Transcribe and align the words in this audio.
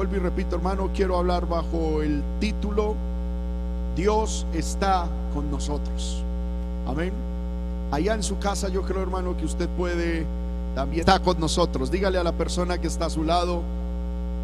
vuelvo 0.00 0.16
y 0.16 0.18
repito, 0.20 0.56
hermano, 0.56 0.88
quiero 0.94 1.18
hablar 1.18 1.46
bajo 1.46 2.00
el 2.00 2.22
título 2.40 2.96
Dios 3.94 4.46
está 4.54 5.06
con 5.34 5.50
nosotros. 5.50 6.24
Amén. 6.86 7.12
Allá 7.90 8.14
en 8.14 8.22
su 8.22 8.38
casa 8.38 8.70
yo 8.70 8.80
creo, 8.80 9.02
hermano, 9.02 9.36
que 9.36 9.44
usted 9.44 9.68
puede 9.68 10.24
también 10.74 11.00
estar 11.00 11.20
con 11.20 11.38
nosotros. 11.38 11.90
Dígale 11.90 12.16
a 12.16 12.24
la 12.24 12.32
persona 12.32 12.78
que 12.78 12.86
está 12.86 13.06
a 13.06 13.10
su 13.10 13.24
lado, 13.24 13.60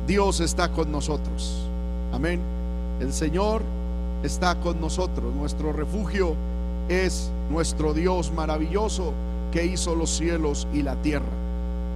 Dios 0.07 0.41
está 0.41 0.71
con 0.73 0.93
nosotros. 0.93 1.67
Amén. 2.13 2.39
El 3.01 3.15
Señor 3.15 3.63
está 4.23 4.57
con 4.57 4.79
nosotros. 4.79 5.35
Nuestro 5.35 5.73
refugio 5.73 6.35
es 6.91 7.31
nuestro 7.51 7.95
Dios 7.95 8.31
maravilloso 8.31 9.15
que 9.53 9.65
hizo 9.65 9.95
los 9.95 10.11
cielos 10.11 10.69
y 10.75 10.83
la 10.83 10.97
tierra. 10.97 11.33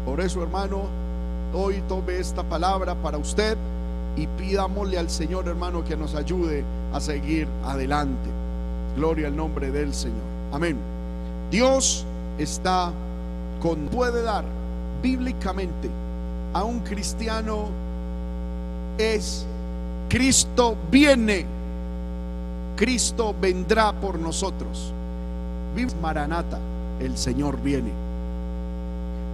Por 0.06 0.22
eso, 0.22 0.42
hermano, 0.42 0.99
hoy 1.52 1.82
tome 1.88 2.18
esta 2.18 2.42
palabra 2.42 2.94
para 2.94 3.18
usted 3.18 3.56
y 4.16 4.26
pidámosle 4.26 4.98
al 4.98 5.10
Señor, 5.10 5.48
hermano, 5.48 5.84
que 5.84 5.96
nos 5.96 6.14
ayude 6.14 6.64
a 6.92 7.00
seguir 7.00 7.48
adelante. 7.64 8.28
Gloria 8.96 9.28
al 9.28 9.36
nombre 9.36 9.70
del 9.70 9.94
Señor. 9.94 10.22
Amén. 10.52 10.76
Dios 11.50 12.04
está 12.38 12.92
con, 13.60 13.86
puede 13.86 14.22
dar 14.22 14.44
bíblicamente 15.02 15.88
a 16.52 16.64
un 16.64 16.80
cristiano 16.80 17.68
es 18.98 19.46
Cristo 20.08 20.76
viene, 20.90 21.46
Cristo 22.76 23.34
vendrá 23.40 23.92
por 23.92 24.18
nosotros. 24.18 24.92
Maranata, 26.02 26.58
el 26.98 27.16
Señor 27.16 27.60
viene. 27.62 28.09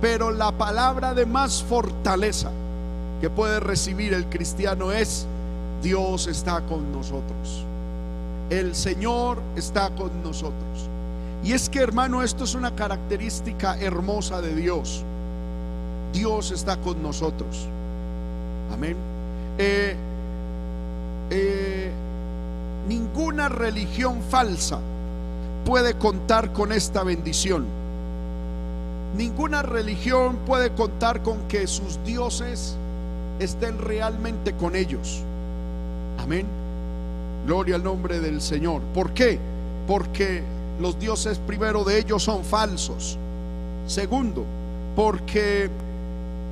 Pero 0.00 0.30
la 0.30 0.52
palabra 0.52 1.14
de 1.14 1.26
más 1.26 1.62
fortaleza 1.62 2.50
que 3.20 3.30
puede 3.30 3.60
recibir 3.60 4.12
el 4.12 4.26
cristiano 4.26 4.92
es 4.92 5.26
Dios 5.82 6.26
está 6.26 6.60
con 6.62 6.92
nosotros. 6.92 7.64
El 8.50 8.74
Señor 8.74 9.38
está 9.56 9.90
con 9.90 10.22
nosotros. 10.22 10.88
Y 11.42 11.52
es 11.52 11.68
que 11.68 11.80
hermano, 11.80 12.22
esto 12.22 12.44
es 12.44 12.54
una 12.54 12.74
característica 12.74 13.78
hermosa 13.78 14.40
de 14.40 14.54
Dios. 14.54 15.04
Dios 16.12 16.50
está 16.50 16.76
con 16.78 17.02
nosotros. 17.02 17.66
Amén. 18.72 18.96
Eh, 19.58 19.96
eh, 21.30 21.92
ninguna 22.88 23.48
religión 23.48 24.22
falsa 24.22 24.78
puede 25.64 25.94
contar 25.94 26.52
con 26.52 26.72
esta 26.72 27.02
bendición. 27.02 27.64
Ninguna 29.16 29.62
religión 29.62 30.36
puede 30.44 30.72
contar 30.74 31.22
con 31.22 31.48
que 31.48 31.66
sus 31.66 32.02
dioses 32.04 32.76
estén 33.38 33.78
realmente 33.78 34.52
con 34.54 34.76
ellos. 34.76 35.22
Amén. 36.18 36.46
Gloria 37.46 37.76
al 37.76 37.84
nombre 37.84 38.20
del 38.20 38.42
Señor. 38.42 38.82
¿Por 38.92 39.12
qué? 39.12 39.38
Porque 39.86 40.42
los 40.80 40.98
dioses 40.98 41.38
primero 41.38 41.82
de 41.82 41.98
ellos 41.98 42.22
son 42.22 42.44
falsos. 42.44 43.16
Segundo, 43.86 44.44
porque 44.94 45.70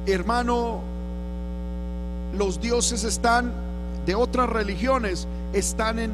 hermano, 0.06 0.80
los 2.38 2.62
dioses 2.62 3.04
están 3.04 3.52
de 4.06 4.14
otras 4.14 4.48
religiones, 4.48 5.28
están 5.52 5.98
en, 5.98 6.12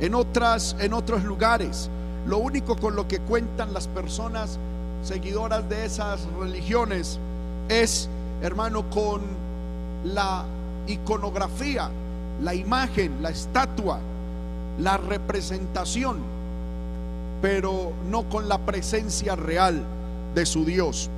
en, 0.00 0.14
otras, 0.14 0.76
en 0.78 0.92
otros 0.92 1.24
lugares. 1.24 1.90
Lo 2.26 2.38
único 2.38 2.76
con 2.76 2.94
lo 2.94 3.08
que 3.08 3.18
cuentan 3.18 3.72
las 3.72 3.88
personas 3.88 4.58
seguidoras 5.02 5.68
de 5.68 5.84
esas 5.84 6.26
religiones 6.38 7.18
es, 7.68 8.08
hermano, 8.42 8.88
con 8.90 9.22
la 10.04 10.44
iconografía, 10.86 11.90
la 12.42 12.54
imagen, 12.54 13.22
la 13.22 13.30
estatua, 13.30 13.98
la 14.78 14.96
representación, 14.96 16.18
pero 17.42 17.92
no 18.10 18.28
con 18.28 18.48
la 18.48 18.58
presencia 18.58 19.36
real 19.36 19.82
de 20.34 20.46
su 20.46 20.64
Dios. 20.64 21.10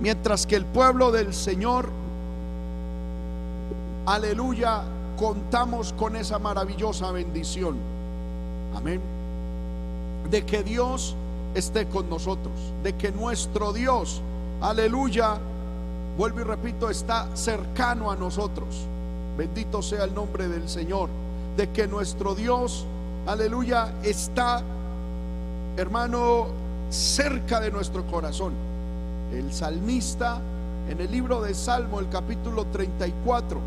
Mientras 0.00 0.46
que 0.46 0.56
el 0.56 0.64
pueblo 0.66 1.12
del 1.12 1.32
Señor, 1.32 1.88
aleluya, 4.06 4.82
contamos 5.16 5.92
con 5.92 6.16
esa 6.16 6.38
maravillosa 6.38 7.10
bendición. 7.12 7.76
Amén. 8.74 9.00
De 10.30 10.44
que 10.44 10.62
Dios 10.62 11.16
esté 11.54 11.86
con 11.86 12.10
nosotros, 12.10 12.52
de 12.82 12.94
que 12.94 13.12
nuestro 13.12 13.72
Dios, 13.72 14.20
aleluya, 14.60 15.38
vuelvo 16.16 16.40
y 16.40 16.44
repito, 16.44 16.90
está 16.90 17.28
cercano 17.34 18.10
a 18.10 18.16
nosotros. 18.16 18.86
Bendito 19.36 19.82
sea 19.82 20.04
el 20.04 20.14
nombre 20.14 20.48
del 20.48 20.68
Señor, 20.68 21.08
de 21.56 21.70
que 21.70 21.86
nuestro 21.86 22.34
Dios, 22.34 22.84
aleluya, 23.26 23.92
está, 24.02 24.62
hermano, 25.76 26.46
cerca 26.90 27.60
de 27.60 27.70
nuestro 27.70 28.04
corazón. 28.06 28.52
El 29.32 29.52
salmista 29.52 30.40
en 30.88 31.00
el 31.00 31.10
libro 31.10 31.40
de 31.40 31.54
Salmo, 31.54 32.00
el 32.00 32.08
capítulo 32.08 32.66
34, 32.66 33.60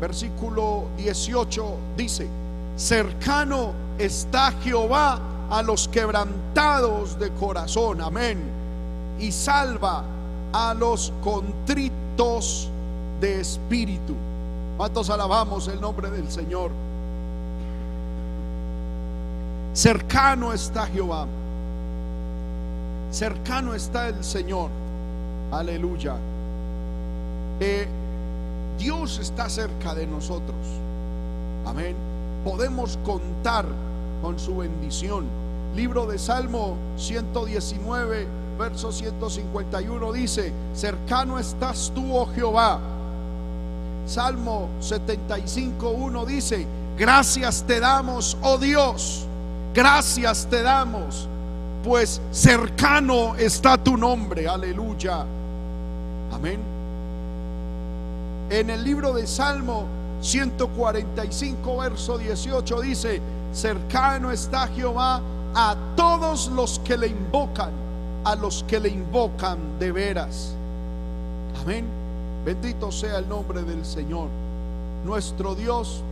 versículo 0.00 0.86
18, 0.96 1.76
dice, 1.96 2.28
cercano 2.76 3.72
está 3.98 4.52
Jehová 4.62 5.20
a 5.50 5.62
los 5.62 5.88
quebrantados 5.88 7.18
de 7.18 7.30
corazón, 7.32 8.00
amén, 8.00 8.38
y 9.18 9.32
salva 9.32 10.04
a 10.52 10.74
los 10.74 11.12
contritos 11.22 12.70
de 13.20 13.40
espíritu. 13.40 14.14
¿Cuántos 14.76 15.10
alabamos 15.10 15.68
el 15.68 15.80
nombre 15.80 16.10
del 16.10 16.30
Señor? 16.30 16.70
Cercano 19.72 20.52
está 20.52 20.86
Jehová. 20.86 21.26
Cercano 23.10 23.74
está 23.74 24.08
el 24.08 24.22
Señor. 24.22 24.70
Aleluya. 25.50 26.16
Eh, 27.60 27.88
Dios 28.78 29.18
está 29.18 29.48
cerca 29.48 29.94
de 29.94 30.06
nosotros. 30.06 30.56
Amén. 31.66 31.96
Podemos 32.44 32.98
contar 33.04 33.66
con 34.22 34.38
su 34.38 34.56
bendición. 34.56 35.26
Libro 35.74 36.06
de 36.06 36.18
Salmo 36.18 36.76
119, 36.96 38.26
verso 38.58 38.90
151 38.90 40.12
dice, 40.12 40.52
cercano 40.74 41.38
estás 41.38 41.92
tú, 41.94 42.16
oh 42.16 42.26
Jehová. 42.26 42.80
Salmo 44.06 44.68
75, 44.80 45.90
1 45.90 46.26
dice, 46.26 46.66
gracias 46.96 47.64
te 47.66 47.78
damos, 47.78 48.36
oh 48.42 48.58
Dios, 48.58 49.26
gracias 49.74 50.46
te 50.50 50.62
damos, 50.62 51.28
pues 51.84 52.20
cercano 52.32 53.36
está 53.36 53.76
tu 53.76 53.96
nombre, 53.96 54.48
aleluya. 54.48 55.24
Amén. 56.32 56.58
En 58.50 58.70
el 58.70 58.82
libro 58.82 59.12
de 59.12 59.26
Salmo 59.26 59.84
145, 60.22 61.76
verso 61.76 62.18
18 62.18 62.80
dice, 62.80 63.20
cercano 63.52 64.32
está 64.32 64.66
Jehová 64.68 65.20
a 65.60 65.76
todos 65.96 66.46
los 66.52 66.78
que 66.78 66.96
le 66.96 67.08
invocan, 67.08 67.72
a 68.22 68.36
los 68.36 68.62
que 68.68 68.78
le 68.78 68.90
invocan 68.90 69.58
de 69.80 69.90
veras. 69.90 70.54
Amén. 71.60 71.84
Bendito 72.44 72.92
sea 72.92 73.18
el 73.18 73.28
nombre 73.28 73.64
del 73.64 73.84
Señor. 73.84 74.28
Nuestro 75.04 75.56
Dios, 75.56 76.04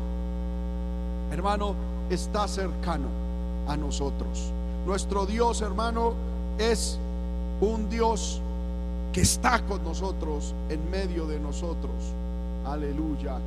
hermano, 1.30 1.76
está 2.10 2.48
cercano 2.48 3.06
a 3.68 3.76
nosotros. 3.76 4.50
Nuestro 4.84 5.26
Dios, 5.26 5.62
hermano, 5.62 6.14
es 6.58 6.98
un 7.60 7.88
Dios 7.88 8.40
que 9.12 9.20
está 9.20 9.62
con 9.62 9.84
nosotros, 9.84 10.56
en 10.68 10.90
medio 10.90 11.24
de 11.24 11.38
nosotros. 11.38 11.94
Aleluya. 12.66 13.38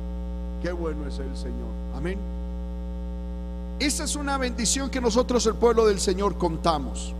Qué 0.62 0.72
bueno 0.72 1.06
es 1.06 1.18
el 1.18 1.36
Señor. 1.36 1.68
Amén. 1.94 2.18
Esa 3.80 4.04
es 4.04 4.14
una 4.14 4.36
bendición 4.36 4.90
que 4.90 5.00
nosotros, 5.00 5.46
el 5.46 5.54
pueblo 5.54 5.86
del 5.86 5.98
Señor, 5.98 6.36
contamos. 6.36 7.14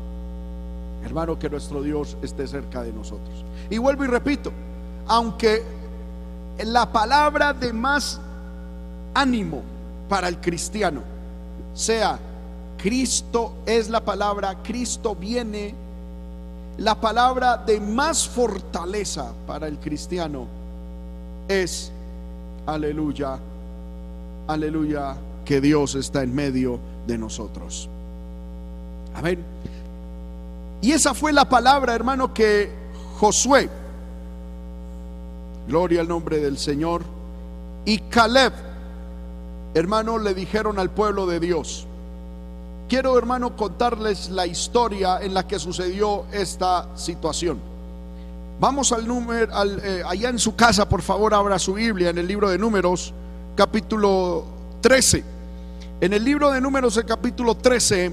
Hermano, 1.02 1.38
que 1.38 1.48
nuestro 1.48 1.82
Dios 1.82 2.18
esté 2.20 2.46
cerca 2.46 2.82
de 2.82 2.92
nosotros. 2.92 3.44
Y 3.70 3.78
vuelvo 3.78 4.04
y 4.04 4.08
repito, 4.08 4.52
aunque 5.08 5.62
la 6.62 6.92
palabra 6.92 7.54
de 7.54 7.72
más 7.72 8.20
ánimo 9.14 9.62
para 10.06 10.28
el 10.28 10.38
cristiano 10.38 11.00
sea 11.72 12.18
Cristo 12.76 13.54
es 13.64 13.88
la 13.88 14.00
palabra, 14.00 14.56
Cristo 14.62 15.14
viene, 15.14 15.74
la 16.76 17.00
palabra 17.00 17.56
de 17.56 17.80
más 17.80 18.28
fortaleza 18.28 19.32
para 19.46 19.66
el 19.66 19.78
cristiano 19.78 20.46
es, 21.48 21.90
aleluya, 22.66 23.38
aleluya, 24.46 25.16
que 25.50 25.60
Dios 25.60 25.96
está 25.96 26.22
en 26.22 26.32
medio 26.32 26.78
de 27.08 27.18
nosotros. 27.18 27.88
Amén. 29.16 29.44
Y 30.80 30.92
esa 30.92 31.12
fue 31.12 31.32
la 31.32 31.48
palabra, 31.48 31.92
hermano, 31.92 32.32
que 32.32 32.70
Josué, 33.18 33.68
gloria 35.66 36.02
al 36.02 36.06
nombre 36.06 36.38
del 36.38 36.56
Señor, 36.56 37.02
y 37.84 37.98
Caleb, 37.98 38.52
hermano, 39.74 40.18
le 40.18 40.34
dijeron 40.34 40.78
al 40.78 40.90
pueblo 40.90 41.26
de 41.26 41.40
Dios. 41.40 41.84
Quiero, 42.88 43.18
hermano, 43.18 43.56
contarles 43.56 44.30
la 44.30 44.46
historia 44.46 45.18
en 45.20 45.34
la 45.34 45.48
que 45.48 45.58
sucedió 45.58 46.26
esta 46.30 46.96
situación. 46.96 47.58
Vamos 48.60 48.92
al 48.92 49.04
número, 49.04 49.52
eh, 49.82 50.04
allá 50.06 50.28
en 50.28 50.38
su 50.38 50.54
casa, 50.54 50.88
por 50.88 51.02
favor, 51.02 51.34
abra 51.34 51.58
su 51.58 51.74
Biblia 51.74 52.10
en 52.10 52.18
el 52.18 52.28
libro 52.28 52.48
de 52.48 52.56
Números, 52.56 53.12
capítulo 53.56 54.44
13. 54.80 55.39
En 56.00 56.14
el 56.14 56.24
libro 56.24 56.50
de 56.50 56.62
Números, 56.62 56.96
el 56.96 57.04
capítulo 57.04 57.54
13, 57.54 58.10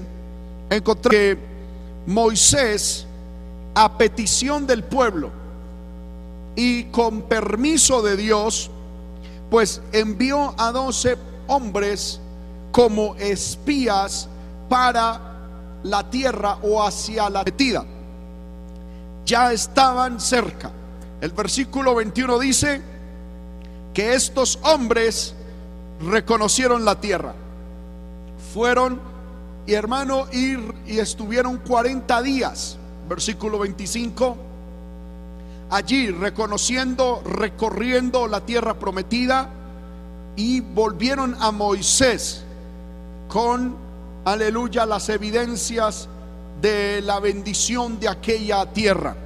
encontré 0.68 1.08
que 1.10 1.38
Moisés, 2.06 3.06
a 3.74 3.96
petición 3.96 4.66
del 4.66 4.84
pueblo 4.84 5.30
y 6.54 6.84
con 6.84 7.22
permiso 7.22 8.02
de 8.02 8.18
Dios, 8.18 8.70
pues 9.50 9.80
envió 9.92 10.54
a 10.58 10.70
doce 10.70 11.16
hombres 11.46 12.20
como 12.72 13.14
espías 13.16 14.28
para 14.68 15.20
la 15.82 16.10
tierra 16.10 16.58
o 16.62 16.82
hacia 16.82 17.30
la 17.30 17.42
metida. 17.42 17.86
Ya 19.24 19.50
estaban 19.50 20.20
cerca. 20.20 20.70
El 21.22 21.32
versículo 21.32 21.94
21 21.94 22.38
dice 22.38 22.82
que 23.94 24.12
estos 24.12 24.58
hombres 24.62 25.34
reconocieron 26.02 26.84
la 26.84 27.00
tierra. 27.00 27.34
Fueron 28.52 29.00
y 29.66 29.74
hermano 29.74 30.26
ir 30.32 30.74
y 30.86 30.98
estuvieron 30.98 31.58
40 31.58 32.22
días. 32.22 32.78
Versículo 33.08 33.58
25 33.58 34.48
allí 35.70 36.10
reconociendo, 36.10 37.22
recorriendo 37.24 38.26
la 38.26 38.40
tierra 38.40 38.74
prometida 38.74 39.50
y 40.36 40.60
volvieron 40.60 41.36
a 41.40 41.50
Moisés 41.50 42.44
con, 43.28 43.76
aleluya, 44.24 44.86
las 44.86 45.08
evidencias 45.08 46.08
de 46.60 47.02
la 47.02 47.20
bendición 47.20 48.00
de 48.00 48.08
aquella 48.08 48.66
tierra. 48.72 49.16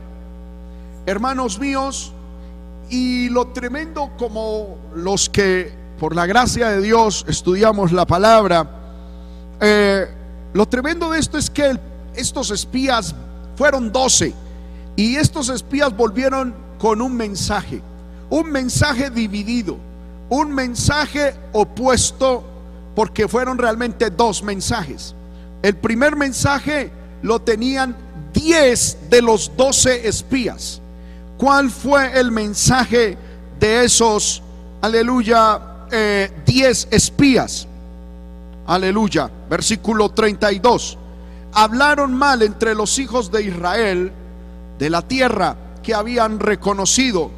Hermanos 1.06 1.58
míos, 1.58 2.12
y 2.90 3.28
lo 3.28 3.48
tremendo 3.48 4.10
como 4.18 4.76
los 4.94 5.30
que 5.30 5.72
por 5.98 6.14
la 6.14 6.26
gracia 6.26 6.68
de 6.70 6.80
Dios 6.80 7.24
estudiamos 7.28 7.92
la 7.92 8.06
palabra, 8.06 8.81
eh, 9.64 10.08
lo 10.52 10.66
tremendo 10.66 11.10
de 11.12 11.20
esto 11.20 11.38
es 11.38 11.48
que 11.48 11.78
estos 12.16 12.50
espías 12.50 13.14
fueron 13.56 13.92
doce 13.92 14.34
y 14.96 15.14
estos 15.14 15.48
espías 15.50 15.96
volvieron 15.96 16.52
con 16.78 17.00
un 17.00 17.16
mensaje, 17.16 17.80
un 18.28 18.50
mensaje 18.50 19.08
dividido, 19.08 19.78
un 20.28 20.52
mensaje 20.52 21.34
opuesto, 21.52 22.42
porque 22.96 23.28
fueron 23.28 23.56
realmente 23.56 24.10
dos 24.10 24.42
mensajes. 24.42 25.14
El 25.62 25.76
primer 25.76 26.16
mensaje 26.16 26.90
lo 27.22 27.40
tenían 27.40 27.96
10 28.34 29.10
de 29.10 29.22
los 29.22 29.56
12 29.56 30.08
espías. 30.08 30.80
¿Cuál 31.38 31.70
fue 31.70 32.18
el 32.18 32.32
mensaje 32.32 33.16
de 33.60 33.84
esos, 33.84 34.42
aleluya, 34.80 35.86
10 35.88 36.84
eh, 36.84 36.88
espías? 36.90 37.68
Aleluya, 38.66 39.30
versículo 39.48 40.10
32. 40.10 40.98
Hablaron 41.52 42.14
mal 42.14 42.42
entre 42.42 42.74
los 42.74 42.98
hijos 42.98 43.30
de 43.30 43.42
Israel 43.42 44.12
de 44.78 44.90
la 44.90 45.02
tierra 45.02 45.56
que 45.82 45.94
habían 45.94 46.40
reconocido, 46.40 47.30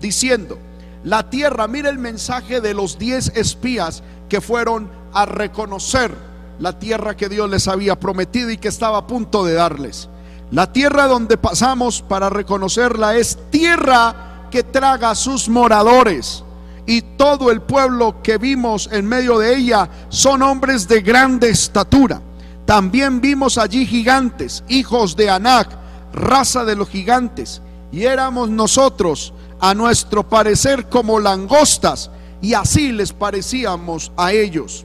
diciendo, 0.00 0.58
la 1.02 1.30
tierra, 1.30 1.68
mire 1.68 1.88
el 1.88 1.98
mensaje 1.98 2.60
de 2.60 2.74
los 2.74 2.98
diez 2.98 3.32
espías 3.34 4.02
que 4.28 4.40
fueron 4.40 4.90
a 5.12 5.24
reconocer 5.24 6.12
la 6.58 6.78
tierra 6.78 7.16
que 7.16 7.28
Dios 7.28 7.48
les 7.48 7.68
había 7.68 7.98
prometido 8.00 8.50
y 8.50 8.58
que 8.58 8.68
estaba 8.68 8.98
a 8.98 9.06
punto 9.06 9.44
de 9.44 9.54
darles. 9.54 10.08
La 10.50 10.72
tierra 10.72 11.06
donde 11.06 11.36
pasamos 11.36 12.02
para 12.02 12.30
reconocerla 12.30 13.16
es 13.16 13.38
tierra 13.50 14.48
que 14.50 14.62
traga 14.62 15.10
a 15.10 15.14
sus 15.14 15.48
moradores. 15.48 16.44
Y 16.86 17.02
todo 17.02 17.50
el 17.50 17.62
pueblo 17.62 18.22
que 18.22 18.38
vimos 18.38 18.88
en 18.92 19.06
medio 19.06 19.38
de 19.38 19.56
ella 19.56 19.88
son 20.08 20.42
hombres 20.42 20.86
de 20.86 21.00
grande 21.00 21.48
estatura. 21.50 22.22
También 22.64 23.20
vimos 23.20 23.58
allí 23.58 23.86
gigantes, 23.86 24.62
hijos 24.68 25.16
de 25.16 25.30
Anac, 25.30 25.68
raza 26.12 26.64
de 26.64 26.76
los 26.76 26.88
gigantes, 26.88 27.60
y 27.92 28.04
éramos 28.04 28.50
nosotros, 28.50 29.32
a 29.60 29.74
nuestro 29.74 30.28
parecer, 30.28 30.88
como 30.88 31.18
langostas, 31.18 32.10
y 32.42 32.54
así 32.54 32.92
les 32.92 33.12
parecíamos 33.12 34.12
a 34.16 34.32
ellos. 34.32 34.84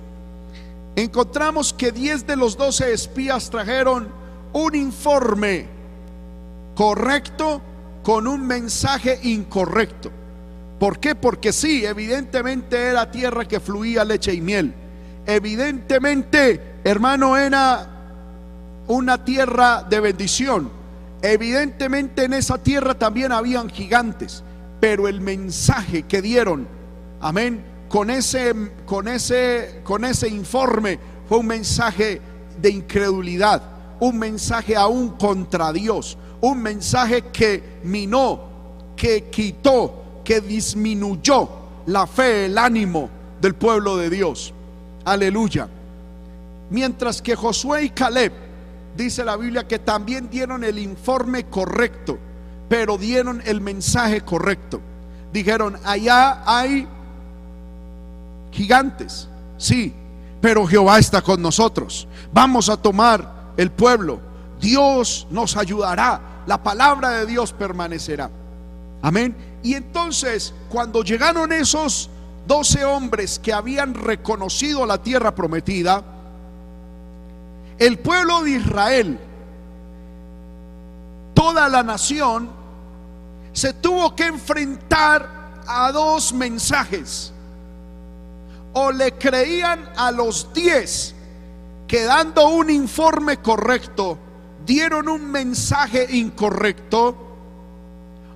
Encontramos 0.96 1.74
que 1.74 1.92
10 1.92 2.28
de 2.28 2.36
los 2.36 2.58
12 2.58 2.94
espías 2.94 3.50
trajeron 3.50 4.10
un 4.54 4.76
informe 4.76 5.68
correcto 6.76 7.62
con 8.04 8.28
un 8.28 8.46
mensaje 8.46 9.20
incorrecto. 9.24 10.12
¿Por 10.82 10.98
qué? 10.98 11.14
Porque 11.14 11.54
sí, 11.54 11.86
evidentemente 11.86 12.76
era 12.76 13.12
tierra 13.12 13.48
que 13.48 13.60
fluía 13.60 14.04
leche 14.04 14.34
y 14.34 14.42
miel. 14.42 14.74
Evidentemente, 15.28 16.80
hermano, 16.84 17.38
era 17.38 17.88
una 18.88 19.24
tierra 19.24 19.86
de 19.88 20.00
bendición. 20.00 20.72
Evidentemente 21.22 22.24
en 22.24 22.34
esa 22.34 22.58
tierra 22.58 22.96
también 22.96 23.32
habían 23.32 23.70
gigantes, 23.70 24.44
pero 24.80 25.08
el 25.08 25.22
mensaje 25.22 26.02
que 26.08 26.20
dieron, 26.20 26.68
amén, 27.20 27.64
con 27.88 28.10
ese, 28.10 28.52
con 28.88 29.08
ese, 29.08 29.82
con 29.84 30.04
ese 30.04 30.30
informe 30.30 30.98
fue 31.30 31.38
un 31.38 31.46
mensaje 31.46 32.20
de 32.60 32.72
incredulidad, 32.72 33.62
un 34.00 34.18
mensaje 34.18 34.76
aún 34.76 35.10
contra 35.10 35.72
Dios, 35.72 36.18
un 36.42 36.60
mensaje 36.60 37.26
que 37.32 37.62
minó, 37.84 38.96
que 38.96 39.26
quitó, 39.26 40.01
que 40.32 40.40
disminuyó 40.40 41.50
la 41.88 42.08
fe, 42.08 42.46
el 42.46 42.58
ánimo 42.58 43.10
del 43.42 43.54
pueblo 43.54 43.98
de 43.98 44.10
Dios. 44.10 44.54
Aleluya. 45.04 45.68
Mientras 46.70 47.22
que 47.22 47.36
Josué 47.36 47.84
y 47.84 47.90
Caleb 47.90 48.32
dice 48.96 49.26
la 49.26 49.36
Biblia 49.36 49.68
que 49.68 49.78
también 49.78 50.30
dieron 50.30 50.64
el 50.64 50.80
informe 50.80 51.48
correcto, 51.48 52.18
pero 52.70 52.98
dieron 52.98 53.44
el 53.44 53.60
mensaje 53.60 54.22
correcto. 54.22 54.80
Dijeron, 55.34 55.78
allá 55.84 56.44
hay 56.46 56.88
gigantes, 58.54 59.28
sí, 59.58 59.94
pero 60.40 60.66
Jehová 60.66 60.98
está 61.00 61.22
con 61.22 61.42
nosotros. 61.42 62.08
Vamos 62.32 62.70
a 62.70 62.78
tomar 62.78 63.52
el 63.58 63.70
pueblo. 63.70 64.22
Dios 64.62 65.28
nos 65.30 65.58
ayudará. 65.58 66.44
La 66.46 66.64
palabra 66.64 67.10
de 67.10 67.26
Dios 67.26 67.52
permanecerá. 67.52 68.30
Amén. 69.02 69.51
Y 69.64 69.76
entonces, 69.76 70.54
cuando 70.70 71.04
llegaron 71.04 71.52
esos 71.52 72.10
doce 72.48 72.84
hombres 72.84 73.40
que 73.40 73.54
habían 73.54 73.94
reconocido 73.94 74.86
la 74.86 75.02
tierra 75.02 75.36
prometida, 75.36 76.04
el 77.78 78.00
pueblo 78.00 78.44
de 78.44 78.52
Israel, 78.52 79.20
toda 81.34 81.70
la 81.70 81.84
nación, 81.84 82.50
se 83.54 83.74
tuvo 83.74 84.16
que 84.16 84.26
enfrentar 84.26 85.42
a 85.68 85.92
dos 85.92 86.34
mensajes. 86.34 87.34
O 88.74 88.92
le 88.92 89.14
creían 89.14 89.90
a 89.98 90.12
los 90.12 90.54
diez 90.54 91.14
que 91.88 92.04
dando 92.04 92.48
un 92.48 92.70
informe 92.70 93.38
correcto 93.38 94.18
dieron 94.66 95.10
un 95.10 95.30
mensaje 95.30 96.08
incorrecto. 96.16 97.16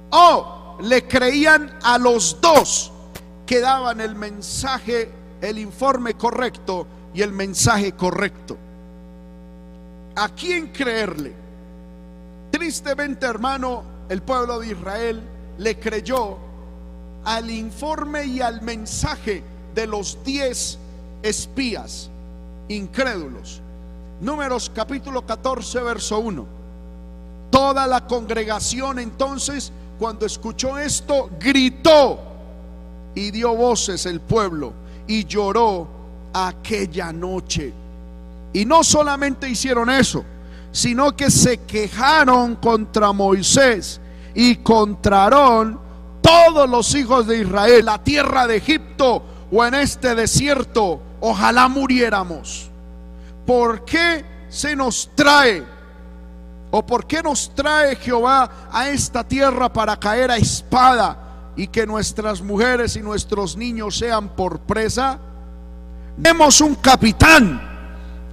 O 0.10 0.55
le 0.82 1.08
creían 1.08 1.78
a 1.84 1.98
los 1.98 2.40
dos 2.42 2.92
que 3.46 3.60
daban 3.60 4.02
el 4.02 4.16
mensaje, 4.16 5.12
el 5.42 5.58
informe 5.60 6.16
correcto 6.16 6.88
y 7.14 7.22
el 7.22 7.32
mensaje 7.32 7.94
correcto. 7.94 8.58
¿A 10.16 10.30
quién 10.30 10.68
creerle? 10.68 11.34
Tristemente, 12.52 13.26
hermano, 13.26 13.84
el 14.10 14.22
pueblo 14.22 14.60
de 14.60 14.68
Israel 14.68 15.22
le 15.58 15.80
creyó 15.80 16.38
al 17.26 17.50
informe 17.50 18.26
y 18.26 18.42
al 18.42 18.62
mensaje 18.62 19.44
de 19.74 19.88
los 19.88 20.18
diez 20.24 20.78
espías 21.22 22.10
incrédulos. 22.70 23.62
Números 24.22 24.72
capítulo 24.74 25.26
14, 25.26 25.82
verso 25.82 26.20
1. 26.20 26.46
Toda 27.52 27.88
la 27.88 28.08
congregación 28.08 29.00
entonces, 29.00 29.72
cuando 29.98 30.26
escuchó 30.26 30.78
esto, 30.78 31.30
gritó 31.40 32.20
y 33.14 33.32
dio 33.32 33.56
voces 33.56 34.06
el 34.06 34.20
pueblo 34.20 34.74
y 35.08 35.26
lloró 35.26 35.88
aquella 36.34 37.14
noche. 37.14 37.74
Y 38.54 38.66
no 38.66 38.84
solamente 38.84 39.50
hicieron 39.50 39.90
eso, 39.90 40.24
sino 40.72 41.16
que 41.16 41.32
se 41.32 41.60
quejaron 41.62 42.56
contra 42.56 43.14
Moisés 43.14 44.00
y 44.34 44.58
contra 44.58 45.30
todos 46.22 46.70
los 46.70 46.94
hijos 46.96 47.28
de 47.28 47.40
Israel, 47.40 47.86
la 47.86 48.04
tierra 48.04 48.48
de 48.48 48.58
Egipto 48.58 49.24
o 49.52 49.66
en 49.66 49.76
este 49.76 50.16
desierto, 50.16 51.00
ojalá 51.22 51.68
muriéramos. 51.68 52.70
¿Por 53.46 53.86
qué 53.86 54.26
se 54.50 54.76
nos 54.76 55.10
trae? 55.16 55.75
¿O 56.78 56.86
por 56.86 57.08
qué 57.08 57.24
nos 57.24 57.56
trae 57.56 57.96
Jehová 57.96 58.68
a 58.70 58.90
esta 58.90 59.26
tierra 59.26 59.72
para 59.72 59.98
caer 59.98 60.30
a 60.30 60.36
espada 60.36 61.54
y 61.56 61.68
que 61.68 61.88
nuestras 61.88 62.42
mujeres 62.42 62.98
y 62.98 63.02
nuestros 63.02 63.56
niños 63.56 63.98
sean 63.98 64.28
por 64.36 64.60
presa? 64.60 65.18
Demos 66.18 66.60
un 66.60 66.76
capitán 66.76 67.62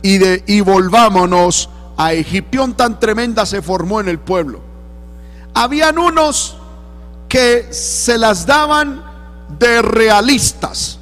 y, 0.02 0.18
de, 0.18 0.42
y 0.48 0.60
volvámonos 0.60 1.70
a 1.96 2.14
Egipción 2.14 2.74
tan 2.74 2.98
tremenda 2.98 3.46
se 3.46 3.62
formó 3.62 4.00
en 4.00 4.08
el 4.08 4.18
pueblo. 4.18 4.60
Habían 5.54 5.96
unos 5.96 6.56
que 7.28 7.72
se 7.72 8.18
las 8.18 8.44
daban 8.44 9.04
de 9.56 9.82
realistas. 9.82 10.98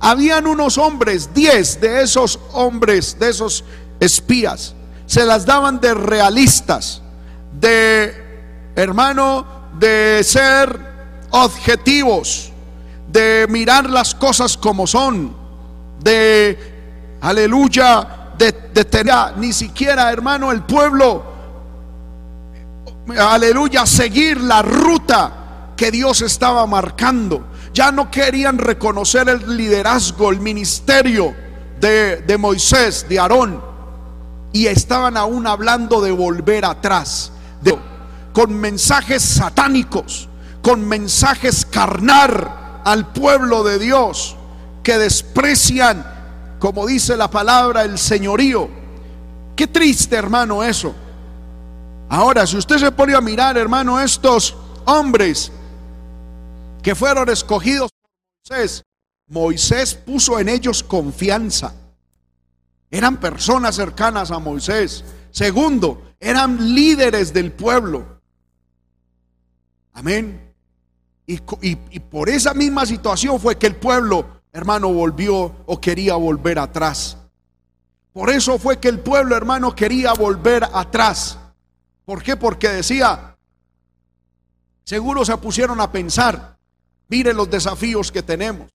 Habían 0.00 0.48
unos 0.48 0.76
hombres, 0.76 1.32
diez 1.32 1.80
de 1.80 2.02
esos 2.02 2.40
hombres, 2.52 3.16
de 3.16 3.28
esos 3.28 3.62
espías, 4.00 4.74
se 5.10 5.24
las 5.24 5.44
daban 5.44 5.80
de 5.80 5.92
realistas, 5.92 7.02
de 7.58 8.14
hermano, 8.76 9.44
de 9.76 10.22
ser 10.22 10.78
objetivos, 11.30 12.52
de 13.08 13.44
mirar 13.50 13.90
las 13.90 14.14
cosas 14.14 14.56
como 14.56 14.86
son, 14.86 15.34
de, 15.98 17.16
aleluya, 17.22 18.34
de, 18.38 18.52
tener 18.52 19.36
ni 19.36 19.52
siquiera, 19.52 20.12
hermano, 20.12 20.52
el 20.52 20.62
pueblo, 20.62 21.24
aleluya, 23.18 23.86
seguir 23.86 24.40
la 24.40 24.62
ruta 24.62 25.72
que 25.76 25.90
Dios 25.90 26.22
estaba 26.22 26.64
marcando. 26.68 27.48
Ya 27.74 27.90
no 27.90 28.12
querían 28.12 28.58
reconocer 28.58 29.28
el 29.28 29.56
liderazgo, 29.56 30.30
el 30.30 30.38
ministerio 30.38 31.34
de, 31.80 32.18
de 32.18 32.38
Moisés, 32.38 33.06
de 33.08 33.18
Aarón. 33.18 33.69
Y 34.52 34.66
estaban 34.66 35.16
aún 35.16 35.46
hablando 35.46 36.00
de 36.00 36.10
volver 36.10 36.64
atrás, 36.64 37.32
de, 37.60 37.78
con 38.32 38.54
mensajes 38.54 39.22
satánicos, 39.22 40.28
con 40.62 40.86
mensajes 40.86 41.64
carnar 41.64 42.82
al 42.84 43.12
pueblo 43.12 43.62
de 43.62 43.78
Dios 43.78 44.36
que 44.82 44.98
desprecian, 44.98 46.04
como 46.58 46.86
dice 46.86 47.16
la 47.16 47.30
palabra, 47.30 47.82
el 47.82 47.98
señorío. 47.98 48.68
Qué 49.56 49.66
triste, 49.66 50.16
hermano, 50.16 50.62
eso. 50.62 50.94
Ahora, 52.08 52.46
si 52.46 52.56
usted 52.56 52.78
se 52.78 52.90
pone 52.90 53.14
a 53.14 53.20
mirar, 53.20 53.56
hermano, 53.56 54.00
estos 54.00 54.56
hombres 54.84 55.52
que 56.82 56.94
fueron 56.94 57.28
escogidos 57.28 57.90
por 57.92 58.10
Moisés, 58.56 58.82
Moisés 59.28 59.94
puso 59.94 60.38
en 60.38 60.48
ellos 60.48 60.82
confianza. 60.82 61.72
Eran 62.90 63.18
personas 63.18 63.76
cercanas 63.76 64.30
a 64.30 64.38
Moisés. 64.38 65.04
Segundo, 65.30 66.14
eran 66.18 66.74
líderes 66.74 67.32
del 67.32 67.52
pueblo. 67.52 68.20
Amén. 69.92 70.52
Y, 71.26 71.38
por 72.00 72.28
esa 72.28 72.54
misma 72.54 72.84
situación 72.86 73.38
fue 73.38 73.56
que 73.56 73.68
el 73.68 73.76
pueblo 73.76 74.40
hermano, 74.52 74.92
volvió 74.92 75.56
o 75.66 75.80
quería 75.80 76.16
volver 76.16 76.58
atrás. 76.58 77.16
Por 78.12 78.30
eso 78.30 78.58
fue 78.58 78.78
que 78.78 78.88
el 78.88 79.00
pueblo, 79.00 79.36
hermano, 79.36 79.74
quería 79.74 80.12
volver 80.12 80.64
atrás. 80.72 81.38
¿Por 82.04 82.22
qué? 82.22 82.36
Porque 82.36 82.68
decía, 82.68 83.36
seguro 84.84 85.24
se 85.24 85.36
pusieron 85.36 85.80
a 85.80 85.92
pensar, 85.92 86.56
mire 87.08 87.32
los 87.32 87.48
desafíos 87.48 88.10
que 88.10 88.22
tenemos. 88.22 88.68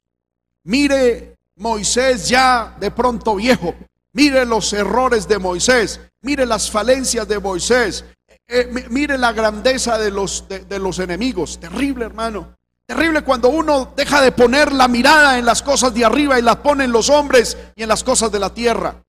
Mire 0.63 1.35
Moisés 1.57 2.29
ya 2.29 2.75
de 2.79 2.91
pronto 2.91 3.35
viejo. 3.35 3.75
Mire 4.15 4.45
los 4.45 4.71
errores 4.71 5.27
de 5.27 5.39
Moisés. 5.39 5.99
Mire 6.21 6.45
las 6.45 6.71
falencias 6.71 7.27
de 7.27 7.37
Moisés. 7.37 8.05
Eh, 8.47 8.87
mire 8.89 9.17
la 9.17 9.33
grandeza 9.33 9.97
de 9.97 10.09
los, 10.09 10.45
de 10.47 10.79
los 10.79 10.99
enemigos. 10.99 11.59
Terrible, 11.59 12.05
hermano. 12.05 12.55
Terrible 12.85 13.23
cuando 13.23 13.49
uno 13.49 13.91
deja 13.93 14.21
de 14.21 14.31
poner 14.31 14.71
la 14.71 14.87
mirada 14.87 15.37
en 15.37 15.43
las 15.43 15.61
cosas 15.61 15.93
de 15.93 16.05
arriba 16.05 16.39
y 16.39 16.43
la 16.43 16.63
pone 16.63 16.85
en 16.85 16.93
los 16.93 17.09
hombres 17.09 17.57
y 17.75 17.83
en 17.83 17.89
las 17.89 18.05
cosas 18.05 18.31
de 18.31 18.39
la 18.39 18.53
tierra. 18.53 19.03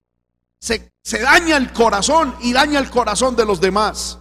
Se, 0.59 0.91
se 1.05 1.21
daña 1.21 1.57
el 1.57 1.73
corazón 1.73 2.35
y 2.41 2.53
daña 2.53 2.81
el 2.81 2.91
corazón 2.91 3.37
de 3.37 3.45
los 3.45 3.61
demás. 3.61 4.19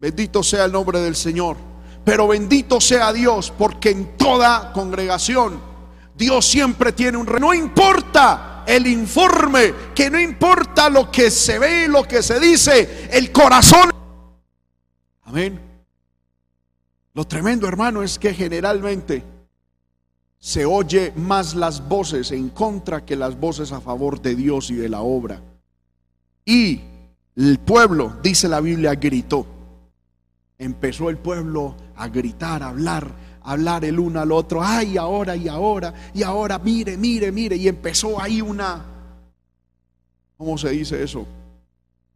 Bendito 0.00 0.42
sea 0.42 0.64
el 0.64 0.72
nombre 0.72 0.98
del 0.98 1.14
Señor. 1.14 1.56
Pero 2.04 2.26
bendito 2.26 2.80
sea 2.80 3.12
Dios 3.12 3.52
porque 3.56 3.90
en 3.90 4.16
toda 4.16 4.72
congregación 4.72 5.62
Dios 6.16 6.46
siempre 6.46 6.90
tiene 6.90 7.16
un... 7.16 7.26
No 7.38 7.54
importa 7.54 8.57
el 8.68 8.86
informe, 8.86 9.72
que 9.94 10.10
no 10.10 10.20
importa 10.20 10.90
lo 10.90 11.10
que 11.10 11.30
se 11.30 11.58
ve, 11.58 11.88
lo 11.88 12.04
que 12.04 12.22
se 12.22 12.38
dice, 12.38 13.08
el 13.10 13.32
corazón. 13.32 13.90
Amén. 15.22 15.58
Lo 17.14 17.24
tremendo, 17.26 17.66
hermano, 17.66 18.02
es 18.02 18.18
que 18.18 18.34
generalmente 18.34 19.24
se 20.38 20.66
oye 20.66 21.14
más 21.16 21.54
las 21.54 21.88
voces 21.88 22.30
en 22.30 22.50
contra 22.50 23.06
que 23.06 23.16
las 23.16 23.40
voces 23.40 23.72
a 23.72 23.80
favor 23.80 24.20
de 24.20 24.36
Dios 24.36 24.70
y 24.70 24.74
de 24.74 24.90
la 24.90 25.00
obra. 25.00 25.40
Y 26.44 26.82
el 27.36 27.58
pueblo, 27.60 28.18
dice 28.22 28.48
la 28.48 28.60
Biblia, 28.60 28.94
gritó. 28.94 29.46
Empezó 30.58 31.08
el 31.08 31.16
pueblo 31.16 31.74
a 31.96 32.08
gritar, 32.08 32.62
a 32.62 32.68
hablar, 32.68 33.10
hablar 33.48 33.84
el 33.84 33.98
uno 33.98 34.20
al 34.20 34.30
otro. 34.32 34.62
Ay, 34.62 34.96
ahora 34.96 35.34
y 35.34 35.48
ahora, 35.48 35.92
y 36.14 36.22
ahora, 36.22 36.58
mire, 36.58 36.96
mire, 36.96 37.32
mire. 37.32 37.56
Y 37.56 37.68
empezó 37.68 38.20
ahí 38.20 38.40
una, 38.40 38.84
¿cómo 40.36 40.58
se 40.58 40.70
dice 40.70 41.02
eso? 41.02 41.26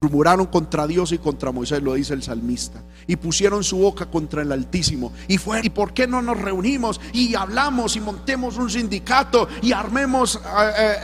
Murmuraron 0.01 0.47
contra 0.47 0.87
Dios 0.87 1.13
y 1.13 1.19
contra 1.19 1.53
Moisés, 1.53 1.81
lo 1.81 1.95
dice 1.95 2.13
el 2.13 2.23
salmista. 2.23 2.83
Y 3.07 3.17
pusieron 3.17 3.63
su 3.63 3.79
boca 3.79 4.07
contra 4.07 4.43
el 4.43 4.51
Altísimo. 4.51 5.13
Y 5.29 5.39
fue, 5.39 5.61
¿y 5.63 5.71
por 5.71 5.95
qué 5.95 6.07
no 6.07 6.21
nos 6.21 6.41
reunimos 6.41 7.01
y 7.13 7.35
hablamos 7.35 7.97
y 7.97 8.01
montemos 8.01 8.57
un 8.59 8.69
sindicato 8.69 9.49
y 9.63 9.73
armemos, 9.73 10.37
eh, 10.37 10.41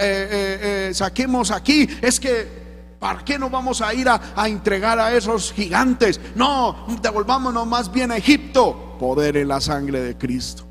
eh, 0.01 0.89
eh, 0.91 0.95
saquemos 0.95 1.53
aquí? 1.53 1.89
Es 2.03 2.19
que 2.19 2.68
¿Para 2.99 3.25
qué 3.25 3.39
no 3.39 3.51
vamos 3.51 3.81
a 3.81 3.95
ir 3.95 4.09
a, 4.09 4.21
a, 4.35 4.49
entregar 4.49 4.99
a 4.99 5.15
esos 5.15 5.53
gigantes? 5.53 6.21
No, 6.35 6.87
devolvámonos 7.01 7.67
más 7.67 7.93
bien 7.93 8.11
a 8.11 8.17
Egipto. 8.17 8.97
Poder 8.99 9.37
en 9.37 9.49
la 9.49 9.61
sangre 9.61 10.01
de 10.01 10.17
Cristo. 10.17 10.65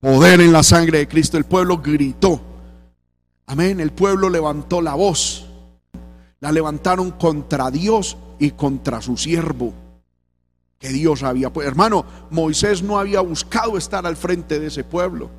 Poder 0.00 0.40
en 0.40 0.52
la 0.52 0.62
sangre 0.62 0.98
de 0.98 1.08
Cristo. 1.08 1.36
El 1.36 1.44
pueblo 1.44 1.78
gritó. 1.78 2.40
Amén. 3.46 3.80
El 3.80 3.92
pueblo 3.92 4.28
levantó 4.28 4.80
la 4.82 4.94
voz 4.94 5.48
la 6.40 6.52
levantaron 6.52 7.10
contra 7.12 7.70
Dios 7.70 8.16
y 8.38 8.52
contra 8.52 9.02
su 9.02 9.16
siervo 9.16 9.72
que 10.78 10.90
Dios 10.90 11.22
había. 11.22 11.52
Pues, 11.52 11.66
hermano, 11.66 12.04
Moisés 12.30 12.82
no 12.82 12.98
había 12.98 13.20
buscado 13.20 13.76
estar 13.76 14.06
al 14.06 14.16
frente 14.16 14.60
de 14.60 14.68
ese 14.68 14.84
pueblo. 14.84 15.30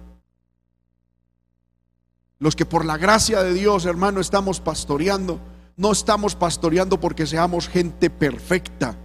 Los 2.39 2.55
que 2.55 2.65
por 2.65 2.85
la 2.85 2.97
gracia 2.97 3.43
de 3.43 3.53
Dios, 3.53 3.85
hermano, 3.85 4.21
estamos 4.21 4.61
pastoreando, 4.61 5.39
no 5.75 5.91
estamos 5.91 6.35
pastoreando 6.35 6.99
porque 6.99 7.27
seamos 7.27 7.67
gente 7.67 8.09
perfecta, 8.09 8.97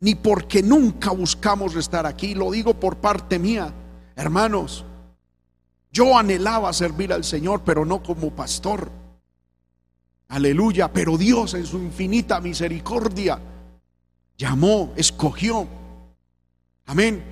ni 0.00 0.14
porque 0.14 0.62
nunca 0.62 1.10
buscamos 1.10 1.76
estar 1.76 2.06
aquí. 2.06 2.34
Lo 2.34 2.50
digo 2.50 2.74
por 2.74 2.96
parte 2.96 3.38
mía, 3.38 3.72
hermanos. 4.16 4.84
Yo 5.92 6.16
anhelaba 6.16 6.72
servir 6.72 7.12
al 7.12 7.24
Señor, 7.24 7.62
pero 7.64 7.84
no 7.84 8.02
como 8.02 8.30
pastor. 8.30 8.90
Aleluya. 10.28 10.92
Pero 10.92 11.18
Dios 11.18 11.54
en 11.54 11.66
su 11.66 11.78
infinita 11.78 12.40
misericordia 12.40 13.40
llamó, 14.38 14.92
escogió. 14.96 15.66
Amén. 16.86 17.22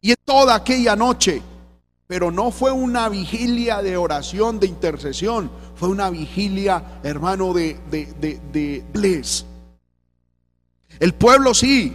Y 0.00 0.10
en 0.10 0.16
toda 0.24 0.54
aquella 0.54 0.96
noche, 0.96 1.42
pero 2.08 2.30
no 2.30 2.50
fue 2.50 2.72
una 2.72 3.10
vigilia 3.10 3.82
de 3.82 3.98
oración, 3.98 4.58
de 4.58 4.66
intercesión, 4.66 5.50
fue 5.76 5.90
una 5.90 6.08
vigilia, 6.08 7.00
hermano, 7.02 7.52
de, 7.52 7.78
de, 7.90 8.06
de, 8.18 8.40
de 8.50 9.22
El 10.98 11.14
pueblo 11.14 11.52
sí, 11.52 11.94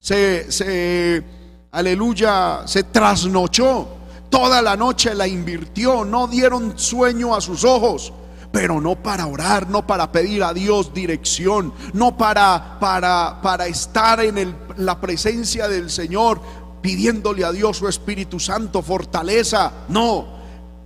se, 0.00 0.50
se, 0.50 1.22
aleluya, 1.70 2.62
se 2.66 2.84
trasnochó. 2.84 3.88
Toda 4.30 4.62
la 4.62 4.74
noche 4.74 5.14
la 5.14 5.28
invirtió, 5.28 6.06
no 6.06 6.26
dieron 6.28 6.78
sueño 6.78 7.34
a 7.34 7.42
sus 7.42 7.62
ojos. 7.62 8.14
Pero 8.50 8.80
no 8.80 8.96
para 8.96 9.26
orar, 9.26 9.68
no 9.68 9.86
para 9.86 10.12
pedir 10.12 10.42
a 10.42 10.52
Dios 10.52 10.92
dirección, 10.92 11.72
no 11.92 12.16
para, 12.16 12.78
para, 12.80 13.40
para 13.42 13.66
estar 13.66 14.20
en 14.20 14.56
la 14.76 15.00
presencia 15.00 15.68
del 15.68 15.90
Señor 15.90 16.40
pidiéndole 16.82 17.44
a 17.44 17.52
Dios 17.52 17.78
su 17.78 17.88
Espíritu 17.88 18.38
Santo 18.38 18.82
fortaleza. 18.82 19.72
No, 19.88 20.26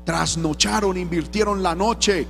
trasnocharon, 0.04 0.96
invirtieron 0.96 1.62
la 1.62 1.74
noche, 1.74 2.26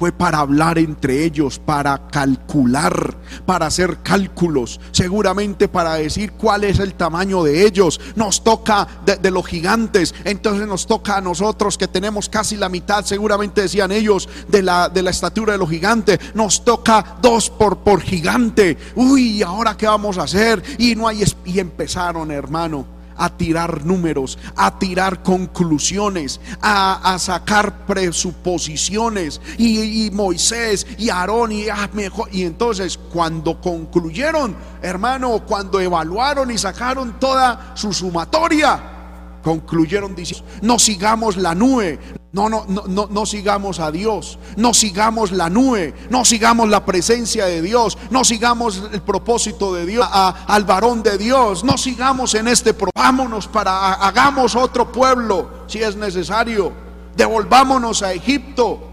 fue 0.00 0.12
para 0.12 0.38
hablar 0.38 0.78
entre 0.78 1.24
ellos, 1.24 1.58
para 1.58 2.08
calcular, 2.08 3.18
para 3.44 3.66
hacer 3.66 3.98
cálculos, 4.02 4.80
seguramente 4.92 5.68
para 5.68 5.96
decir 5.96 6.32
cuál 6.32 6.64
es 6.64 6.78
el 6.78 6.94
tamaño 6.94 7.42
de 7.42 7.66
ellos. 7.66 8.00
Nos 8.16 8.42
toca 8.42 8.88
de, 9.04 9.30
los 9.30 9.46
gigantes, 9.46 10.14
entonces 10.24 10.66
nos 10.66 10.86
toca 10.86 11.18
a 11.18 11.20
nosotros 11.20 11.76
que 11.76 11.86
tenemos 11.86 12.30
casi 12.30 12.56
la 12.56 12.70
mitad, 12.70 13.04
seguramente 13.04 13.60
decían 13.60 13.92
ellos, 13.92 14.26
de 14.48 14.62
la, 14.62 14.88
de 14.88 15.02
la 15.02 15.10
estatura 15.10 15.52
de 15.52 15.58
los 15.58 15.68
gigantes. 15.68 16.18
Nos 16.32 16.64
toca 16.64 17.18
dos 17.20 17.50
por, 17.50 17.80
por 17.80 18.00
gigante. 18.00 18.78
Uy, 18.94 19.42
¿ahora 19.42 19.76
qué 19.76 19.86
vamos 19.86 20.16
a 20.16 20.22
hacer? 20.22 20.62
Y 20.78 20.94
no 20.94 21.08
hay... 21.08 21.22
Y 21.44 21.58
empezaron, 21.58 22.30
hermano 22.30 22.99
a 23.20 23.36
tirar 23.36 23.84
números, 23.84 24.38
a 24.56 24.78
tirar 24.78 25.22
conclusiones, 25.22 26.40
a, 26.62 27.16
sacar 27.18 27.86
presuposiciones. 27.86 29.40
Y, 29.58 30.10
Moisés 30.10 30.86
y 30.98 31.10
Aarón 31.10 31.52
y, 31.52 31.68
ah, 31.68 31.88
mejor. 31.92 32.28
y 32.32 32.44
entonces 32.44 32.98
cuando 33.12 33.60
concluyeron, 33.60 34.56
hermano, 34.82 35.44
cuando 35.46 35.78
evaluaron 35.80 36.50
y 36.50 36.56
sacaron 36.56 37.20
toda 37.20 37.72
su 37.74 37.92
sumatoria, 37.92 38.99
concluyeron 39.42 40.14
diciendo, 40.14 40.46
no 40.62 40.78
sigamos 40.78 41.36
la 41.36 41.54
nube, 41.54 41.98
no, 42.32 42.48
no, 42.48 42.64
no, 42.66 43.08
no, 43.10 43.26
sigamos 43.26 43.80
a 43.80 43.90
Dios, 43.90 44.38
no 44.56 44.72
sigamos 44.72 45.32
la 45.32 45.50
nube, 45.50 45.94
no 46.10 46.24
sigamos 46.24 46.68
la 46.68 46.84
presencia 46.84 47.46
de 47.46 47.60
Dios, 47.60 47.98
no 48.10 48.24
sigamos 48.24 48.82
el 48.92 49.02
propósito 49.02 49.74
de 49.74 49.84
Dios, 49.84 50.06
al 50.12 50.64
varón 50.64 51.02
de 51.02 51.18
Dios, 51.18 51.64
no 51.64 51.76
sigamos 51.76 52.34
en 52.34 52.46
este, 52.46 52.74
vámonos 52.94 53.48
para, 53.48 53.94
hagamos 53.94 54.54
otro 54.54 54.92
pueblo 54.92 55.64
si 55.66 55.78
es 55.78 55.96
necesario, 55.96 56.72
devolvámonos 57.16 58.02
a 58.02 58.12
Egipto. 58.12 58.86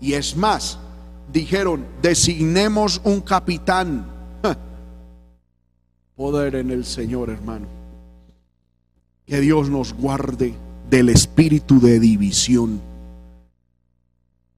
Y 0.00 0.14
es 0.14 0.36
más, 0.36 0.78
dijeron, 1.32 1.86
designemos 2.00 3.00
un 3.04 3.20
capitán. 3.20 4.10
Poder 6.16 6.56
en 6.56 6.70
el 6.72 6.84
Señor, 6.84 7.30
hermano. 7.30 7.81
Que 9.26 9.40
Dios 9.40 9.70
nos 9.70 9.94
guarde 9.94 10.54
del 10.90 11.08
espíritu 11.08 11.80
de 11.80 12.00
división. 12.00 12.80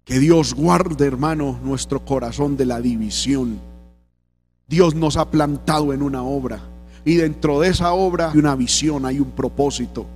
Que 0.05 0.19
Dios 0.19 0.55
guarde, 0.55 1.07
hermano, 1.07 1.59
nuestro 1.63 2.05
corazón 2.05 2.57
de 2.57 2.67
la 2.67 2.81
división. 2.81 3.61
Dios 4.67 4.95
nos 4.95 5.17
ha 5.17 5.31
plantado 5.31 5.93
en 5.93 6.03
una 6.03 6.23
obra 6.23 6.61
y 7.05 7.17
dentro 7.17 7.61
de 7.61 7.69
esa 7.69 7.93
obra 7.93 8.31
hay 8.33 8.39
una 8.39 8.57
visión, 8.57 9.05
hay 9.05 9.21
un 9.21 9.31
propósito. 9.31 10.07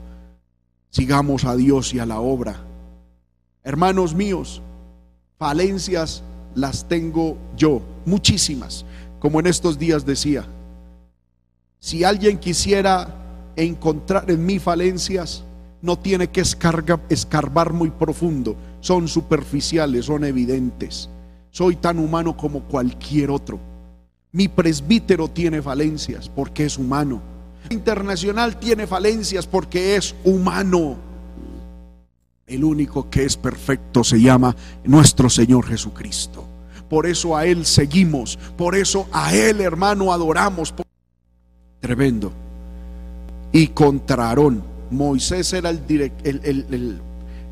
Sigamos 0.90 1.44
a 1.44 1.54
Dios 1.54 1.92
y 1.92 1.98
a 1.98 2.06
la 2.06 2.20
obra. 2.20 2.64
Hermanos 3.62 4.14
míos, 4.14 4.62
falencias 5.38 6.22
las 6.54 6.88
tengo 6.88 7.36
yo, 7.56 7.82
muchísimas, 8.06 8.86
como 9.20 9.38
en 9.40 9.46
estos 9.46 9.78
días 9.78 10.06
decía. 10.06 10.46
Si 11.78 12.04
alguien 12.04 12.38
quisiera 12.38 13.14
encontrar 13.64 14.30
en 14.30 14.44
mí 14.46 14.58
falencias, 14.58 15.44
no 15.82 15.98
tiene 15.98 16.28
que 16.28 16.40
escarbar 16.40 17.72
muy 17.72 17.90
profundo, 17.90 18.56
son 18.80 19.08
superficiales, 19.08 20.06
son 20.06 20.24
evidentes. 20.24 21.08
Soy 21.50 21.76
tan 21.76 21.98
humano 21.98 22.36
como 22.36 22.64
cualquier 22.64 23.30
otro. 23.30 23.58
Mi 24.32 24.48
presbítero 24.48 25.28
tiene 25.28 25.62
falencias 25.62 26.28
porque 26.28 26.64
es 26.66 26.78
humano. 26.78 27.20
Internacional 27.70 28.58
tiene 28.58 28.86
falencias 28.86 29.46
porque 29.46 29.96
es 29.96 30.14
humano. 30.24 30.96
El 32.46 32.64
único 32.64 33.10
que 33.10 33.24
es 33.24 33.36
perfecto 33.36 34.04
se 34.04 34.20
llama 34.20 34.54
nuestro 34.84 35.28
Señor 35.28 35.66
Jesucristo. 35.66 36.44
Por 36.88 37.06
eso 37.06 37.36
a 37.36 37.44
Él 37.44 37.66
seguimos, 37.66 38.38
por 38.56 38.74
eso 38.74 39.06
a 39.12 39.34
Él 39.34 39.60
hermano 39.60 40.12
adoramos. 40.12 40.74
Tremendo. 41.80 42.32
Y 43.52 43.68
contra 43.68 44.28
Aarón 44.28 44.62
Moisés 44.90 45.52
era 45.52 45.70
el, 45.70 47.00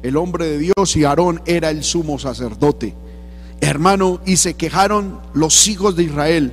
el, 0.02 0.16
hombre 0.16 0.46
de 0.46 0.58
Dios 0.58 0.96
y 0.96 1.04
Aarón 1.04 1.42
era 1.46 1.70
el 1.70 1.82
sumo 1.82 2.18
sacerdote. 2.18 2.94
Hermano, 3.60 4.20
y 4.26 4.36
se 4.36 4.54
quejaron 4.54 5.20
los 5.34 5.66
hijos 5.68 5.96
de 5.96 6.04
Israel 6.04 6.52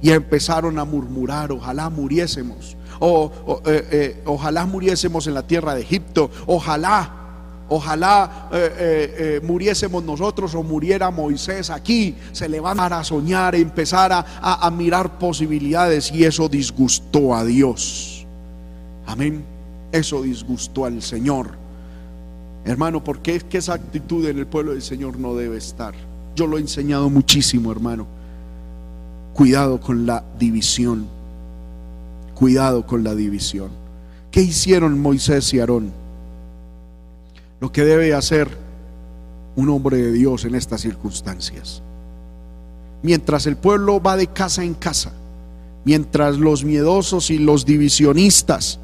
y 0.00 0.10
empezaron 0.10 0.78
a 0.78 0.84
murmurar, 0.84 1.52
ojalá 1.52 1.90
muriésemos, 1.90 2.76
o, 3.00 3.60
eh, 3.66 3.88
eh, 3.90 4.22
ojalá 4.24 4.66
muriésemos 4.66 5.26
en 5.26 5.34
la 5.34 5.46
tierra 5.46 5.74
de 5.74 5.82
Egipto, 5.82 6.30
ojalá, 6.46 7.12
ojalá 7.68 8.48
eh, 8.52 9.40
muriésemos 9.44 10.02
nosotros 10.04 10.54
o 10.54 10.62
muriera 10.62 11.10
Moisés 11.10 11.70
aquí, 11.70 12.16
se 12.32 12.48
le 12.48 12.60
van 12.60 12.80
a 12.80 13.04
soñar, 13.04 13.54
empezar 13.54 14.12
a, 14.12 14.24
a 14.40 14.70
mirar 14.70 15.18
posibilidades 15.18 16.10
y 16.12 16.24
eso 16.24 16.48
disgustó 16.48 17.34
a 17.34 17.44
Dios. 17.44 18.17
Amén. 19.08 19.42
Eso 19.90 20.20
disgustó 20.20 20.84
al 20.84 21.00
Señor. 21.00 21.52
Hermano, 22.66 23.02
porque 23.02 23.36
es 23.36 23.44
que 23.44 23.56
esa 23.56 23.72
actitud 23.72 24.26
en 24.26 24.38
el 24.38 24.46
pueblo 24.46 24.72
del 24.72 24.82
Señor 24.82 25.18
no 25.18 25.34
debe 25.34 25.56
estar. 25.56 25.94
Yo 26.36 26.46
lo 26.46 26.58
he 26.58 26.60
enseñado 26.60 27.08
muchísimo, 27.08 27.72
hermano. 27.72 28.06
Cuidado 29.32 29.80
con 29.80 30.04
la 30.04 30.22
división. 30.38 31.06
Cuidado 32.34 32.86
con 32.86 33.02
la 33.02 33.14
división. 33.14 33.70
¿Qué 34.30 34.42
hicieron 34.42 35.00
Moisés 35.00 35.54
y 35.54 35.60
Aarón? 35.60 35.90
Lo 37.60 37.72
que 37.72 37.84
debe 37.84 38.12
hacer 38.12 38.58
un 39.56 39.70
hombre 39.70 39.96
de 39.96 40.12
Dios 40.12 40.44
en 40.44 40.54
estas 40.54 40.82
circunstancias. 40.82 41.82
Mientras 43.02 43.46
el 43.46 43.56
pueblo 43.56 44.02
va 44.02 44.18
de 44.18 44.26
casa 44.26 44.64
en 44.64 44.74
casa, 44.74 45.12
mientras 45.86 46.36
los 46.36 46.62
miedosos 46.62 47.30
y 47.30 47.38
los 47.38 47.64
divisionistas 47.64 48.80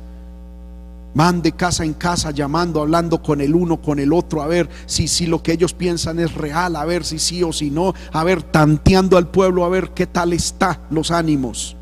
Van 1.14 1.42
de 1.42 1.52
casa 1.52 1.84
en 1.84 1.94
casa 1.94 2.32
llamando, 2.32 2.80
hablando 2.80 3.22
con 3.22 3.40
el 3.40 3.54
uno, 3.54 3.80
con 3.80 4.00
el 4.00 4.12
otro, 4.12 4.42
a 4.42 4.48
ver 4.48 4.68
si, 4.86 5.06
si 5.06 5.26
lo 5.26 5.42
que 5.42 5.52
ellos 5.52 5.72
piensan 5.72 6.18
es 6.18 6.34
real, 6.34 6.74
a 6.74 6.84
ver 6.84 7.04
si 7.04 7.20
sí 7.20 7.42
o 7.44 7.52
si 7.52 7.70
no, 7.70 7.94
a 8.12 8.24
ver, 8.24 8.42
tanteando 8.42 9.16
al 9.16 9.28
pueblo, 9.28 9.64
a 9.64 9.68
ver 9.68 9.90
qué 9.90 10.06
tal 10.06 10.32
está 10.32 10.80
los 10.90 11.12
ánimos. 11.12 11.76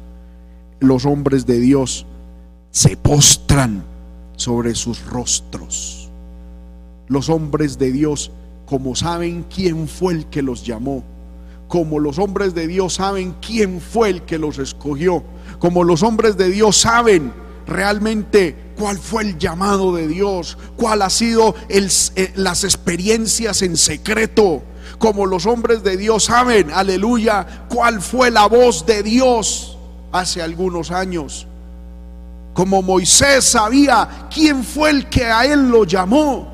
Los 0.81 1.07
hombres 1.07 1.47
de 1.47 1.61
Dios 1.61 2.07
se 2.71 2.97
postran 2.97 3.85
sobre 4.37 4.75
sus 4.75 5.05
rostros. 5.07 6.11
Los 7.09 7.29
hombres 7.29 7.79
de 7.79 7.93
Dios, 7.93 8.33
como 8.67 8.95
saben 8.95 9.45
quién 9.55 9.89
fue 9.89 10.15
el 10.15 10.27
que 10.27 10.43
los 10.43 10.65
llamó, 10.65 11.05
como 11.69 11.99
los 11.99 12.19
hombres 12.19 12.55
de 12.55 12.67
Dios 12.67 12.95
saben 12.95 13.35
quién 13.41 13.81
fue 13.81 14.11
el 14.11 14.23
que 14.23 14.39
los 14.39 14.59
escogió, 14.59 15.23
como 15.59 15.85
los 15.85 16.03
hombres 16.03 16.37
de 16.37 16.51
Dios 16.51 16.77
saben 16.77 17.33
realmente 17.67 18.73
cuál 18.77 18.99
fue 18.99 19.23
el 19.23 19.39
llamado 19.39 19.95
de 19.95 20.09
Dios, 20.09 20.59
cuál 20.77 21.03
ha 21.03 21.11
sido 21.11 21.55
eh, 21.69 22.33
las 22.37 22.65
experiencias 22.65 23.63
en 23.63 23.77
secreto, 23.77 24.63
como 24.99 25.27
los 25.27 25.47
hombres 25.47 25.83
de 25.83 25.97
Dios 25.97 26.25
saben, 26.25 26.71
aleluya, 26.73 27.67
cuál 27.69 28.01
fue 28.01 28.31
la 28.31 28.47
voz 28.47 28.87
de 28.87 29.03
Dios 29.03 29.77
hace 30.13 30.43
algunos 30.43 30.91
años. 30.91 31.47
Como 32.55 32.83
Moisés 32.83 33.45
sabía 33.45 34.29
quién 34.33 34.63
fue 34.63 34.91
el 34.91 35.09
que 35.09 35.25
a 35.25 35.47
él 35.47 35.71
lo 35.71 35.85
llamó, 35.85 36.53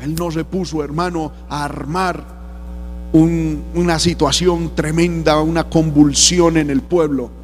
él 0.00 0.14
no 0.14 0.30
se 0.30 0.44
puso, 0.44 0.84
hermano, 0.84 1.32
a 1.48 1.64
armar 1.64 2.34
una 3.12 3.98
situación 4.00 4.74
tremenda, 4.74 5.40
una 5.40 5.70
convulsión 5.70 6.56
en 6.56 6.68
el 6.68 6.82
pueblo 6.82 7.43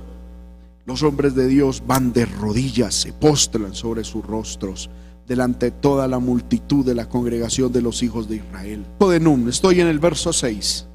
los 0.90 1.04
hombres 1.04 1.36
de 1.36 1.46
Dios 1.46 1.84
van 1.86 2.12
de 2.12 2.26
rodillas, 2.26 2.96
se 2.96 3.12
postran 3.12 3.76
sobre 3.76 4.02
sus 4.02 4.26
rostros 4.26 4.90
delante 5.24 5.66
de 5.66 5.70
toda 5.70 6.08
la 6.08 6.18
multitud 6.18 6.84
de 6.84 6.96
la 6.96 7.08
congregación 7.08 7.72
de 7.72 7.80
los 7.80 8.02
hijos 8.02 8.28
de 8.28 8.36
Israel. 8.36 8.84
De 8.98 9.48
estoy 9.48 9.80
en 9.80 9.86
el 9.86 10.00
verso 10.00 10.32
6. 10.32 10.88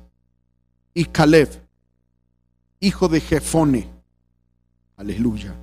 Y 0.96 1.06
Caleb, 1.06 1.48
hijo 2.82 3.08
de 3.08 3.22
Jefone, 3.22 3.90
aleluya, 4.98 5.56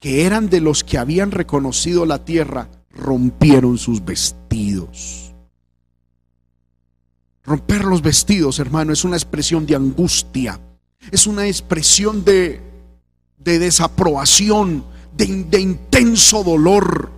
que 0.00 0.26
eran 0.26 0.50
de 0.50 0.60
los 0.60 0.82
que 0.82 0.98
habían 0.98 1.30
reconocido 1.30 2.04
la 2.04 2.24
tierra, 2.24 2.68
rompieron 2.90 3.78
sus 3.78 4.04
vestidos. 4.04 5.32
Romper 7.44 7.84
los 7.84 8.02
vestidos, 8.02 8.58
hermano, 8.58 8.92
es 8.92 9.04
una 9.04 9.14
expresión 9.14 9.66
de 9.66 9.76
angustia, 9.76 10.60
es 11.12 11.28
una 11.28 11.46
expresión 11.46 12.24
de 12.24 12.74
de 13.46 13.60
desaprobación, 13.60 14.84
de, 15.16 15.60
intenso 15.60 16.42
dolor. 16.42 17.12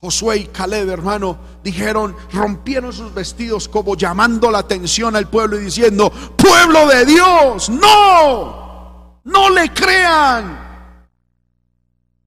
Josué 0.00 0.36
y 0.38 0.44
Caleb, 0.46 0.88
hermano, 0.88 1.36
dijeron, 1.64 2.14
rompieron 2.32 2.92
sus 2.92 3.12
vestidos 3.12 3.68
como 3.68 3.96
llamando 3.96 4.52
la 4.52 4.58
atención 4.58 5.16
al 5.16 5.28
pueblo 5.28 5.60
y 5.60 5.64
diciendo, 5.64 6.10
pueblo 6.36 6.86
de 6.86 7.06
Dios, 7.06 7.70
no, 7.70 9.20
no 9.24 9.50
le 9.50 9.68
crean, 9.72 10.96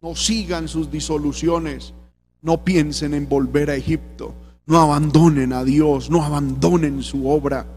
no 0.02 0.14
sigan 0.14 0.68
sus 0.68 0.92
disoluciones, 0.92 1.94
no 2.42 2.66
piensen 2.66 3.14
en 3.14 3.28
volver 3.30 3.70
a 3.72 3.76
Egipto, 3.76 4.36
No 4.68 4.82
abandonen 4.82 5.54
a 5.54 5.64
Dios, 5.64 6.10
no 6.10 6.24
abandonen 6.24 7.04
su 7.04 7.30
obra. 7.30 7.68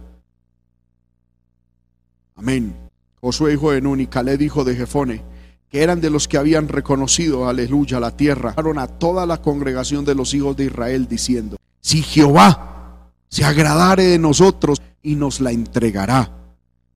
Amén. 2.34 2.87
Josué 3.20 3.54
hijo 3.54 3.72
de 3.72 3.80
Nun 3.80 4.00
y 4.00 4.06
Caleb 4.06 4.42
hijo 4.42 4.64
de 4.64 4.76
Jefone, 4.76 5.22
que 5.68 5.82
eran 5.82 6.00
de 6.00 6.10
los 6.10 6.28
que 6.28 6.38
habían 6.38 6.68
reconocido, 6.68 7.48
aleluya, 7.48 8.00
la 8.00 8.16
tierra, 8.16 8.54
a 8.56 8.86
toda 8.86 9.26
la 9.26 9.42
congregación 9.42 10.04
de 10.04 10.14
los 10.14 10.32
hijos 10.34 10.56
de 10.56 10.66
Israel 10.66 11.06
diciendo, 11.08 11.56
si 11.80 12.02
Jehová 12.02 13.10
se 13.28 13.44
agradare 13.44 14.04
de 14.04 14.18
nosotros 14.18 14.80
y 15.02 15.16
nos 15.16 15.40
la 15.40 15.50
entregará, 15.50 16.30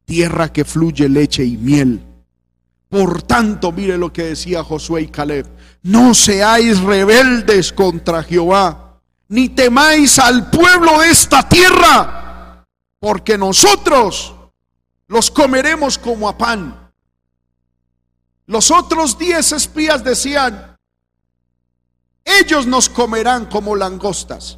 tierra 0.05 0.53
que 0.53 0.65
fluye 0.65 1.09
leche 1.09 1.45
y 1.45 1.57
miel. 1.57 2.03
Por 2.89 3.23
tanto, 3.23 3.73
mire 3.73 3.97
lo 3.99 4.13
que 4.13 4.25
decía 4.25 4.63
Josué 4.65 5.03
y 5.03 5.09
Caleb, 5.09 5.47
no 5.83 6.15
seáis 6.15 6.81
rebeldes 6.81 7.73
contra 7.73 8.23
Jehová, 8.23 9.01
ni 9.29 9.49
temáis 9.49 10.19
al 10.19 10.51
pueblo 10.51 11.01
de 11.01 11.11
esta 11.11 11.49
tierra, 11.49 12.65
porque 13.01 13.37
nosotros 13.39 14.35
los 15.13 15.31
comeremos 15.31 15.99
como 15.99 16.27
a 16.27 16.39
pan. 16.39 16.91
Los 18.47 18.71
otros 18.71 19.19
diez 19.19 19.53
espías 19.53 20.03
decían, 20.03 20.79
ellos 22.25 22.67
nos 22.67 22.89
comerán 22.89 23.45
como 23.45 23.77
langostas. 23.77 24.57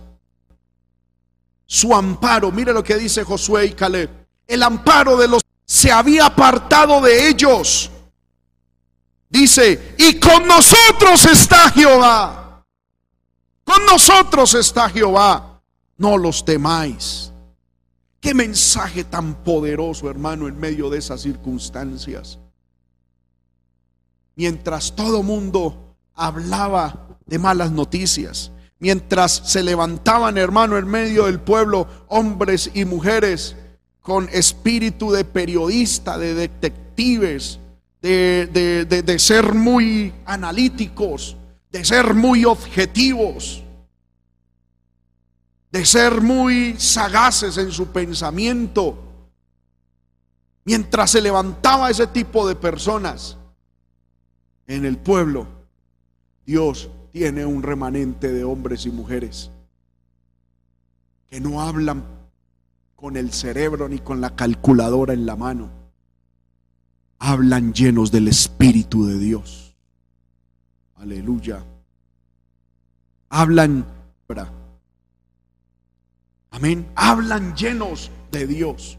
Su 1.66 1.92
amparo, 1.92 2.52
mire 2.52 2.72
lo 2.72 2.84
que 2.84 2.94
dice 2.94 3.24
Josué 3.24 3.66
y 3.66 3.72
Caleb, 3.72 4.08
el 4.46 4.62
amparo 4.62 5.16
de 5.16 5.26
los 5.26 5.42
se 5.66 5.90
había 5.90 6.26
apartado 6.26 7.00
de 7.00 7.28
ellos. 7.28 7.90
Dice, 9.28 9.96
y 9.98 10.20
con 10.20 10.46
nosotros 10.46 11.26
está 11.26 11.68
Jehová. 11.72 12.64
Con 13.64 13.84
nosotros 13.86 14.54
está 14.54 14.88
Jehová. 14.88 15.60
No 15.96 16.16
los 16.16 16.44
temáis. 16.44 17.32
Qué 18.24 18.32
mensaje 18.32 19.04
tan 19.04 19.34
poderoso, 19.44 20.08
hermano, 20.08 20.48
en 20.48 20.58
medio 20.58 20.88
de 20.88 20.96
esas 20.96 21.20
circunstancias. 21.20 22.38
Mientras 24.34 24.96
todo 24.96 25.22
mundo 25.22 25.94
hablaba 26.14 27.18
de 27.26 27.38
malas 27.38 27.70
noticias, 27.70 28.50
mientras 28.78 29.42
se 29.44 29.62
levantaban, 29.62 30.38
hermano, 30.38 30.78
en 30.78 30.88
medio 30.88 31.26
del 31.26 31.38
pueblo, 31.38 31.86
hombres 32.08 32.70
y 32.72 32.86
mujeres 32.86 33.56
con 34.00 34.30
espíritu 34.32 35.12
de 35.12 35.26
periodista, 35.26 36.16
de 36.16 36.32
detectives, 36.32 37.58
de, 38.00 38.48
de, 38.50 39.02
de 39.02 39.18
ser 39.18 39.52
muy 39.52 40.14
analíticos, 40.24 41.36
de 41.70 41.84
ser 41.84 42.14
muy 42.14 42.46
objetivos 42.46 43.63
de 45.74 45.84
ser 45.84 46.20
muy 46.20 46.76
sagaces 46.78 47.58
en 47.58 47.72
su 47.72 47.88
pensamiento. 47.88 48.96
Mientras 50.64 51.10
se 51.10 51.20
levantaba 51.20 51.90
ese 51.90 52.06
tipo 52.06 52.46
de 52.46 52.54
personas 52.54 53.36
en 54.68 54.84
el 54.84 54.98
pueblo, 54.98 55.48
Dios 56.46 56.90
tiene 57.10 57.44
un 57.44 57.64
remanente 57.64 58.32
de 58.32 58.44
hombres 58.44 58.86
y 58.86 58.92
mujeres 58.92 59.50
que 61.26 61.40
no 61.40 61.60
hablan 61.60 62.04
con 62.94 63.16
el 63.16 63.32
cerebro 63.32 63.88
ni 63.88 63.98
con 63.98 64.20
la 64.20 64.36
calculadora 64.36 65.12
en 65.12 65.26
la 65.26 65.34
mano. 65.34 65.70
Hablan 67.18 67.72
llenos 67.72 68.12
del 68.12 68.28
Espíritu 68.28 69.06
de 69.06 69.18
Dios. 69.18 69.74
Aleluya. 70.94 71.64
Hablan 73.28 73.84
Amén. 76.54 76.88
Hablan 76.94 77.56
llenos 77.56 78.12
de 78.30 78.46
Dios. 78.46 78.96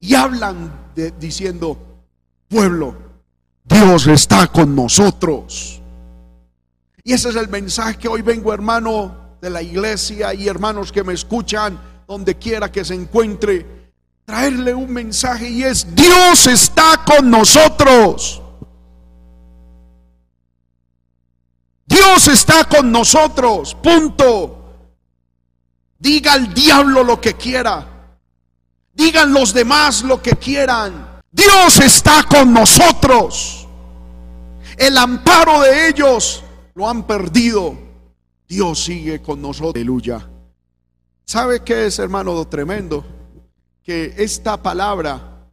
Y 0.00 0.16
hablan 0.16 0.72
diciendo, 1.20 1.78
pueblo, 2.48 2.96
Dios 3.64 4.08
está 4.08 4.48
con 4.48 4.74
nosotros. 4.74 5.80
Y 7.04 7.12
ese 7.12 7.28
es 7.28 7.36
el 7.36 7.48
mensaje 7.48 7.96
que 7.98 8.08
hoy 8.08 8.22
vengo, 8.22 8.52
hermano 8.52 9.36
de 9.40 9.50
la 9.50 9.62
iglesia 9.62 10.34
y 10.34 10.48
hermanos 10.48 10.90
que 10.90 11.04
me 11.04 11.12
escuchan, 11.12 11.80
donde 12.08 12.36
quiera 12.36 12.72
que 12.72 12.84
se 12.84 12.94
encuentre, 12.94 13.64
traerle 14.24 14.74
un 14.74 14.92
mensaje 14.92 15.48
y 15.48 15.62
es, 15.62 15.94
Dios 15.94 16.48
está 16.48 17.04
con 17.06 17.30
nosotros. 17.30 18.42
Dios 21.86 22.26
está 22.26 22.64
con 22.64 22.90
nosotros, 22.90 23.76
punto. 23.76 24.57
Diga 25.98 26.34
al 26.34 26.54
diablo 26.54 27.02
lo 27.02 27.20
que 27.20 27.34
quiera. 27.34 28.14
Digan 28.94 29.32
los 29.32 29.52
demás 29.52 30.02
lo 30.02 30.22
que 30.22 30.32
quieran. 30.32 31.20
Dios 31.30 31.80
está 31.80 32.24
con 32.24 32.52
nosotros. 32.52 33.66
El 34.76 34.96
amparo 34.96 35.62
de 35.62 35.88
ellos 35.88 36.44
lo 36.74 36.88
han 36.88 37.04
perdido. 37.04 37.76
Dios 38.48 38.84
sigue 38.84 39.20
con 39.20 39.42
nosotros. 39.42 39.74
Aleluya. 39.74 40.28
¿Sabe 41.24 41.62
qué 41.62 41.86
es, 41.86 41.98
hermano, 41.98 42.46
tremendo? 42.46 43.04
Que 43.82 44.14
esta 44.16 44.62
palabra, 44.62 45.48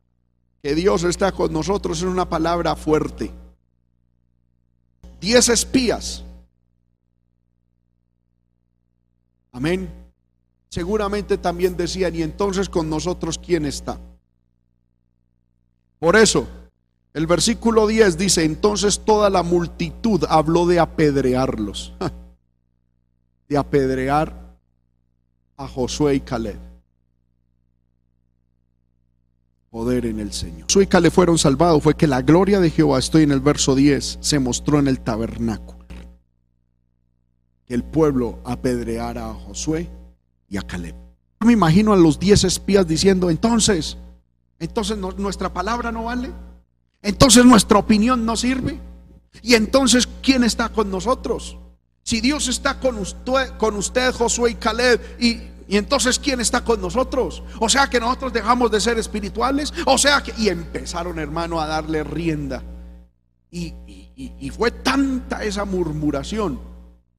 que 0.61 0.75
Dios 0.75 1.03
está 1.03 1.31
con 1.31 1.51
nosotros, 1.51 1.97
es 1.97 2.03
una 2.03 2.29
palabra 2.29 2.75
fuerte. 2.75 3.31
Diez 5.19 5.49
espías. 5.49 6.23
Amén 9.51 10.04
seguramente 10.75 11.37
también 11.37 11.77
decían, 11.77 12.13
y 12.15 12.21
entonces 12.21 12.67
con 12.67 12.89
nosotros, 12.89 13.39
¿quién 13.39 13.65
está? 13.65 13.97
Por 15.99 16.17
eso, 16.17 16.49
el 17.13 17.27
versículo 17.27 17.87
10 17.87 18.17
dice, 18.17 18.43
entonces 18.43 18.99
toda 19.05 19.29
la 19.29 19.41
multitud 19.41 20.25
habló 20.27 20.65
de 20.65 20.81
apedrearlos, 20.81 21.93
de 23.47 23.57
apedrear 23.57 24.57
a 25.55 25.65
Josué 25.65 26.15
y 26.15 26.19
Caleb. 26.19 26.59
Poder 29.69 30.07
en 30.07 30.19
el 30.19 30.33
Señor. 30.33 30.63
Josué 30.63 30.83
y 30.83 30.87
Caleb 30.87 31.13
fueron 31.13 31.37
salvados, 31.37 31.81
fue 31.81 31.95
que 31.95 32.05
la 32.05 32.21
gloria 32.21 32.59
de 32.59 32.69
Jehová, 32.69 32.99
estoy 32.99 33.23
en 33.23 33.31
el 33.31 33.39
verso 33.39 33.75
10, 33.75 34.17
se 34.19 34.39
mostró 34.39 34.79
en 34.79 34.89
el 34.89 34.99
tabernáculo. 34.99 35.85
Que 37.65 37.75
el 37.75 37.85
pueblo 37.85 38.39
apedreara 38.43 39.29
a 39.29 39.33
Josué 39.35 39.89
y 40.49 40.57
a 40.57 40.61
Caleb. 40.61 40.95
me 41.39 41.53
imagino 41.53 41.93
a 41.93 41.97
los 41.97 42.19
diez 42.19 42.43
espías 42.43 42.87
diciendo, 42.87 43.29
entonces, 43.29 43.97
entonces 44.59 44.97
nuestra 44.97 45.53
palabra 45.53 45.91
no 45.91 46.05
vale, 46.05 46.31
entonces 47.01 47.45
nuestra 47.45 47.77
opinión 47.77 48.25
no 48.25 48.35
sirve. 48.35 48.79
Y 49.41 49.55
entonces, 49.55 50.07
¿quién 50.21 50.43
está 50.43 50.69
con 50.69 50.89
nosotros? 50.89 51.57
Si 52.03 52.21
Dios 52.21 52.47
está 52.47 52.79
con 52.79 52.97
usted, 52.97 53.57
con 53.57 53.75
usted 53.75 54.13
Josué 54.13 54.51
y 54.51 54.55
Caleb, 54.55 55.01
y, 55.19 55.41
entonces, 55.67 56.19
¿quién 56.19 56.39
está 56.39 56.63
con 56.63 56.79
nosotros? 56.79 57.43
O 57.59 57.67
sea 57.67 57.87
que 57.89 57.99
nosotros 57.99 58.31
dejamos 58.31 58.69
de 58.71 58.79
ser 58.79 58.99
espirituales. 58.99 59.73
O 59.85 59.97
sea 59.97 60.21
que, 60.21 60.33
y 60.37 60.49
empezaron, 60.49 61.17
hermano, 61.19 61.59
a 61.59 61.65
darle 61.65 62.03
rienda. 62.03 62.63
Y, 63.51 63.73
y 64.15 64.49
fue 64.51 64.71
tanta 64.71 65.43
esa 65.43 65.65
murmuración 65.65 66.59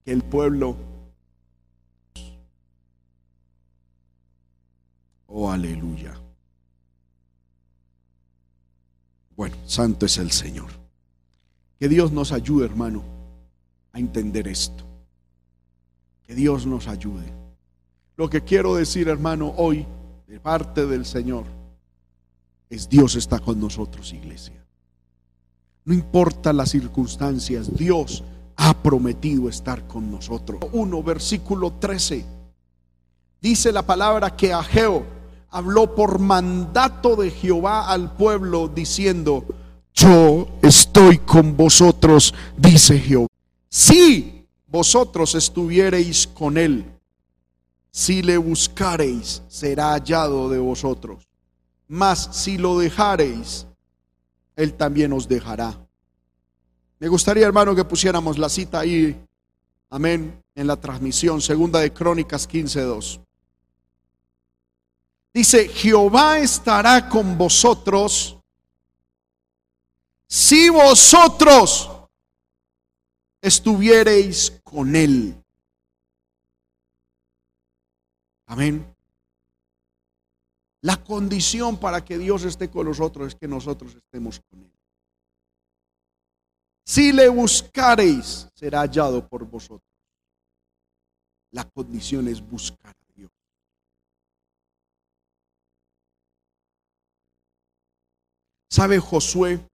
que 0.05 0.13
el 0.13 0.23
pueblo 0.23 0.77
Oh, 5.39 5.51
aleluya. 5.51 6.19
Bueno, 9.37 9.55
santo 9.67 10.07
es 10.07 10.17
el 10.17 10.31
Señor. 10.31 10.71
Que 11.79 11.91
Dios 11.91 12.11
nos 12.11 12.33
ayude, 12.33 12.65
hermano, 12.65 13.03
a 13.93 13.99
entender 13.99 14.49
esto. 14.49 14.83
Que 16.23 16.35
Dios 16.35 16.65
nos 16.65 16.89
ayude. 16.89 17.31
Lo 18.17 18.31
que 18.31 18.45
quiero 18.45 18.77
decir, 18.77 19.09
hermano, 19.09 19.53
hoy, 19.59 19.85
de 20.27 20.41
parte 20.41 20.87
del 20.87 21.05
Señor, 21.05 21.45
es 22.71 22.89
Dios 22.89 23.15
está 23.15 23.39
con 23.39 23.61
nosotros, 23.61 24.15
iglesia. 24.15 24.65
No 25.85 25.93
importa 25.93 26.55
las 26.55 26.71
circunstancias, 26.71 27.77
Dios 27.77 28.25
ha 28.57 28.73
prometido 28.83 29.51
estar 29.51 29.87
con 29.87 30.11
nosotros. 30.11 30.63
1, 30.73 31.03
versículo 31.03 31.75
13. 31.75 32.25
Dice 33.43 33.71
la 33.71 33.83
palabra 33.83 34.35
que 34.35 34.55
Ageo 34.55 35.15
habló 35.51 35.95
por 35.95 36.19
mandato 36.19 37.17
de 37.17 37.31
Jehová 37.31 37.89
al 37.89 38.15
pueblo 38.15 38.69
diciendo, 38.69 39.45
yo 39.95 40.47
estoy 40.63 41.19
con 41.19 41.57
vosotros, 41.57 42.35
dice 42.57 42.99
Jehová. 42.99 43.29
Si 43.69 44.47
vosotros 44.67 45.35
estuviereis 45.35 46.27
con 46.27 46.59
él, 46.59 46.85
si 47.91 48.23
le 48.23 48.37
buscareis, 48.37 49.43
será 49.49 49.93
hallado 49.93 50.51
de 50.51 50.59
vosotros. 50.59 51.27
Mas 51.89 52.29
si 52.33 52.59
lo 52.59 52.79
dejareis, 52.79 53.67
él 54.55 54.75
también 54.75 55.13
os 55.13 55.29
dejará. 55.29 55.79
Me 56.99 57.09
gustaría, 57.09 57.47
hermano, 57.47 57.75
que 57.75 57.85
pusiéramos 57.85 58.39
la 58.39 58.49
cita 58.49 58.81
ahí. 58.81 59.19
Amén. 59.89 60.43
en 60.57 60.67
la 60.67 60.77
transmisión, 60.77 61.43
segunda 61.43 61.81
de 61.81 61.93
Crónicas 61.93 62.49
15:2. 62.49 63.21
Dice, 65.37 65.69
Jehová 65.69 66.39
estará 66.39 67.11
con 67.11 67.37
vosotros 67.37 68.39
si 70.27 70.71
vosotros 70.71 71.91
estuviereis 73.43 74.59
con 74.65 74.97
él. 74.97 75.37
Amén. 78.47 78.97
La 80.81 81.05
condición 81.05 81.79
para 81.79 82.03
que 82.03 82.17
Dios 82.17 82.43
esté 82.45 82.71
con 82.71 82.87
nosotros 82.87 83.29
es 83.29 83.35
que 83.35 83.47
nosotros 83.47 83.95
estemos 83.95 84.41
con 84.41 84.63
Él. 84.63 84.73
Si 86.83 87.13
le 87.13 87.29
buscareis, 87.29 88.49
será 88.55 88.81
hallado 88.81 89.29
por 89.29 89.45
vosotros. 89.45 89.83
La 91.51 91.65
condición 91.65 92.27
es 92.29 92.41
buscar 92.41 92.97
¿Sabe 98.77 98.99
Josué? 98.99 99.67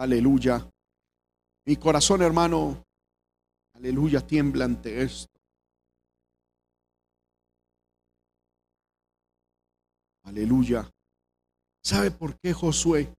Aleluya. 0.00 0.68
Mi 1.64 1.76
corazón, 1.76 2.22
hermano, 2.22 2.82
aleluya, 3.72 4.20
tiembla 4.26 4.64
ante 4.64 5.00
esto. 5.00 5.32
Aleluya. 10.24 10.90
¿Sabe 11.84 12.10
por 12.10 12.36
qué 12.40 12.52
Josué 12.52 13.14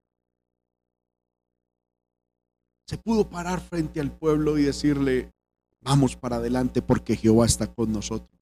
se 2.85 2.97
pudo 2.97 3.29
parar 3.29 3.61
frente 3.61 4.01
al 4.01 4.11
pueblo 4.11 4.57
y 4.57 4.63
decirle, 4.63 5.31
vamos 5.79 6.17
para 6.17 6.35
adelante 6.35 6.81
porque 6.81 7.15
Jehová 7.15 7.45
está 7.45 7.73
con 7.73 7.93
nosotros? 7.93 8.37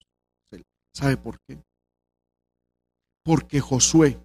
¿Sabe 0.95 1.15
por 1.15 1.37
qué? 1.41 1.61
Porque 3.23 3.59
Josué 3.59 4.19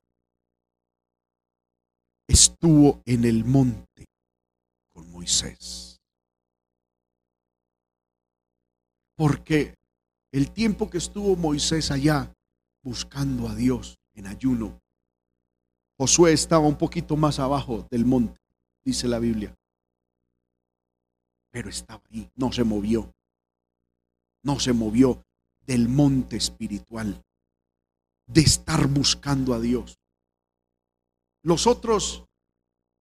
estuvo 2.27 3.03
en 3.07 3.25
el 3.25 3.45
monte 3.45 4.07
con 4.93 5.11
Moisés. 5.11 6.01
Porque 9.17 9.77
el 10.33 10.51
tiempo 10.51 10.89
que 10.89 10.99
estuvo 10.99 11.37
Moisés 11.37 11.91
allá 11.91 12.35
buscando 12.83 13.49
a 13.49 13.55
Dios, 13.55 13.99
en 14.15 14.27
ayuno. 14.27 14.81
Josué 15.99 16.33
estaba 16.33 16.67
un 16.67 16.77
poquito 16.77 17.17
más 17.17 17.39
abajo 17.39 17.87
del 17.91 18.05
monte, 18.05 18.41
dice 18.85 19.07
la 19.09 19.19
Biblia. 19.19 19.55
Pero 21.51 21.69
estaba 21.69 22.03
ahí, 22.11 22.31
no 22.35 22.51
se 22.51 22.65
movió. 22.65 23.13
No 24.43 24.59
se 24.59 24.73
movió 24.73 25.23
del 25.67 25.89
monte 25.89 26.37
espiritual, 26.37 27.23
de 28.27 28.41
estar 28.41 28.89
buscando 28.89 29.55
a 29.55 29.61
Dios. 29.61 30.02
Los 31.45 31.67
otros 31.67 32.25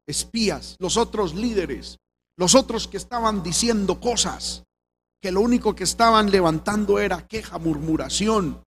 espías, 0.08 0.76
los 0.80 0.98
otros 0.98 1.36
líderes, 1.36 1.98
los 2.38 2.56
otros 2.56 2.88
que 2.88 2.98
estaban 2.98 3.44
diciendo 3.44 4.00
cosas, 4.00 4.64
que 5.22 5.32
lo 5.32 5.42
único 5.42 5.76
que 5.76 5.84
estaban 5.84 6.32
levantando 6.32 7.00
era 7.00 7.28
queja, 7.28 7.60
murmuración, 7.60 8.64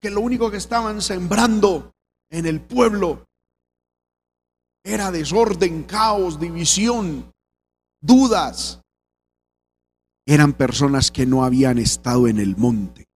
que 0.00 0.10
lo 0.10 0.20
único 0.20 0.50
que 0.50 0.56
estaban 0.56 1.02
sembrando 1.02 1.92
en 2.30 2.46
el 2.46 2.60
pueblo 2.60 3.26
era 4.84 5.10
desorden, 5.10 5.82
caos, 5.84 6.40
división, 6.40 7.30
dudas. 8.00 8.80
Eran 10.26 10.52
personas 10.54 11.10
que 11.10 11.26
no 11.26 11.44
habían 11.44 11.78
estado 11.78 12.28
en 12.28 12.38
el 12.38 12.56
monte. 12.56 13.07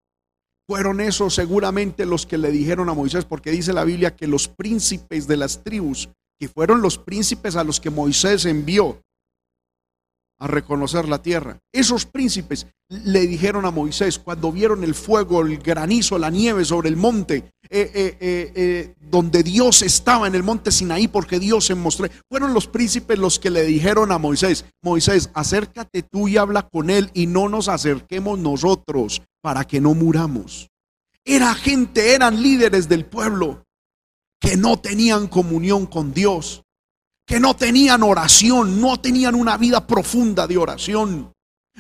Fueron 0.72 1.02
esos 1.02 1.36
seguramente 1.36 2.06
los 2.06 2.26
que 2.26 2.38
le 2.38 2.50
dijeron 2.50 2.88
a 2.88 2.94
Moisés, 2.94 3.26
porque 3.26 3.52
dice 3.52 3.74
la 3.74 3.84
Biblia 3.84 4.16
que 4.16 4.26
los 4.26 4.48
príncipes 4.48 5.28
de 5.28 5.36
las 5.36 5.66
tribus, 5.66 6.08
que 6.40 6.48
fueron 6.48 6.82
los 6.82 6.98
príncipes 6.98 7.58
a 7.58 7.66
los 7.66 7.82
que 7.82 7.90
Moisés 7.90 8.46
envió, 8.46 9.02
a 10.42 10.48
reconocer 10.48 11.08
la 11.08 11.22
tierra. 11.22 11.60
Esos 11.72 12.08
príncipes 12.08 12.66
le 12.90 13.28
dijeron 13.28 13.64
a 13.64 13.72
Moisés 13.72 14.18
cuando 14.18 14.52
vieron 14.52 14.84
el 14.84 14.96
fuego, 14.96 15.42
el 15.42 15.60
granizo, 15.60 16.18
la 16.18 16.32
nieve 16.32 16.66
sobre 16.66 16.90
el 16.90 16.98
monte, 16.98 17.52
eh, 17.70 17.92
eh, 17.94 18.18
eh, 18.20 18.96
donde 19.00 19.44
Dios 19.44 19.84
estaba 19.84 20.26
en 20.26 20.34
el 20.34 20.42
monte 20.42 20.72
Sinaí, 20.72 21.08
porque 21.08 21.40
Dios 21.40 21.66
se 21.66 21.76
mostró. 21.76 22.08
Fueron 22.28 22.56
los 22.56 22.66
príncipes 22.66 23.20
los 23.20 23.38
que 23.38 23.52
le 23.52 23.64
dijeron 23.64 24.12
a 24.12 24.18
Moisés, 24.18 24.66
Moisés, 24.82 25.30
acércate 25.36 26.02
tú 26.02 26.28
y 26.28 26.38
habla 26.38 26.68
con 26.68 26.90
él 26.90 27.12
y 27.14 27.28
no 27.28 27.48
nos 27.48 27.68
acerquemos 27.68 28.40
nosotros 28.40 29.22
para 29.42 29.66
que 29.66 29.80
no 29.80 29.94
muramos. 29.94 30.70
Era 31.24 31.54
gente, 31.54 32.16
eran 32.16 32.42
líderes 32.42 32.90
del 32.90 33.06
pueblo 33.06 33.64
que 34.40 34.58
no 34.58 34.80
tenían 34.80 35.28
comunión 35.28 35.86
con 35.86 36.16
Dios 36.16 36.64
que 37.26 37.40
no 37.40 37.56
tenían 37.56 38.04
oración, 38.04 38.82
no 38.82 39.00
tenían 39.00 39.36
una 39.36 39.58
vida 39.58 39.86
profunda 39.86 40.48
de 40.48 40.58
oración, 40.58 41.32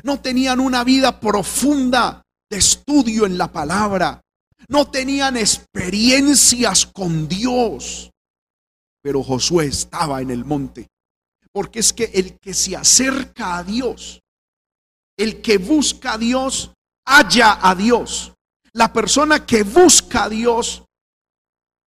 no 0.03 0.19
tenían 0.19 0.59
una 0.59 0.83
vida 0.83 1.19
profunda 1.19 2.23
de 2.49 2.57
estudio 2.57 3.25
en 3.25 3.37
la 3.37 3.51
palabra, 3.51 4.21
no 4.67 4.89
tenían 4.89 5.37
experiencias 5.37 6.85
con 6.85 7.27
Dios. 7.27 8.11
Pero 9.01 9.23
Josué 9.23 9.65
estaba 9.65 10.21
en 10.21 10.29
el 10.31 10.45
monte, 10.45 10.87
porque 11.51 11.79
es 11.79 11.91
que 11.91 12.05
el 12.13 12.37
que 12.39 12.53
se 12.53 12.75
acerca 12.75 13.57
a 13.57 13.63
Dios, 13.63 14.21
el 15.17 15.41
que 15.41 15.57
busca 15.57 16.13
a 16.13 16.17
Dios, 16.17 16.71
halla 17.05 17.59
a 17.61 17.75
Dios. 17.75 18.33
La 18.73 18.93
persona 18.93 19.45
que 19.45 19.63
busca 19.63 20.25
a 20.25 20.29
Dios, 20.29 20.83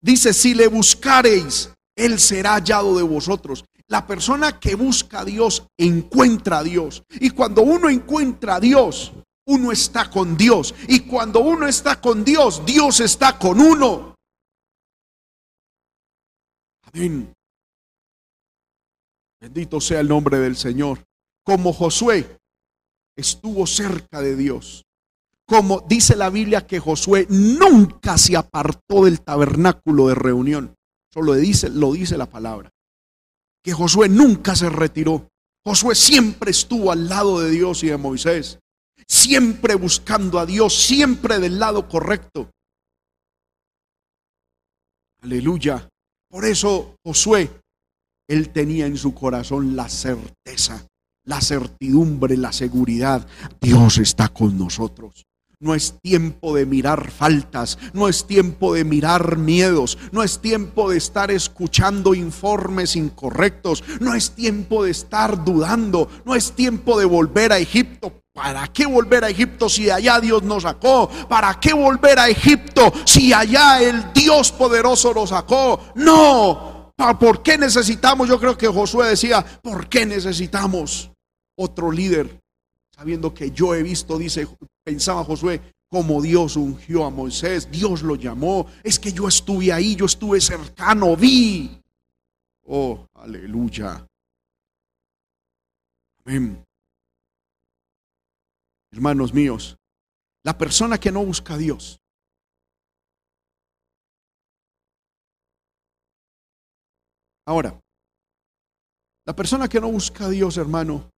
dice, 0.01 0.33
si 0.33 0.55
le 0.55 0.69
buscareis, 0.69 1.71
él 2.05 2.19
será 2.19 2.55
hallado 2.55 2.97
de 2.97 3.03
vosotros. 3.03 3.65
La 3.89 4.07
persona 4.07 4.59
que 4.61 4.75
busca 4.75 5.21
a 5.21 5.25
Dios 5.25 5.67
encuentra 5.77 6.59
a 6.59 6.63
Dios. 6.63 7.03
Y 7.21 7.31
cuando 7.31 7.63
uno 7.63 7.89
encuentra 7.89 8.57
a 8.57 8.61
Dios, 8.61 9.13
uno 9.47 9.73
está 9.73 10.09
con 10.09 10.37
Dios. 10.37 10.75
Y 10.89 11.01
cuando 11.01 11.41
uno 11.41 11.67
está 11.67 12.01
con 12.01 12.25
Dios, 12.25 12.65
Dios 12.65 13.01
está 13.01 13.39
con 13.39 13.61
uno. 13.61 14.15
Amén. 16.83 17.33
Bendito 19.41 19.81
sea 19.81 20.01
el 20.01 20.09
nombre 20.09 20.39
del 20.39 20.57
Señor. 20.57 21.05
Como 21.45 21.73
Josué 21.73 22.39
estuvo 23.17 23.67
cerca 23.67 24.21
de 24.21 24.37
Dios. 24.37 24.85
Como 25.47 25.81
dice 25.81 26.15
la 26.15 26.31
Biblia 26.31 26.65
que 26.65 26.79
Josué 26.79 27.27
nunca 27.29 28.17
se 28.19 28.37
apartó 28.37 29.05
del 29.05 29.21
tabernáculo 29.21 30.09
de 30.09 30.15
reunión. 30.15 30.77
Eso 31.11 31.23
lo 31.23 31.35
dice, 31.35 31.69
lo 31.69 31.93
dice 31.93 32.17
la 32.17 32.27
palabra. 32.27 32.71
Que 33.63 33.73
Josué 33.73 34.09
nunca 34.09 34.55
se 34.55 34.71
retiró. 34.71 35.29
Josué 35.65 35.95
siempre 35.95 36.51
estuvo 36.51 36.93
al 36.93 37.09
lado 37.09 37.41
de 37.41 37.51
Dios 37.51 37.83
y 37.83 37.89
de 37.89 37.97
Moisés. 37.97 38.59
Siempre 39.07 39.75
buscando 39.75 40.39
a 40.39 40.47
Dios, 40.47 40.75
siempre 40.75 41.39
del 41.39 41.59
lado 41.59 41.89
correcto. 41.89 42.51
Aleluya. 45.23 45.89
Por 46.29 46.45
eso 46.45 46.95
Josué, 47.05 47.51
él 48.29 48.51
tenía 48.51 48.87
en 48.87 48.97
su 48.97 49.13
corazón 49.13 49.75
la 49.75 49.89
certeza, 49.89 50.87
la 51.25 51.41
certidumbre, 51.41 52.37
la 52.37 52.53
seguridad. 52.53 53.27
Dios 53.61 53.99
está 53.99 54.29
con 54.29 54.57
nosotros. 54.57 55.25
No 55.63 55.75
es 55.75 56.01
tiempo 56.01 56.55
de 56.55 56.65
mirar 56.65 57.11
faltas, 57.11 57.79
no 57.93 58.09
es 58.09 58.27
tiempo 58.27 58.73
de 58.73 58.83
mirar 58.83 59.37
miedos, 59.37 59.99
no 60.11 60.23
es 60.23 60.39
tiempo 60.39 60.89
de 60.89 60.97
estar 60.97 61.31
escuchando 61.31 62.15
informes 62.15 62.97
incorrectos, 62.97 63.85
no 64.01 64.15
es 64.15 64.31
tiempo 64.31 64.85
de 64.85 64.93
estar 64.93 65.45
dudando, 65.45 66.09
no 66.25 66.35
es 66.35 66.53
tiempo 66.53 66.99
de 66.99 67.05
volver 67.05 67.53
a 67.53 67.59
Egipto. 67.59 68.23
¿Para 68.33 68.69
qué 68.69 68.87
volver 68.87 69.23
a 69.23 69.29
Egipto 69.29 69.69
si 69.69 69.91
allá 69.91 70.19
Dios 70.19 70.43
nos 70.43 70.63
sacó? 70.63 71.11
¿Para 71.29 71.61
qué 71.61 71.75
volver 71.75 72.19
a 72.19 72.31
Egipto 72.31 72.91
si 73.05 73.35
allá 73.35 73.83
el 73.83 74.15
Dios 74.15 74.53
poderoso 74.53 75.13
nos 75.13 75.29
sacó? 75.29 75.79
No. 75.95 76.91
¿Por 77.19 77.43
qué 77.43 77.59
necesitamos? 77.59 78.31
Yo 78.31 78.41
creo 78.41 78.57
que 78.57 78.67
Josué 78.67 79.09
decía, 79.09 79.45
¿por 79.63 79.91
qué 79.91 80.07
necesitamos 80.07 81.11
otro 81.55 81.93
líder? 81.93 82.40
Sabiendo 83.01 83.33
que 83.33 83.51
yo 83.51 83.75
he 83.75 83.83
visto, 83.83 84.19
dice 84.19 84.47
Pensaba 84.85 85.25
Josué, 85.25 85.73
como 85.89 86.21
Dios 86.21 86.57
ungió 86.57 87.07
a 87.07 87.11
Moisés, 87.11 87.71
Dios 87.71 88.03
lo 88.03 88.15
llamó, 88.15 88.67
es 88.85 88.99
que 88.99 89.11
yo 89.11 89.27
estuve 89.27 89.73
ahí, 89.73 89.97
yo 89.97 90.05
estuve 90.05 90.39
cercano, 90.39 91.17
vi. 91.17 91.81
Oh, 92.67 93.07
aleluya. 93.15 94.07
Amén. 96.27 96.63
Hermanos 98.93 99.33
míos, 99.33 99.79
la 100.43 100.59
persona 100.59 100.99
que 100.99 101.11
no 101.11 101.25
busca 101.25 101.55
a 101.55 101.57
Dios, 101.57 101.99
Ahora, 107.47 107.81
la 109.25 109.35
persona 109.35 109.69
que 109.69 109.81
no 109.81 109.91
busca 109.91 110.27
a 110.27 110.29
Dios, 110.29 110.59
hermano, 110.59 111.11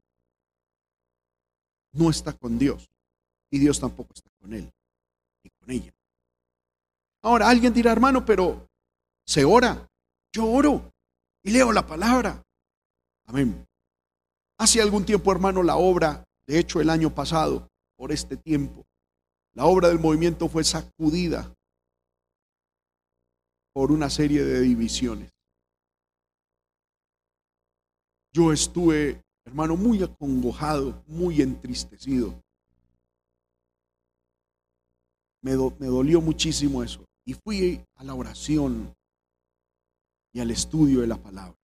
no 1.93 2.11
está 2.11 2.33
con 2.33 2.59
Dios 2.59 2.89
y 3.51 3.59
Dios 3.59 3.79
tampoco 3.79 4.13
está 4.15 4.31
con 4.41 4.55
él 4.55 4.73
y 5.43 5.51
con 5.51 5.71
ella. 5.71 5.93
Ahora, 7.23 7.49
alguien 7.49 7.73
dirá, 7.73 7.93
hermano, 7.93 8.25
pero 8.25 8.67
se 9.25 9.45
ora. 9.45 9.89
Yo 10.33 10.47
oro 10.47 10.93
y 11.43 11.51
leo 11.51 11.73
la 11.73 11.87
palabra. 11.87 12.43
Amén. 13.27 13.67
Hace 14.59 14.81
algún 14.81 15.05
tiempo, 15.05 15.31
hermano, 15.31 15.63
la 15.63 15.77
obra, 15.77 16.25
de 16.47 16.59
hecho 16.59 16.81
el 16.81 16.91
año 16.91 17.15
pasado, 17.15 17.69
por 17.97 18.13
este 18.13 18.37
tiempo, 18.37 18.85
la 19.55 19.67
obra 19.67 19.89
del 19.89 19.99
movimiento 19.99 20.49
fue 20.49 20.65
sacudida 20.65 21.55
por 23.73 23.93
una 23.93 24.11
serie 24.11 24.45
de 24.45 24.61
divisiones. 24.61 25.31
Yo 28.33 28.53
estuve, 28.53 29.21
hermano, 29.45 29.77
muy 29.77 30.03
acongojado, 30.03 31.03
muy 31.07 31.43
entristecido. 31.43 32.35
Me, 35.43 35.53
dolió 35.53 36.21
muchísimo 36.21 36.83
eso. 36.83 37.05
Y 37.27 37.35
fui 37.35 37.85
a 37.97 38.05
la 38.05 38.15
oración 38.15 38.95
y 40.33 40.41
al 40.41 40.51
estudio 40.51 41.01
de 41.01 41.07
la 41.09 41.17
palabra. 41.17 41.57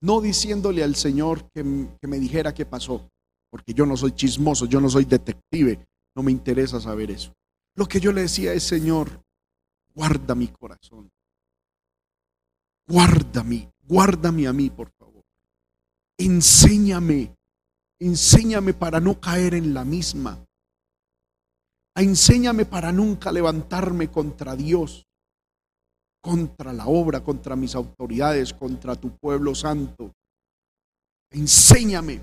No 0.00 0.20
diciéndole 0.20 0.84
al 0.84 0.94
Señor 0.94 1.50
que, 1.52 1.64
me 1.64 2.18
dijera 2.18 2.54
qué 2.54 2.64
pasó, 2.64 3.08
porque 3.50 3.74
yo 3.74 3.86
no 3.86 3.96
soy 3.96 4.12
chismoso, 4.12 4.66
yo 4.66 4.80
no 4.80 4.88
soy 4.88 5.04
detective, 5.04 5.84
no 6.14 6.22
me 6.22 6.30
interesa 6.30 6.80
saber 6.80 7.10
eso. 7.10 7.32
Lo 7.74 7.86
que 7.86 7.98
yo 7.98 8.12
le 8.12 8.22
decía 8.22 8.52
es, 8.52 8.62
Señor, 8.62 9.22
guarda 9.94 10.34
mi 10.34 10.48
corazón. 10.48 11.10
Guárdame, 12.88 13.72
guárdame 13.88 14.46
a 14.46 14.52
mí, 14.52 14.70
por. 14.70 14.95
Enséñame, 16.18 17.34
enséñame 18.00 18.72
para 18.74 19.00
no 19.00 19.20
caer 19.20 19.54
en 19.54 19.74
la 19.74 19.84
misma. 19.84 20.38
Enséñame 21.94 22.66
para 22.66 22.92
nunca 22.92 23.32
levantarme 23.32 24.10
contra 24.10 24.54
Dios, 24.54 25.06
contra 26.22 26.72
la 26.72 26.86
obra, 26.86 27.22
contra 27.22 27.56
mis 27.56 27.74
autoridades, 27.74 28.52
contra 28.52 28.96
tu 28.96 29.16
pueblo 29.16 29.54
santo. 29.54 30.12
Enséñame. 31.30 32.20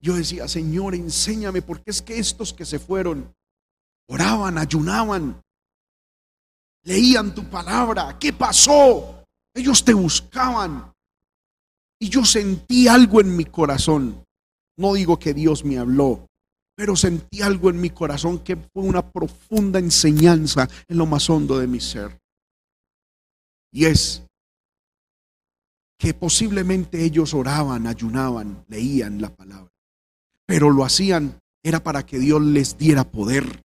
Yo 0.00 0.14
decía, 0.14 0.48
Señor, 0.48 0.94
enséñame, 0.94 1.62
porque 1.62 1.90
es 1.90 2.02
que 2.02 2.18
estos 2.18 2.52
que 2.52 2.64
se 2.64 2.78
fueron 2.78 3.32
oraban, 4.08 4.58
ayunaban, 4.58 5.40
leían 6.84 7.34
tu 7.34 7.48
palabra. 7.48 8.18
¿Qué 8.18 8.32
pasó? 8.32 9.24
Ellos 9.54 9.84
te 9.84 9.94
buscaban. 9.94 10.91
Y 12.02 12.08
yo 12.08 12.24
sentí 12.24 12.88
algo 12.88 13.20
en 13.20 13.36
mi 13.36 13.44
corazón. 13.44 14.24
No 14.76 14.94
digo 14.94 15.20
que 15.20 15.32
Dios 15.32 15.64
me 15.64 15.78
habló, 15.78 16.26
pero 16.74 16.96
sentí 16.96 17.42
algo 17.42 17.70
en 17.70 17.80
mi 17.80 17.90
corazón 17.90 18.40
que 18.40 18.56
fue 18.56 18.82
una 18.82 19.08
profunda 19.08 19.78
enseñanza 19.78 20.68
en 20.88 20.98
lo 20.98 21.06
más 21.06 21.30
hondo 21.30 21.60
de 21.60 21.68
mi 21.68 21.78
ser. 21.78 22.18
Y 23.70 23.84
es 23.84 24.24
que 25.96 26.12
posiblemente 26.12 27.04
ellos 27.04 27.34
oraban, 27.34 27.86
ayunaban, 27.86 28.64
leían 28.66 29.20
la 29.20 29.32
palabra, 29.32 29.70
pero 30.44 30.70
lo 30.70 30.84
hacían 30.84 31.38
era 31.62 31.84
para 31.84 32.04
que 32.04 32.18
Dios 32.18 32.42
les 32.42 32.76
diera 32.76 33.04
poder. 33.04 33.62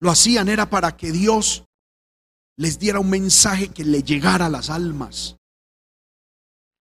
Lo 0.00 0.10
hacían 0.10 0.50
era 0.50 0.68
para 0.68 0.98
que 0.98 1.12
Dios 1.12 1.64
les 2.58 2.78
diera 2.78 3.00
un 3.00 3.08
mensaje 3.08 3.68
que 3.68 3.86
le 3.86 4.02
llegara 4.02 4.46
a 4.46 4.50
las 4.50 4.68
almas, 4.68 5.39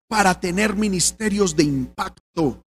para 0.10 0.40
tener 0.40 0.76
ministerios 0.76 1.56
de 1.56 1.64
impacto, 1.64 2.64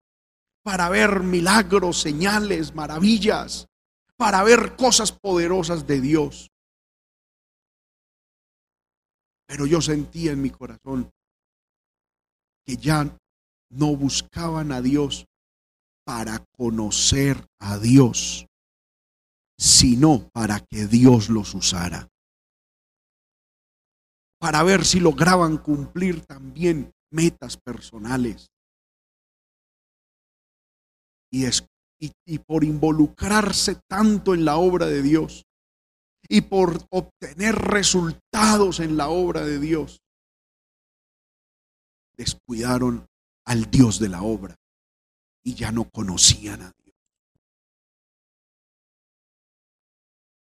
para 0.64 0.88
ver 0.88 1.20
milagros, 1.20 2.00
señales, 2.00 2.74
maravillas, 2.74 3.68
para 4.16 4.42
ver 4.42 4.74
cosas 4.74 5.12
poderosas 5.12 5.86
de 5.86 6.00
Dios. 6.00 6.50
Pero 9.46 9.66
yo 9.66 9.82
sentía 9.82 10.32
en 10.32 10.40
mi 10.40 10.50
corazón 10.50 11.10
que 12.64 12.78
ya 12.78 13.16
no 13.68 13.94
buscaban 13.94 14.72
a 14.72 14.80
Dios 14.80 15.26
para 16.04 16.42
conocer 16.56 17.46
a 17.60 17.78
Dios, 17.78 18.46
sino 19.58 20.30
para 20.30 20.60
que 20.60 20.86
Dios 20.86 21.28
los 21.28 21.54
usara. 21.54 22.08
Para 24.38 24.62
ver 24.62 24.86
si 24.86 25.00
lograban 25.00 25.58
cumplir 25.58 26.24
también 26.24 26.95
metas 27.10 27.56
personales 27.56 28.48
y, 31.30 32.38
por 32.38 32.64
involucrarse 32.64 33.80
tanto 33.88 34.34
en 34.34 34.44
la 34.44 34.56
obra 34.56 34.86
de 34.86 35.02
Dios 35.02 35.44
y 36.28 36.42
por 36.42 36.82
obtener 36.90 37.54
resultados 37.54 38.80
en 38.80 38.96
la 38.96 39.08
obra 39.08 39.44
de 39.44 39.58
Dios, 39.58 40.00
descuidaron 42.16 43.06
al 43.44 43.70
Dios 43.70 44.00
de 44.00 44.08
la 44.08 44.22
obra 44.22 44.56
y 45.44 45.54
ya 45.54 45.70
no 45.70 45.88
conocían 45.88 46.62
a 46.62 46.72
Dios. 46.82 46.96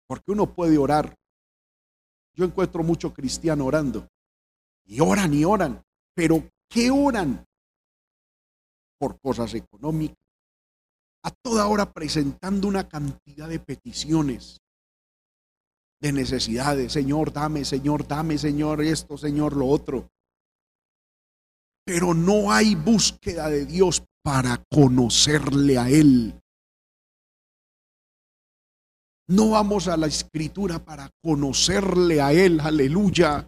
Porque 0.07 0.31
uno 0.31 0.53
puede 0.53 0.77
orar. 0.77 1.15
Yo 2.35 2.45
encuentro 2.45 2.83
mucho 2.83 3.13
cristiano 3.13 3.65
orando. 3.65 4.07
Y 4.85 4.99
oran 4.99 5.33
y 5.33 5.45
oran. 5.45 5.81
Pero 6.15 6.47
¿qué 6.69 6.91
oran? 6.91 7.45
Por 8.99 9.19
cosas 9.19 9.53
económicas, 9.53 10.17
a 11.23 11.31
toda 11.31 11.67
hora 11.67 11.91
presentando 11.91 12.67
una 12.67 12.87
cantidad 12.87 13.47
de 13.47 13.59
peticiones, 13.59 14.59
de 16.01 16.11
necesidades. 16.11 16.91
Señor, 16.91 17.31
dame, 17.31 17.65
Señor, 17.65 18.07
dame, 18.07 18.37
Señor, 18.37 18.81
esto, 18.81 19.17
Señor, 19.17 19.55
lo 19.55 19.67
otro. 19.67 20.09
Pero 21.85 22.13
no 22.13 22.51
hay 22.51 22.75
búsqueda 22.75 23.49
de 23.49 23.65
Dios 23.65 24.03
para 24.21 24.63
conocerle 24.71 25.77
a 25.77 25.89
Él. 25.89 26.39
No 29.27 29.51
vamos 29.51 29.87
a 29.87 29.97
la 29.97 30.07
escritura 30.07 30.83
para 30.83 31.09
conocerle 31.21 32.21
a 32.21 32.33
Él, 32.33 32.59
aleluya. 32.59 33.45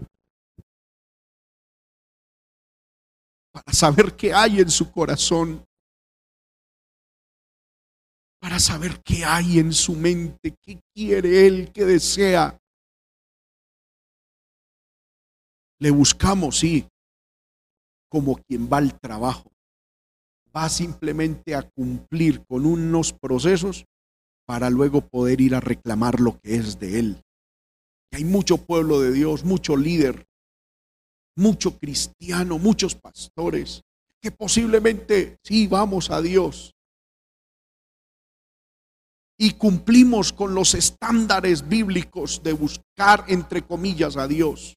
Para 3.55 3.71
saber 3.71 4.15
qué 4.17 4.33
hay 4.33 4.59
en 4.59 4.69
su 4.69 4.91
corazón 4.91 5.65
para 8.45 8.59
saber 8.59 9.01
qué 9.01 9.25
hay 9.25 9.57
en 9.57 9.73
su 9.73 9.95
mente, 9.95 10.55
qué 10.61 10.79
quiere 10.93 11.47
Él, 11.47 11.71
qué 11.73 11.83
desea. 11.83 12.61
Le 15.79 15.89
buscamos, 15.89 16.59
sí, 16.59 16.87
como 18.07 18.35
quien 18.35 18.69
va 18.71 18.77
al 18.77 18.99
trabajo. 18.99 19.51
Va 20.55 20.69
simplemente 20.69 21.55
a 21.55 21.63
cumplir 21.63 22.45
con 22.45 22.67
unos 22.67 23.13
procesos 23.13 23.85
para 24.45 24.69
luego 24.69 25.01
poder 25.01 25.41
ir 25.41 25.55
a 25.55 25.59
reclamar 25.59 26.19
lo 26.19 26.39
que 26.39 26.53
es 26.57 26.77
de 26.77 26.99
Él. 26.99 27.23
hay 28.11 28.25
mucho 28.25 28.57
pueblo 28.57 29.01
de 29.01 29.11
Dios, 29.11 29.43
mucho 29.43 29.75
líder, 29.75 30.27
mucho 31.35 31.77
cristiano, 31.77 32.57
muchos 32.57 32.95
pastores, 32.95 33.81
que 34.21 34.31
posiblemente 34.31 35.37
sí 35.43 35.67
vamos 35.67 36.09
a 36.09 36.21
Dios, 36.21 36.75
y 39.37 39.53
cumplimos 39.53 40.31
con 40.31 40.55
los 40.55 40.73
estándares 40.73 41.67
bíblicos 41.67 42.41
de 42.41 42.53
buscar, 42.53 43.25
entre 43.27 43.63
comillas, 43.63 44.15
a 44.17 44.27
Dios. 44.27 44.75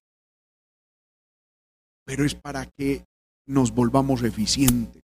Pero 2.05 2.25
es 2.25 2.35
para 2.35 2.65
que 2.65 3.05
nos 3.47 3.71
volvamos 3.71 4.21
eficientes, 4.23 5.01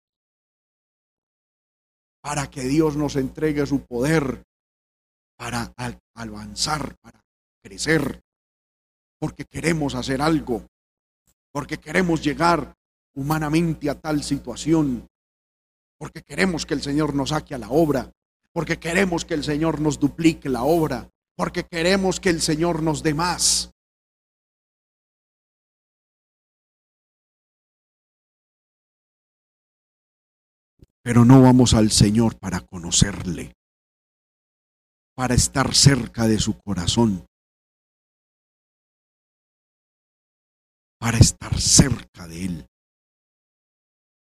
para 2.20 2.50
que 2.50 2.62
Dios 2.62 2.96
nos 2.96 3.16
entregue 3.16 3.64
su 3.66 3.86
poder, 3.86 4.42
para 5.36 5.72
avanzar, 6.14 6.96
para 7.00 7.20
crecer, 7.62 8.20
porque 9.20 9.44
queremos 9.44 9.94
hacer 9.94 10.20
algo, 10.20 10.66
porque 11.54 11.78
queremos 11.78 12.20
llegar 12.20 12.74
humanamente 13.14 13.88
a 13.88 13.94
tal 13.94 14.24
situación, 14.24 15.06
porque 15.96 16.20
queremos 16.20 16.66
que 16.66 16.74
el 16.74 16.82
Señor 16.82 17.14
nos 17.14 17.28
saque 17.28 17.54
a 17.54 17.58
la 17.58 17.70
obra, 17.70 18.10
porque 18.52 18.80
queremos 18.80 19.24
que 19.24 19.34
el 19.34 19.44
Señor 19.44 19.80
nos 19.80 20.00
duplique 20.00 20.48
la 20.48 20.64
obra, 20.64 21.08
porque 21.36 21.62
queremos 21.62 22.18
que 22.18 22.30
el 22.30 22.40
Señor 22.40 22.82
nos 22.82 23.04
dé 23.04 23.14
más. 23.14 23.70
Pero 31.02 31.24
no 31.24 31.40
vamos 31.40 31.72
al 31.74 31.92
Señor 31.92 32.36
para 32.36 32.62
conocerle, 32.62 33.54
para 35.14 35.34
estar 35.34 35.72
cerca 35.72 36.26
de 36.26 36.40
su 36.40 36.58
corazón, 36.58 37.26
para 41.04 41.18
estar 41.18 41.60
cerca 41.60 42.26
de 42.26 42.46
Él. 42.46 42.66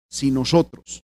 Si 0.10 0.32
nosotros 0.32 1.04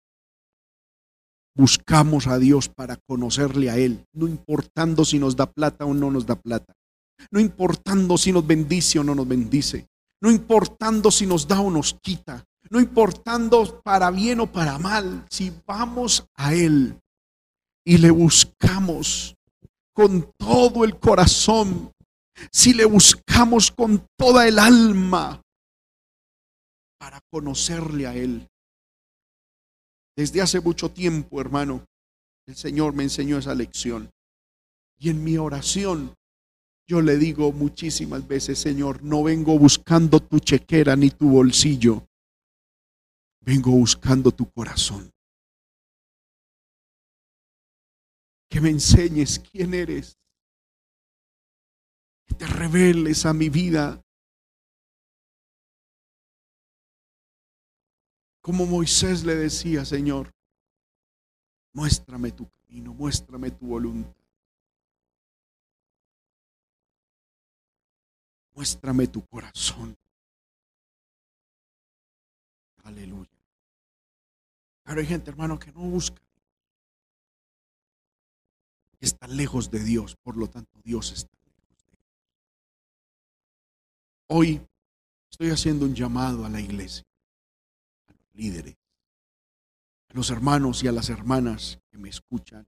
buscamos 1.56 2.26
a 2.26 2.40
Dios 2.40 2.68
para 2.68 2.96
conocerle 2.96 3.70
a 3.70 3.76
Él, 3.76 4.04
no 4.12 4.26
importando 4.26 5.04
si 5.04 5.20
nos 5.20 5.36
da 5.36 5.46
plata 5.46 5.84
o 5.84 5.94
no 5.94 6.10
nos 6.10 6.26
da 6.26 6.34
plata, 6.34 6.74
no 7.30 7.38
importando 7.38 8.18
si 8.18 8.32
nos 8.32 8.44
bendice 8.44 8.98
o 8.98 9.04
no 9.04 9.14
nos 9.14 9.28
bendice, 9.28 9.86
no 10.20 10.32
importando 10.32 11.12
si 11.12 11.24
nos 11.24 11.46
da 11.46 11.60
o 11.60 11.70
nos 11.70 11.94
quita, 12.02 12.44
no 12.68 12.80
importando 12.80 13.80
para 13.84 14.10
bien 14.10 14.40
o 14.40 14.50
para 14.50 14.76
mal, 14.80 15.24
si 15.30 15.52
vamos 15.64 16.26
a 16.34 16.52
Él 16.52 16.98
y 17.86 17.98
le 17.98 18.10
buscamos 18.10 19.36
con 19.92 20.32
todo 20.36 20.82
el 20.82 20.98
corazón, 20.98 21.92
si 22.50 22.74
le 22.74 22.86
buscamos 22.86 23.70
con 23.70 24.04
toda 24.18 24.48
el 24.48 24.58
alma 24.58 25.43
para 26.98 27.20
conocerle 27.30 28.06
a 28.06 28.14
Él. 28.14 28.48
Desde 30.16 30.40
hace 30.40 30.60
mucho 30.60 30.90
tiempo, 30.90 31.40
hermano, 31.40 31.84
el 32.46 32.56
Señor 32.56 32.94
me 32.94 33.02
enseñó 33.02 33.38
esa 33.38 33.54
lección. 33.54 34.10
Y 34.98 35.10
en 35.10 35.24
mi 35.24 35.38
oración, 35.38 36.14
yo 36.86 37.00
le 37.00 37.16
digo 37.16 37.50
muchísimas 37.52 38.26
veces, 38.28 38.58
Señor, 38.58 39.02
no 39.02 39.22
vengo 39.22 39.58
buscando 39.58 40.20
tu 40.20 40.38
chequera 40.38 40.94
ni 40.96 41.10
tu 41.10 41.30
bolsillo. 41.30 42.06
Vengo 43.40 43.72
buscando 43.72 44.30
tu 44.30 44.50
corazón. 44.50 45.10
Que 48.48 48.60
me 48.60 48.70
enseñes 48.70 49.40
quién 49.40 49.74
eres. 49.74 50.16
Que 52.26 52.34
te 52.34 52.46
reveles 52.46 53.26
a 53.26 53.32
mi 53.32 53.48
vida. 53.48 54.03
Como 58.44 58.66
Moisés 58.66 59.24
le 59.24 59.36
decía, 59.36 59.86
Señor, 59.86 60.30
muéstrame 61.72 62.30
tu 62.30 62.46
camino, 62.50 62.92
muéstrame 62.92 63.50
tu 63.50 63.68
voluntad. 63.68 64.14
Muéstrame 68.52 69.06
tu 69.06 69.24
corazón. 69.24 69.96
Aleluya. 72.82 73.30
Pero 74.82 75.00
hay 75.00 75.06
gente, 75.06 75.30
hermano, 75.30 75.58
que 75.58 75.72
no 75.72 75.80
busca. 75.80 76.20
está 79.00 79.26
lejos 79.26 79.70
de 79.70 79.82
Dios, 79.82 80.16
por 80.16 80.36
lo 80.36 80.50
tanto 80.50 80.78
Dios 80.82 81.12
está 81.12 81.34
lejos 81.46 81.86
de 81.86 81.92
ellos. 81.92 82.08
Hoy 84.28 84.68
estoy 85.30 85.48
haciendo 85.48 85.86
un 85.86 85.94
llamado 85.94 86.44
a 86.44 86.50
la 86.50 86.60
iglesia, 86.60 87.04
líderes, 88.34 88.76
a 90.08 90.14
los 90.14 90.30
hermanos 90.30 90.82
y 90.84 90.88
a 90.88 90.92
las 90.92 91.08
hermanas 91.08 91.78
que 91.90 91.98
me 91.98 92.08
escuchan. 92.08 92.66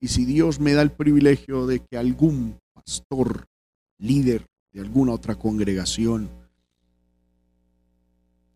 Y 0.00 0.08
si 0.08 0.24
Dios 0.24 0.60
me 0.60 0.72
da 0.72 0.82
el 0.82 0.92
privilegio 0.92 1.66
de 1.66 1.80
que 1.80 1.96
algún 1.96 2.58
pastor, 2.72 3.46
líder 3.98 4.46
de 4.72 4.80
alguna 4.80 5.12
otra 5.12 5.34
congregación, 5.34 6.30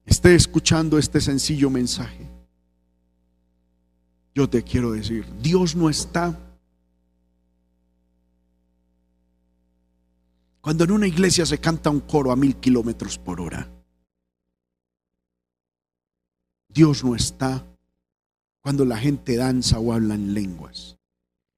esté 0.04 0.34
escuchando 0.34 0.98
este 0.98 1.20
sencillo 1.20 1.70
mensaje, 1.70 2.26
yo 4.34 4.48
te 4.48 4.62
quiero 4.62 4.92
decir, 4.92 5.26
Dios 5.40 5.74
no 5.74 5.88
está 5.88 6.38
cuando 10.66 10.82
en 10.82 10.90
una 10.90 11.06
iglesia 11.06 11.46
se 11.46 11.58
canta 11.58 11.90
un 11.90 12.00
coro 12.00 12.32
a 12.32 12.36
mil 12.36 12.56
kilómetros 12.56 13.18
por 13.18 13.40
hora. 13.40 13.70
Dios 16.76 17.02
no 17.02 17.16
está 17.16 17.64
cuando 18.60 18.84
la 18.84 18.98
gente 18.98 19.36
danza 19.36 19.78
o 19.78 19.94
habla 19.94 20.14
en 20.14 20.34
lenguas. 20.34 20.98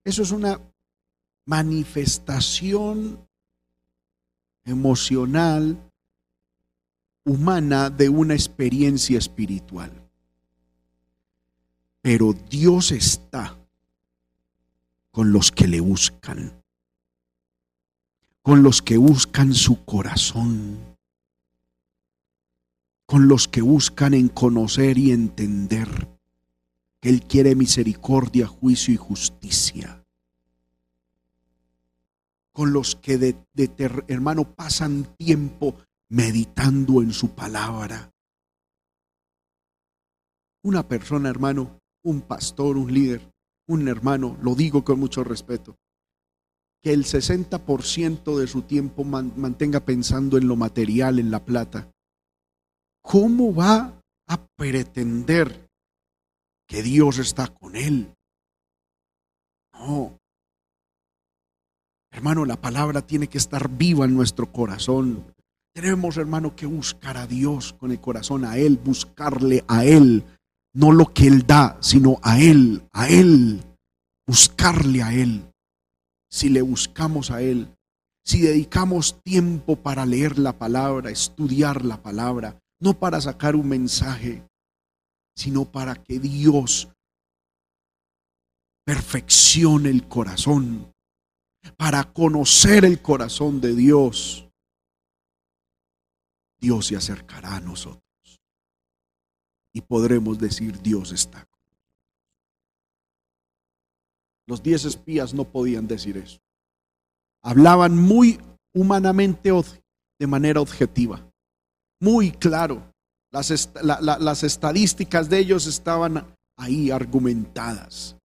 Eso 0.05 0.23
es 0.23 0.31
una 0.31 0.61
manifestación 1.45 3.19
emocional, 4.65 5.77
humana 7.25 7.91
de 7.91 8.09
una 8.09 8.35
experiencia 8.35 9.19
espiritual. 9.19 9.91
Pero 12.01 12.33
Dios 12.33 12.93
está 12.93 13.59
con 15.11 15.33
los 15.33 15.51
que 15.51 15.67
le 15.67 15.81
buscan, 15.81 16.63
con 18.43 18.63
los 18.63 18.83
que 18.83 18.99
buscan 18.99 19.53
su 19.53 19.85
corazón, 19.85 20.88
con 23.09 23.27
los 23.27 23.49
que 23.49 23.63
buscan 23.63 24.13
en 24.13 24.29
conocer 24.29 24.99
y 24.99 25.13
entender 25.13 25.89
que 27.01 27.09
Él 27.09 27.23
quiere 27.23 27.55
misericordia, 27.55 28.47
juicio 28.47 28.93
y 28.93 28.99
justicia. 28.99 30.05
Con 32.53 32.75
los 32.75 32.97
que 32.97 33.17
de, 33.17 33.37
hermano 34.09 34.55
pasan 34.55 35.05
tiempo 35.17 35.75
meditando 36.11 37.01
en 37.01 37.15
su 37.15 37.31
palabra. 37.31 38.13
Una 40.63 40.87
persona, 40.87 41.31
hermano, 41.31 41.81
un 42.03 42.21
pastor, 42.21 42.77
un 42.77 42.93
líder, 42.93 43.33
un 43.69 43.89
hermano, 43.89 44.37
lo 44.43 44.55
digo 44.55 44.85
con 44.85 45.01
mucho 45.01 45.25
respeto, 45.25 45.79
que 46.83 46.93
el 46.93 47.07
60% 47.07 48.37
de 48.37 48.47
su 48.47 48.63
tiempo 48.63 49.03
mantenga 49.03 49.81
pensando 49.81 50.37
en 50.37 50.47
lo 50.47 50.57
material, 50.57 51.19
en 51.19 51.31
la 51.31 51.43
plata, 51.43 51.91
¿cómo 53.03 53.55
va 53.55 54.01
a 54.29 54.47
pretender 54.57 55.69
que 56.67 56.83
Dios 56.83 57.19
está 57.19 57.49
con 57.49 57.77
él? 57.77 58.15
No. 59.73 60.19
Hermano, 62.11 62.45
la 62.45 62.57
palabra 62.57 63.03
tiene 63.03 63.29
que 63.29 63.39
estar 63.39 63.69
viva 63.69 64.05
en 64.05 64.15
nuestro 64.15 64.51
corazón. 64.51 65.25
Tenemos, 65.75 66.17
hermano, 66.17 66.57
que 66.57 66.67
buscar 66.67 67.17
a 67.17 67.27
Dios 67.27 67.73
con 67.75 67.93
el 67.93 68.01
corazón, 68.01 68.45
a 68.45 68.59
Él, 68.59 68.79
buscarle 68.79 69.65
a 69.69 69.85
Él, 69.85 70.25
no 70.75 70.91
lo 70.91 71.13
que 71.15 71.29
Él 71.29 71.47
da, 71.47 71.79
sino 71.81 72.19
a 72.23 72.41
Él, 72.41 72.83
a 72.93 73.09
Él, 73.09 73.63
buscarle 74.27 75.03
a 75.03 75.15
Él. 75.15 75.45
Si 76.31 76.49
le 76.49 76.63
buscamos 76.63 77.31
a 77.31 77.43
Él, 77.43 77.69
si 78.25 78.41
dedicamos 78.41 79.21
tiempo 79.23 79.77
para 79.77 80.05
leer 80.05 80.39
la 80.39 80.59
palabra, 80.59 81.11
estudiar 81.11 81.85
la 81.85 82.03
palabra, 82.03 82.59
no 82.81 82.99
para 82.99 83.21
sacar 83.21 83.57
un 83.57 83.69
mensaje, 83.69 84.47
sino 85.35 85.65
para 85.65 85.95
que 85.95 86.19
Dios 86.19 86.89
perfeccione 88.85 89.91
el 89.91 90.09
corazón, 90.09 90.93
para 91.77 92.05
conocer 92.13 92.85
el 92.85 93.03
corazón 93.03 93.61
de 93.61 93.75
Dios, 93.75 94.49
Dios 96.61 96.87
se 96.87 96.97
acercará 96.97 97.57
a 97.57 97.61
nosotros 97.61 98.03
y 99.73 99.81
podremos 99.81 100.39
decir 100.39 100.81
Dios 100.81 101.13
está. 101.13 101.47
Los 104.47 104.63
diez 104.63 104.85
espías 104.87 105.35
no 105.35 105.45
podían 105.45 105.87
decir 105.87 106.17
eso. 106.17 106.39
Hablaban 107.43 107.97
muy 107.97 108.41
humanamente 108.75 109.51
de 110.19 110.27
manera 110.27 110.61
objetiva, 110.61 111.28
muy 112.01 112.31
claro. 112.31 112.93
Las, 113.31 113.71
las 113.83 114.43
estadísticas 114.43 115.29
de 115.29 115.39
ellos 115.39 115.67
estaban 115.67 116.27
ahí 116.57 116.91
argumentadas. 116.91 118.17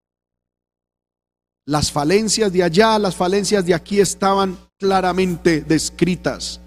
Las 1.64 1.90
falencias 1.90 2.52
de 2.52 2.62
allá, 2.62 2.98
las 2.98 3.14
falencias 3.14 3.64
de 3.66 3.74
aquí 3.74 4.00
estaban 4.00 4.58
claramente 4.78 5.60
descritas 5.62 6.60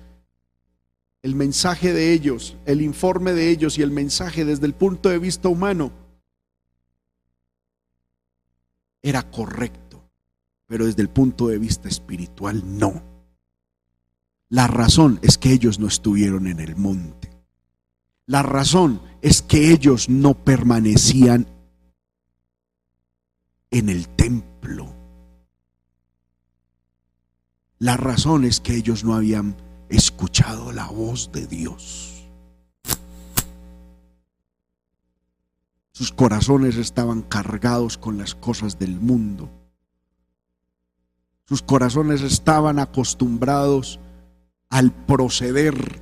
el 1.26 1.34
mensaje 1.34 1.92
de 1.92 2.14
ellos, 2.14 2.56
el 2.68 2.84
informe 2.84 3.34
de 3.34 3.50
ellos 3.50 3.80
y 3.80 3.82
el 3.82 3.90
mensaje 3.90 4.46
desde 4.46 4.68
el 4.68 4.76
punto 4.76 5.10
de 5.10 5.18
vista 5.18 5.50
humano 5.50 5.92
era 9.02 9.24
correcto, 9.24 10.08
pero 10.68 10.86
desde 10.86 11.02
el 11.02 11.10
punto 11.10 11.48
de 11.48 11.58
vista 11.58 11.90
espiritual 11.90 12.62
no. 12.78 13.15
La 14.50 14.68
razón 14.68 15.20
es 15.22 15.38
que 15.38 15.52
ellos 15.52 15.80
no 15.80 15.88
estuvieron 15.88 16.48
en 16.48 16.60
el 16.60 16.76
monte. 16.76 17.32
La 18.28 18.44
razón 18.44 19.02
es 19.22 19.42
que 19.42 19.72
ellos 19.72 20.10
no 20.10 20.34
permanecían 20.34 21.48
en 23.72 23.90
el 23.90 24.08
templo. 24.10 24.96
La 27.80 27.98
razón 27.98 28.46
es 28.46 28.62
que 28.62 28.76
ellos 28.76 29.04
no 29.04 29.16
habían 29.16 29.58
escuchado 29.90 30.72
la 30.72 30.88
voz 30.88 31.32
de 31.32 31.46
Dios. 31.46 32.28
Sus 35.92 36.12
corazones 36.12 36.76
estaban 36.76 37.22
cargados 37.22 37.98
con 37.98 38.18
las 38.18 38.36
cosas 38.36 38.80
del 38.80 39.00
mundo. 39.00 39.50
Sus 41.48 41.62
corazones 41.62 42.22
estaban 42.22 42.80
acostumbrados 42.80 44.00
al 44.76 44.92
proceder 44.92 46.02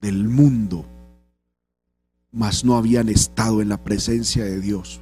del 0.00 0.28
mundo, 0.28 0.84
mas 2.32 2.64
no 2.64 2.76
habían 2.76 3.08
estado 3.08 3.62
en 3.62 3.68
la 3.68 3.84
presencia 3.84 4.44
de 4.44 4.60
Dios 4.60 5.00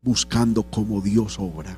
buscando 0.00 0.62
cómo 0.62 1.00
Dios 1.00 1.40
obra. 1.40 1.76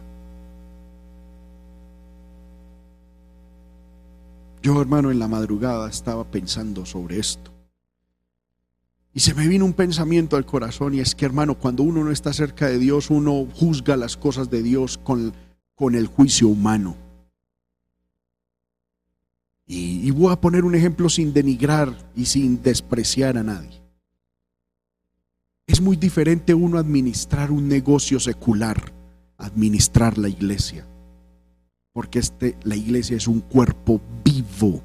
Yo, 4.62 4.78
hermano, 4.78 5.10
en 5.10 5.18
la 5.18 5.26
madrugada 5.26 5.88
estaba 5.88 6.24
pensando 6.24 6.84
sobre 6.84 7.18
esto. 7.18 7.50
Y 9.14 9.20
se 9.20 9.32
me 9.32 9.48
vino 9.48 9.64
un 9.64 9.72
pensamiento 9.72 10.36
al 10.36 10.44
corazón 10.44 10.92
y 10.92 11.00
es 11.00 11.14
que, 11.14 11.24
hermano, 11.24 11.54
cuando 11.54 11.82
uno 11.82 12.04
no 12.04 12.10
está 12.10 12.34
cerca 12.34 12.66
de 12.66 12.78
Dios, 12.78 13.08
uno 13.08 13.46
juzga 13.54 13.96
las 13.96 14.18
cosas 14.18 14.50
de 14.50 14.62
Dios 14.62 14.98
con, 14.98 15.32
con 15.74 15.94
el 15.94 16.08
juicio 16.08 16.48
humano. 16.48 17.07
Y, 19.70 20.10
voy 20.12 20.32
a 20.32 20.40
poner 20.40 20.64
un 20.64 20.74
ejemplo 20.74 21.10
sin 21.10 21.34
denigrar 21.34 21.94
y 22.16 22.24
sin 22.24 22.62
despreciar 22.62 23.36
a 23.36 23.42
nadie. 23.42 23.82
Es 25.66 25.82
muy 25.82 25.94
diferente 25.96 26.54
uno 26.54 26.78
administrar 26.78 27.50
un 27.50 27.68
negocio 27.68 28.18
secular, 28.18 28.94
administrar 29.36 30.16
la 30.16 30.30
iglesia. 30.30 30.88
Porque 31.92 32.18
este, 32.18 32.56
la 32.62 32.76
iglesia 32.76 33.18
es 33.18 33.28
un 33.28 33.40
cuerpo 33.40 34.00
vivo, 34.24 34.82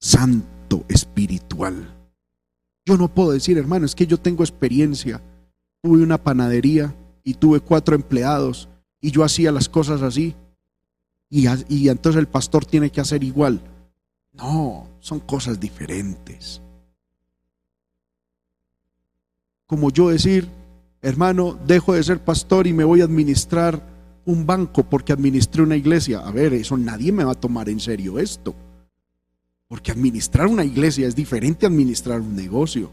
santo, 0.00 0.84
espiritual. 0.88 1.96
Yo 2.84 2.96
no 2.96 3.06
puedo 3.06 3.30
decir, 3.30 3.56
hermano, 3.56 3.86
es 3.86 3.94
que 3.94 4.08
yo 4.08 4.18
tengo 4.18 4.42
experiencia. 4.42 5.22
Tuve 5.80 6.02
una 6.02 6.20
panadería 6.20 6.92
y 7.22 7.34
tuve 7.34 7.60
cuatro 7.60 7.94
empleados 7.94 8.68
y 9.00 9.12
yo 9.12 9.22
hacía 9.22 9.52
las 9.52 9.68
cosas 9.68 10.02
así. 10.02 10.34
Y, 11.34 11.88
entonces 11.88 12.20
el 12.20 12.28
pastor 12.28 12.66
tiene 12.66 12.90
que 12.90 13.00
hacer 13.00 13.24
igual. 13.24 13.60
No, 14.32 14.86
son 15.00 15.20
cosas 15.20 15.58
diferentes 15.58 16.60
como 19.72 19.90
yo 19.90 20.10
decir, 20.10 20.46
hermano, 21.00 21.58
dejo 21.66 21.94
de 21.94 22.02
ser 22.02 22.22
pastor 22.22 22.66
y 22.66 22.74
me 22.74 22.84
voy 22.84 23.00
a 23.00 23.04
administrar 23.04 23.82
un 24.26 24.44
banco 24.44 24.82
porque 24.84 25.14
administré 25.14 25.62
una 25.62 25.76
iglesia. 25.76 26.18
A 26.18 26.30
ver, 26.30 26.52
eso 26.52 26.76
nadie 26.76 27.10
me 27.10 27.24
va 27.24 27.32
a 27.32 27.40
tomar 27.40 27.70
en 27.70 27.80
serio 27.80 28.18
esto. 28.18 28.54
Porque 29.68 29.90
administrar 29.90 30.46
una 30.46 30.62
iglesia 30.62 31.08
es 31.08 31.16
diferente 31.16 31.64
a 31.64 31.70
administrar 31.70 32.20
un 32.20 32.36
negocio. 32.36 32.92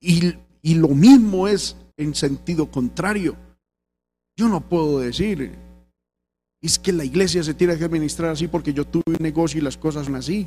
Y, 0.00 0.34
y 0.60 0.74
lo 0.74 0.88
mismo 0.88 1.48
es 1.48 1.78
en 1.96 2.14
sentido 2.14 2.70
contrario. 2.70 3.34
Yo 4.36 4.48
no 4.48 4.60
puedo 4.60 4.98
decir, 4.98 5.54
es 6.60 6.78
que 6.78 6.92
la 6.92 7.04
iglesia 7.04 7.42
se 7.42 7.54
tiene 7.54 7.76
que 7.76 7.84
administrar 7.84 8.30
así 8.30 8.48
porque 8.48 8.72
yo 8.72 8.84
tuve 8.84 9.04
un 9.06 9.16
negocio 9.20 9.60
y 9.60 9.64
las 9.64 9.76
cosas 9.76 10.06
son 10.06 10.16
así. 10.16 10.46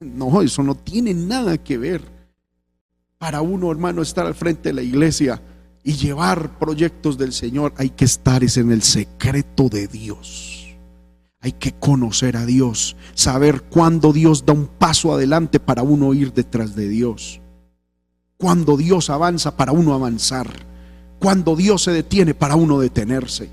No, 0.00 0.42
eso 0.42 0.62
no 0.62 0.74
tiene 0.74 1.14
nada 1.14 1.58
que 1.58 1.78
ver 1.78 2.02
para 3.18 3.40
uno, 3.40 3.70
hermano, 3.70 4.02
estar 4.02 4.26
al 4.26 4.34
frente 4.34 4.68
de 4.68 4.74
la 4.74 4.82
iglesia 4.82 5.40
y 5.82 5.94
llevar 5.94 6.58
proyectos 6.58 7.16
del 7.16 7.32
Señor, 7.32 7.72
hay 7.76 7.90
que 7.90 8.04
estar 8.04 8.44
es 8.44 8.56
en 8.56 8.70
el 8.70 8.82
secreto 8.82 9.68
de 9.68 9.86
Dios. 9.86 10.76
Hay 11.40 11.52
que 11.52 11.72
conocer 11.72 12.36
a 12.36 12.46
Dios, 12.46 12.96
saber 13.14 13.62
cuándo 13.62 14.12
Dios 14.12 14.46
da 14.46 14.52
un 14.52 14.66
paso 14.66 15.12
adelante 15.12 15.60
para 15.60 15.82
uno 15.82 16.12
ir 16.14 16.32
detrás 16.32 16.74
de 16.74 16.88
Dios. 16.88 17.40
Cuando 18.38 18.76
Dios 18.76 19.10
avanza 19.10 19.56
para 19.56 19.72
uno 19.72 19.94
avanzar. 19.94 20.48
Cuando 21.18 21.54
Dios 21.54 21.82
se 21.82 21.92
detiene 21.92 22.34
para 22.34 22.56
uno 22.56 22.78
detenerse. 22.78 23.48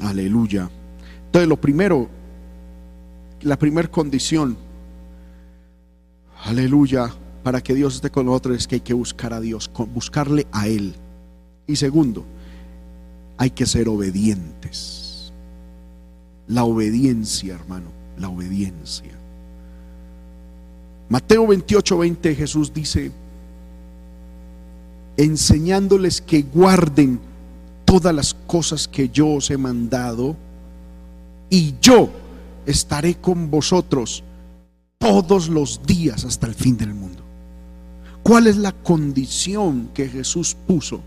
Aleluya. 0.00 0.70
Entonces 1.26 1.48
lo 1.48 1.60
primero, 1.60 2.08
la 3.42 3.58
primera 3.58 3.88
condición 3.88 4.56
Aleluya. 6.46 7.12
Para 7.42 7.60
que 7.60 7.74
Dios 7.74 7.94
esté 7.94 8.10
con 8.10 8.26
nosotros 8.26 8.56
es 8.56 8.66
que 8.66 8.76
hay 8.76 8.80
que 8.80 8.92
buscar 8.92 9.32
a 9.32 9.40
Dios, 9.40 9.70
buscarle 9.94 10.46
a 10.50 10.66
Él. 10.66 10.94
Y 11.66 11.76
segundo, 11.76 12.24
hay 13.36 13.50
que 13.50 13.66
ser 13.66 13.88
obedientes. 13.88 15.32
La 16.48 16.64
obediencia, 16.64 17.54
hermano, 17.54 17.86
la 18.18 18.28
obediencia. 18.28 19.12
Mateo 21.08 21.46
28, 21.46 21.98
20 21.98 22.34
Jesús 22.34 22.74
dice, 22.74 23.12
enseñándoles 25.16 26.20
que 26.20 26.42
guarden 26.42 27.20
todas 27.86 28.14
las 28.14 28.34
cosas 28.34 28.86
que 28.86 29.08
yo 29.08 29.28
os 29.28 29.50
he 29.50 29.56
mandado, 29.56 30.36
y 31.48 31.74
yo 31.80 32.10
estaré 32.66 33.14
con 33.14 33.50
vosotros 33.50 34.22
todos 34.98 35.48
los 35.48 35.80
días 35.86 36.24
hasta 36.24 36.46
el 36.46 36.54
fin 36.54 36.76
del 36.76 36.92
mundo. 36.92 37.22
¿Cuál 38.22 38.48
es 38.48 38.56
la 38.56 38.72
condición 38.72 39.90
que 39.94 40.08
Jesús 40.08 40.56
puso 40.66 41.00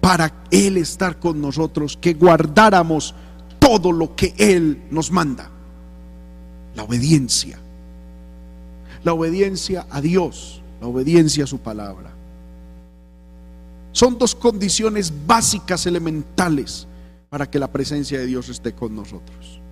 para 0.00 0.32
Él 0.50 0.78
estar 0.78 1.18
con 1.18 1.40
nosotros? 1.40 1.98
Que 2.00 2.14
guardáramos 2.14 3.14
todo 3.58 3.92
lo 3.92 4.16
que 4.16 4.34
Él 4.38 4.82
nos 4.90 5.10
manda. 5.10 5.50
La 6.74 6.84
obediencia. 6.84 7.58
La 9.04 9.12
obediencia 9.12 9.86
a 9.90 10.00
Dios, 10.00 10.62
la 10.80 10.86
obediencia 10.86 11.44
a 11.44 11.46
su 11.46 11.58
palabra. 11.58 12.14
Son 13.92 14.18
dos 14.18 14.34
condiciones 14.34 15.12
básicas, 15.26 15.86
elementales, 15.86 16.86
para 17.28 17.48
que 17.48 17.58
la 17.58 17.70
presencia 17.70 18.18
de 18.18 18.26
Dios 18.26 18.48
esté 18.48 18.72
con 18.72 18.94
nosotros 18.94 19.62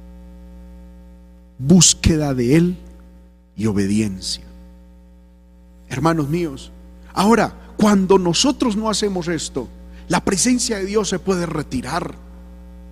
búsqueda 1.60 2.34
de 2.34 2.56
Él 2.56 2.76
y 3.54 3.66
obediencia. 3.66 4.44
Hermanos 5.88 6.28
míos, 6.28 6.72
ahora, 7.12 7.54
cuando 7.76 8.18
nosotros 8.18 8.76
no 8.76 8.88
hacemos 8.88 9.28
esto, 9.28 9.68
la 10.08 10.24
presencia 10.24 10.78
de 10.78 10.86
Dios 10.86 11.08
se 11.08 11.18
puede 11.18 11.46
retirar 11.46 12.14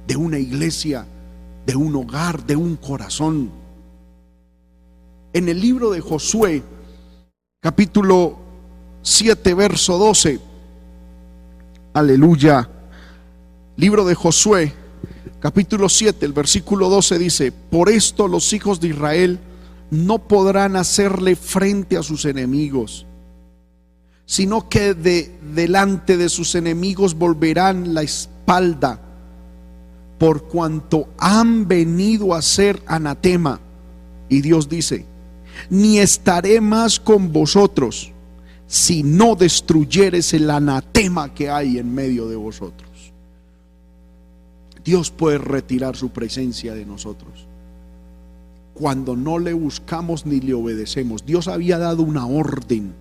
de 0.07 0.17
una 0.17 0.39
iglesia, 0.39 1.07
de 1.67 1.77
un 1.77 1.97
hogar, 1.97 2.45
de 2.45 2.57
un 2.57 2.77
corazón. 2.77 3.51
En 5.33 5.49
el 5.49 5.61
libro 5.61 5.91
de 5.91 6.01
Josué, 6.01 6.63
capítulo 7.61 8.37
7, 9.03 9.55
verso 9.55 9.99
12, 9.99 10.41
aleluya, 11.99 12.69
libro 13.77 14.05
de 14.05 14.15
Josué, 14.15 14.73
capítulo 15.41 15.89
7, 15.89 16.25
el 16.25 16.33
versículo 16.33 16.89
12 16.89 17.19
dice, 17.19 17.53
por 17.53 17.89
esto 17.89 18.29
los 18.29 18.53
hijos 18.53 18.81
de 18.81 18.89
Israel 18.89 19.41
no 19.91 20.19
podrán 20.19 20.77
hacerle 20.77 21.35
frente 21.35 21.97
a 21.97 22.03
sus 22.03 22.25
enemigos, 22.25 23.05
sino 24.27 24.69
que 24.69 24.95
de 24.95 25.37
delante 25.55 26.17
de 26.17 26.29
sus 26.29 26.55
enemigos 26.55 27.15
volverán 27.15 27.95
la 27.95 28.03
espalda, 28.03 29.01
por 30.19 30.45
cuanto 30.45 31.09
han 31.19 31.67
venido 31.67 32.35
a 32.35 32.43
ser 32.43 32.83
anatema. 32.87 33.61
Y 34.29 34.41
Dios 34.41 34.69
dice, 34.69 35.05
ni 35.71 35.99
estaré 35.99 36.61
más 36.61 37.01
con 37.01 37.33
vosotros 37.33 38.13
si 38.69 39.03
no 39.03 39.35
destruyeres 39.35 40.35
el 40.35 40.49
anatema 40.51 41.35
que 41.35 41.51
hay 41.51 41.79
en 41.79 41.93
medio 41.93 42.29
de 42.29 42.37
vosotros. 42.37 43.13
Dios 44.85 45.11
puede 45.11 45.39
retirar 45.39 45.97
su 45.97 46.11
presencia 46.11 46.75
de 46.75 46.85
nosotros. 46.85 47.47
Cuando 48.75 49.17
no 49.17 49.39
le 49.39 49.55
buscamos 49.55 50.27
ni 50.27 50.41
le 50.41 50.55
obedecemos, 50.55 51.25
Dios 51.25 51.49
había 51.49 51.79
dado 51.79 52.03
una 52.03 52.27
orden. 52.27 52.95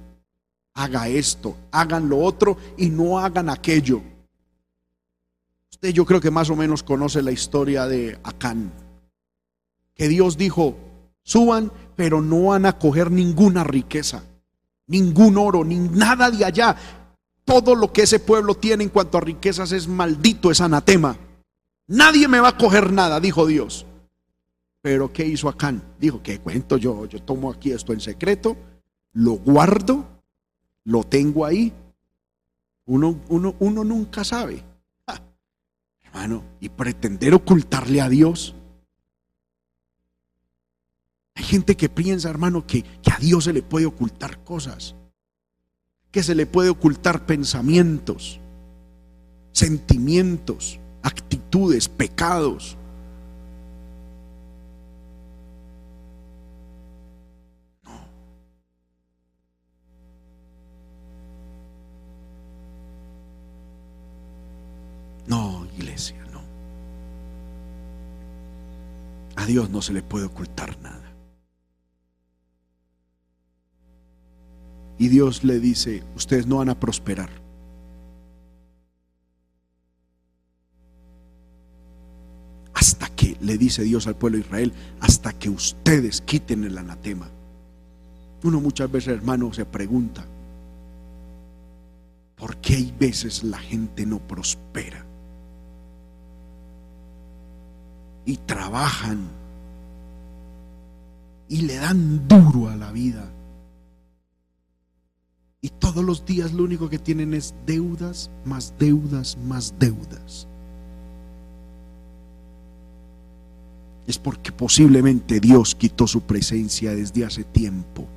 Haga 0.74 1.09
esto, 1.09 1.55
hagan 1.72 2.07
lo 2.07 2.20
otro 2.20 2.57
y 2.78 2.89
no 2.89 3.20
hagan 3.20 3.49
aquello. 3.49 4.01
Usted 5.72 5.89
yo 5.89 6.05
creo 6.05 6.22
que 6.22 6.32
más 6.32 6.49
o 6.49 6.55
menos 6.55 6.82
conoce 6.82 7.22
la 7.22 7.32
historia 7.32 7.88
de 7.88 8.18
Acán. 8.24 8.72
Que 9.95 10.07
Dios 10.07 10.38
dijo, 10.38 10.78
suban, 11.24 11.72
pero 11.97 12.22
no 12.22 12.45
van 12.45 12.65
a 12.65 12.80
coger 12.80 13.11
ninguna 13.11 13.63
riqueza, 13.63 14.24
ningún 14.88 15.38
oro, 15.38 15.63
ni 15.63 15.77
nada 15.77 16.31
de 16.31 16.43
allá. 16.43 16.75
Todo 17.45 17.75
lo 17.75 17.93
que 17.93 18.03
ese 18.03 18.19
pueblo 18.19 18.55
tiene 18.55 18.83
en 18.83 18.89
cuanto 18.89 19.17
a 19.17 19.21
riquezas 19.21 19.71
es 19.71 19.88
maldito, 19.88 20.51
es 20.51 20.59
anatema. 20.59 21.17
Nadie 21.88 22.27
me 22.27 22.39
va 22.39 22.49
a 22.49 22.57
coger 22.57 22.91
nada, 22.91 23.19
dijo 23.19 23.45
Dios. 23.45 23.85
Pero 24.81 25.11
¿qué 25.11 25.25
hizo 25.25 25.49
Acán? 25.49 25.81
Dijo, 25.99 26.21
¿qué 26.21 26.39
cuento 26.39 26.77
yo? 26.77 27.05
Yo 27.05 27.21
tomo 27.21 27.51
aquí 27.51 27.71
esto 27.71 27.93
en 27.93 28.01
secreto, 28.01 28.57
lo 29.13 29.33
guardo, 29.33 30.05
lo 30.83 31.03
tengo 31.03 31.45
ahí. 31.45 31.73
Uno, 32.85 33.19
uno, 33.29 33.55
uno 33.59 33.83
nunca 33.83 34.23
sabe. 34.23 34.63
hermano, 36.05 36.43
y 36.59 36.69
pretender 36.69 37.33
ocultarle 37.33 38.01
a 38.01 38.09
Dios. 38.09 38.55
Hay 41.38 41.43
gente 41.43 41.77
que 41.77 41.88
piensa, 41.88 42.31
hermano, 42.31 42.65
que, 42.65 42.83
a 43.13 43.19
Dios 43.19 43.43
se 43.43 43.53
le 43.53 43.61
puede 43.61 43.85
ocultar 43.85 44.43
cosas, 44.43 44.95
que 46.09 46.23
se 46.23 46.33
le 46.33 46.47
puede 46.47 46.69
ocultar 46.69 47.27
pensamientos, 47.27 48.39
sentimientos, 49.51 50.79
actitudes, 51.03 51.88
pecados. 51.89 52.75
No. 65.27 65.61
No, 65.61 65.67
iglesia, 65.77 66.17
no. 66.33 66.41
A 69.35 69.45
Dios 69.45 69.69
no 69.69 69.83
se 69.83 69.93
le 69.93 70.01
puede 70.01 70.25
ocultar 70.25 70.75
nada. 70.81 70.96
Y 74.99 75.09
Dios 75.09 75.43
le 75.43 75.59
dice, 75.59 76.03
ustedes 76.15 76.47
no 76.47 76.57
van 76.57 76.69
a 76.69 76.79
prosperar. 76.79 77.29
Hasta 82.73 83.07
que, 83.09 83.37
le 83.41 83.57
dice 83.57 83.83
Dios 83.83 84.07
al 84.07 84.15
pueblo 84.15 84.37
de 84.37 84.45
Israel, 84.45 84.73
hasta 84.99 85.33
que 85.33 85.49
ustedes 85.49 86.21
quiten 86.21 86.63
el 86.63 86.77
anatema. 86.77 87.29
Uno 88.43 88.59
muchas 88.59 88.91
veces, 88.91 89.13
hermano, 89.13 89.53
se 89.53 89.65
pregunta, 89.65 90.25
¿por 92.35 92.57
qué 92.57 92.75
hay 92.75 92.93
veces 92.99 93.43
la 93.43 93.57
gente 93.57 94.05
no 94.05 94.19
prospera? 94.19 95.05
Y 98.25 98.37
trabajan 98.37 99.27
y 101.49 101.61
le 101.61 101.75
dan 101.75 102.27
duro 102.27 102.69
a 102.69 102.75
la 102.75 102.91
vida 102.91 103.31
todos 105.97 106.05
los 106.05 106.25
días 106.27 106.53
lo 106.53 106.63
único 106.63 106.91
que 106.91 106.99
tienen 106.99 107.33
es 107.33 107.55
deudas, 107.65 108.29
más 108.45 108.71
deudas, 108.77 109.35
más 109.35 109.73
deudas. 109.79 110.47
Es 114.05 114.19
porque 114.19 114.51
posiblemente 114.51 115.39
Dios 115.39 115.73
quitó 115.73 116.05
su 116.05 116.21
presencia 116.21 116.93
desde 116.93 117.25
hace 117.25 117.43
tiempo. 117.45 118.07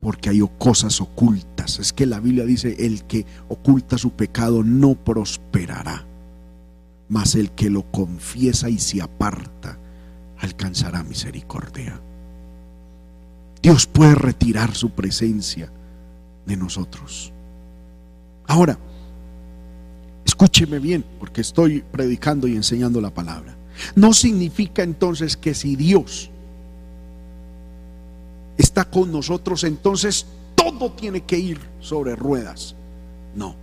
Porque 0.00 0.28
hay 0.28 0.40
cosas 0.58 1.00
ocultas. 1.00 1.78
Es 1.78 1.92
que 1.92 2.04
la 2.04 2.18
Biblia 2.18 2.44
dice, 2.44 2.84
el 2.84 3.04
que 3.04 3.24
oculta 3.48 3.96
su 3.96 4.10
pecado 4.10 4.64
no 4.64 4.96
prosperará. 4.96 6.04
Mas 7.08 7.36
el 7.36 7.52
que 7.52 7.70
lo 7.70 7.88
confiesa 7.92 8.68
y 8.68 8.80
se 8.80 9.00
aparta 9.00 9.78
alcanzará 10.38 11.04
misericordia. 11.04 12.00
Dios 13.62 13.86
puede 13.86 14.16
retirar 14.16 14.74
su 14.74 14.90
presencia 14.90 15.70
de 16.46 16.56
nosotros. 16.56 17.32
Ahora, 18.46 18.78
escúcheme 20.24 20.78
bien, 20.78 21.04
porque 21.18 21.40
estoy 21.40 21.82
predicando 21.82 22.46
y 22.46 22.56
enseñando 22.56 23.00
la 23.00 23.10
palabra. 23.10 23.56
No 23.94 24.12
significa 24.12 24.82
entonces 24.82 25.36
que 25.36 25.54
si 25.54 25.76
Dios 25.76 26.30
está 28.56 28.84
con 28.84 29.10
nosotros, 29.10 29.64
entonces 29.64 30.26
todo 30.54 30.92
tiene 30.92 31.22
que 31.22 31.38
ir 31.38 31.60
sobre 31.80 32.16
ruedas. 32.16 32.74
No, 33.34 33.56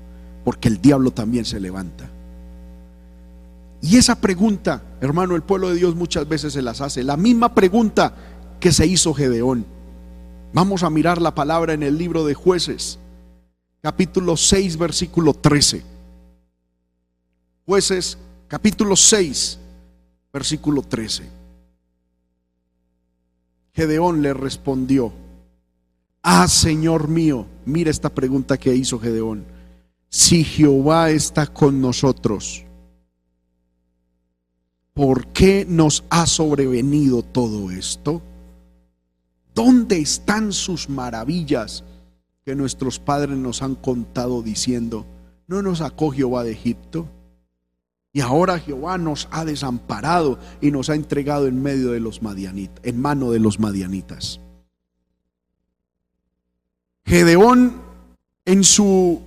porque 0.43 0.67
el 0.67 0.81
diablo 0.81 1.11
también 1.11 1.45
se 1.45 1.59
levanta. 1.59 2.09
Y 3.81 3.97
esa 3.97 4.15
pregunta, 4.15 4.83
hermano, 5.01 5.35
el 5.35 5.41
pueblo 5.41 5.69
de 5.69 5.75
Dios 5.75 5.95
muchas 5.95 6.27
veces 6.27 6.53
se 6.53 6.61
las 6.61 6.81
hace. 6.81 7.03
La 7.03 7.17
misma 7.17 7.55
pregunta 7.55 8.13
que 8.59 8.71
se 8.71 8.85
hizo 8.85 9.13
Gedeón. 9.13 9.65
Vamos 10.53 10.83
a 10.83 10.89
mirar 10.89 11.21
la 11.21 11.33
palabra 11.33 11.73
en 11.73 11.81
el 11.81 11.97
libro 11.97 12.25
de 12.25 12.33
jueces, 12.33 12.99
capítulo 13.81 14.35
6, 14.35 14.77
versículo 14.77 15.33
13. 15.33 15.81
Jueces, 17.65 18.17
capítulo 18.49 18.97
6, 18.97 19.59
versículo 20.33 20.81
13. 20.81 21.23
Gedeón 23.73 24.21
le 24.21 24.33
respondió, 24.33 25.13
ah, 26.21 26.49
Señor 26.49 27.07
mío, 27.07 27.45
mira 27.65 27.89
esta 27.89 28.09
pregunta 28.09 28.57
que 28.57 28.75
hizo 28.75 28.99
Gedeón, 28.99 29.45
si 30.09 30.43
Jehová 30.43 31.11
está 31.11 31.47
con 31.47 31.79
nosotros, 31.79 32.65
¿por 34.93 35.27
qué 35.27 35.65
nos 35.65 36.03
ha 36.09 36.25
sobrevenido 36.25 37.23
todo 37.23 37.71
esto? 37.71 38.21
¿Dónde 39.53 39.99
están 39.99 40.53
sus 40.53 40.89
maravillas 40.89 41.83
que 42.43 42.55
nuestros 42.55 42.99
padres 42.99 43.37
nos 43.37 43.61
han 43.61 43.75
contado 43.75 44.41
diciendo, 44.41 45.05
no 45.47 45.61
nos 45.61 45.79
sacó 45.79 46.11
Jehová 46.11 46.43
de 46.43 46.51
Egipto? 46.51 47.09
Y 48.13 48.21
ahora 48.21 48.59
Jehová 48.59 48.97
nos 48.97 49.27
ha 49.31 49.45
desamparado 49.45 50.37
y 50.59 50.71
nos 50.71 50.89
ha 50.89 50.95
entregado 50.95 51.47
en 51.47 51.61
medio 51.61 51.91
de 51.91 51.99
los 51.99 52.21
madianitas, 52.21 52.83
en 52.83 52.99
mano 52.99 53.31
de 53.31 53.39
los 53.39 53.59
madianitas. 53.59 54.41
Gedeón 57.05 57.81
en 58.45 58.63
su 58.63 59.21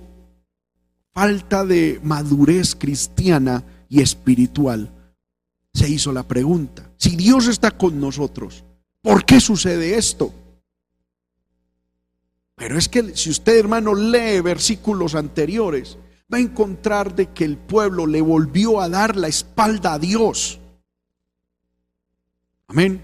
falta 1.13 1.65
de 1.65 1.99
madurez 2.03 2.75
cristiana 2.75 3.63
y 3.87 4.01
espiritual 4.01 4.91
se 5.73 5.89
hizo 5.89 6.11
la 6.11 6.23
pregunta, 6.23 6.91
si 6.97 7.15
Dios 7.15 7.47
está 7.47 7.71
con 7.71 7.99
nosotros, 7.99 8.64
¿Por 9.05 9.23
qué 9.23 9.39
sucede 9.39 9.99
esto? 9.99 10.33
Pero 12.55 12.75
es 12.75 12.89
que 12.89 13.15
si 13.15 13.29
usted, 13.29 13.59
hermano, 13.59 13.93
lee 13.93 14.41
versículos 14.41 15.13
anteriores, 15.13 15.99
va 16.33 16.39
a 16.39 16.41
encontrar 16.41 17.13
de 17.13 17.27
que 17.27 17.45
el 17.45 17.55
pueblo 17.55 18.07
le 18.07 18.19
volvió 18.21 18.81
a 18.81 18.89
dar 18.89 19.15
la 19.15 19.27
espalda 19.27 19.93
a 19.93 19.99
Dios. 19.99 20.59
Amén. 22.65 22.99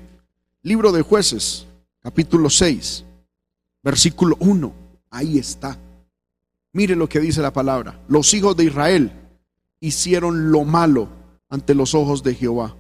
Libro 0.64 0.92
de 0.92 1.04
jueces, 1.04 1.68
capítulo 2.00 2.50
6, 2.50 3.06
versículo 3.84 4.38
1. 4.40 4.74
Ahí 5.12 5.38
está. 5.38 5.78
Mire 6.74 6.96
lo 6.96 7.08
que 7.08 7.20
dice 7.20 7.44
la 7.44 7.54
palabra. 7.54 8.04
Los 8.08 8.34
hijos 8.34 8.58
de 8.58 8.64
Israel 8.64 9.12
hicieron 9.80 10.52
lo 10.52 10.64
malo 10.64 11.10
ante 11.48 11.76
los 11.76 11.94
ojos 11.94 12.24
de 12.24 12.34
Jehová. 12.34 12.76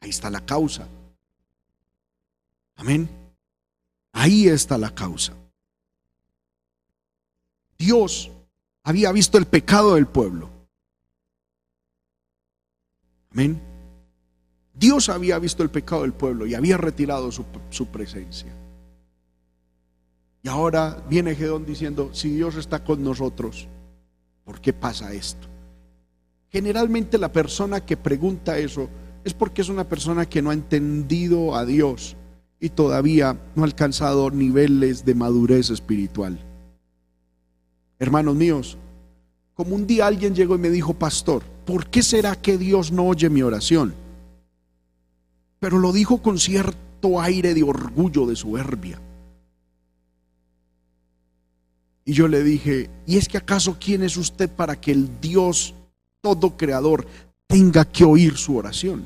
Ahí 0.00 0.08
está 0.08 0.30
la 0.30 0.40
causa. 0.46 0.88
Amén. 2.82 3.08
Ahí 4.12 4.48
está 4.48 4.76
la 4.76 4.92
causa. 4.92 5.32
Dios 7.78 8.28
había 8.82 9.12
visto 9.12 9.38
el 9.38 9.46
pecado 9.46 9.94
del 9.94 10.08
pueblo. 10.08 10.50
Amén. 13.30 13.62
Dios 14.74 15.08
había 15.08 15.38
visto 15.38 15.62
el 15.62 15.70
pecado 15.70 16.02
del 16.02 16.12
pueblo 16.12 16.44
y 16.44 16.56
había 16.56 16.76
retirado 16.76 17.30
su, 17.30 17.44
su 17.70 17.86
presencia. 17.86 18.52
Y 20.42 20.48
ahora 20.48 21.04
viene 21.08 21.36
Gedón 21.36 21.64
diciendo, 21.64 22.10
si 22.12 22.30
Dios 22.30 22.56
está 22.56 22.82
con 22.82 23.04
nosotros, 23.04 23.68
¿por 24.42 24.60
qué 24.60 24.72
pasa 24.72 25.12
esto? 25.12 25.46
Generalmente 26.50 27.16
la 27.16 27.30
persona 27.30 27.86
que 27.86 27.96
pregunta 27.96 28.58
eso 28.58 28.88
es 29.22 29.34
porque 29.34 29.62
es 29.62 29.68
una 29.68 29.88
persona 29.88 30.26
que 30.26 30.42
no 30.42 30.50
ha 30.50 30.54
entendido 30.54 31.54
a 31.54 31.64
Dios 31.64 32.16
y 32.62 32.68
todavía 32.70 33.36
no 33.56 33.62
ha 33.62 33.66
alcanzado 33.66 34.30
niveles 34.30 35.04
de 35.04 35.16
madurez 35.16 35.68
espiritual. 35.70 36.38
Hermanos 37.98 38.36
míos, 38.36 38.78
como 39.54 39.74
un 39.74 39.84
día 39.84 40.06
alguien 40.06 40.32
llegó 40.32 40.54
y 40.54 40.58
me 40.58 40.70
dijo, 40.70 40.94
pastor, 40.94 41.42
¿por 41.66 41.88
qué 41.88 42.04
será 42.04 42.36
que 42.36 42.56
Dios 42.58 42.92
no 42.92 43.08
oye 43.08 43.28
mi 43.28 43.42
oración? 43.42 43.92
Pero 45.58 45.78
lo 45.78 45.92
dijo 45.92 46.22
con 46.22 46.38
cierto 46.38 47.20
aire 47.20 47.52
de 47.52 47.64
orgullo, 47.64 48.26
de 48.26 48.36
soberbia. 48.36 49.02
Y 52.04 52.12
yo 52.12 52.28
le 52.28 52.44
dije, 52.44 52.90
¿y 53.08 53.16
es 53.16 53.26
que 53.26 53.38
acaso 53.38 53.76
quién 53.80 54.04
es 54.04 54.16
usted 54.16 54.48
para 54.48 54.80
que 54.80 54.92
el 54.92 55.20
Dios 55.20 55.74
todo 56.20 56.56
creador 56.56 57.08
tenga 57.48 57.84
que 57.84 58.04
oír 58.04 58.36
su 58.36 58.56
oración? 58.56 59.04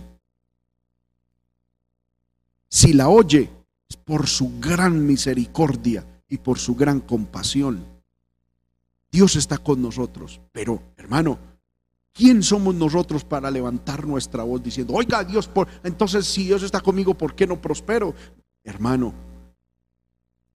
Si 2.77 2.93
la 2.93 3.09
oye, 3.09 3.49
es 3.89 3.97
por 3.97 4.27
su 4.27 4.61
gran 4.61 5.07
misericordia 5.07 6.05
y 6.29 6.37
por 6.37 6.59
su 6.59 6.75
gran 6.75 7.01
compasión. 7.01 7.83
Dios 9.11 9.35
está 9.37 9.57
con 9.57 9.81
nosotros, 9.81 10.43
pero 10.53 10.83
hermano, 10.99 11.39
¿quién 12.13 12.43
somos 12.43 12.75
nosotros 12.75 13.25
para 13.25 13.51
levantar 13.51 14.07
nuestra 14.07 14.43
voz 14.43 14.63
diciendo, 14.63 14.93
oiga 14.93 15.25
Dios, 15.25 15.49
por... 15.49 15.69
entonces 15.85 16.27
si 16.27 16.45
Dios 16.45 16.63
está 16.63 16.83
conmigo, 16.83 17.15
¿por 17.15 17.35
qué 17.35 17.47
no 17.47 17.63
prospero? 17.63 18.15
Hermano, 18.63 19.15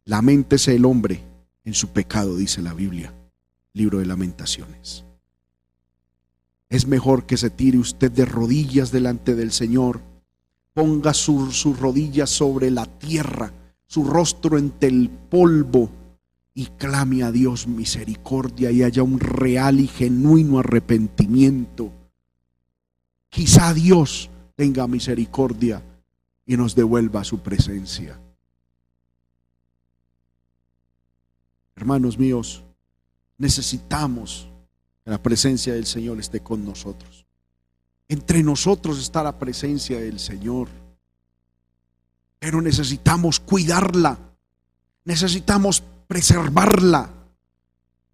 lamentese 0.06 0.76
el 0.76 0.86
hombre 0.86 1.24
en 1.66 1.74
su 1.74 1.88
pecado, 1.88 2.38
dice 2.38 2.62
la 2.62 2.76
Biblia, 2.76 3.16
libro 3.74 3.98
de 3.98 4.06
lamentaciones. 4.06 5.06
Es 6.70 6.86
mejor 6.86 7.26
que 7.26 7.38
se 7.38 7.50
tire 7.50 7.80
usted 7.80 8.12
de 8.12 8.26
rodillas 8.26 8.92
delante 8.92 9.34
del 9.34 9.52
Señor 9.52 10.11
ponga 10.74 11.14
sus 11.14 11.64
rodillas 11.80 12.30
sobre 12.30 12.72
la 12.72 12.86
tierra, 12.86 13.54
su 13.88 14.04
rostro 14.04 14.58
entre 14.58 14.90
el 14.90 15.10
polvo 15.10 15.90
y 16.54 16.66
clame 16.66 17.24
a 17.24 17.32
Dios 17.32 17.68
misericordia 17.68 18.72
y 18.72 18.84
haya 18.84 19.04
un 19.04 19.20
real 19.20 19.80
y 19.80 19.88
genuino 19.88 20.60
arrepentimiento. 20.60 21.92
Quizá 23.30 23.74
Dios 23.74 24.30
tenga 24.56 24.88
misericordia 24.88 25.82
y 26.46 26.58
nos 26.58 26.76
devuelva 26.76 27.24
su 27.24 27.40
presencia. 27.40 28.20
Hermanos 31.76 32.20
míos, 32.20 32.64
necesitamos 33.38 34.50
que 35.04 35.10
la 35.10 35.22
presencia 35.22 35.74
del 35.74 35.86
Señor 35.86 36.20
esté 36.20 36.42
con 36.42 36.64
nosotros. 36.64 37.26
Entre 38.12 38.44
nosotros 38.44 39.00
está 39.00 39.24
la 39.24 39.40
presencia 39.40 39.98
del 39.98 40.20
Señor. 40.20 40.68
Pero 42.40 42.62
necesitamos 42.62 43.40
cuidarla. 43.40 44.20
Necesitamos 45.06 45.82
preservarla. 46.08 47.10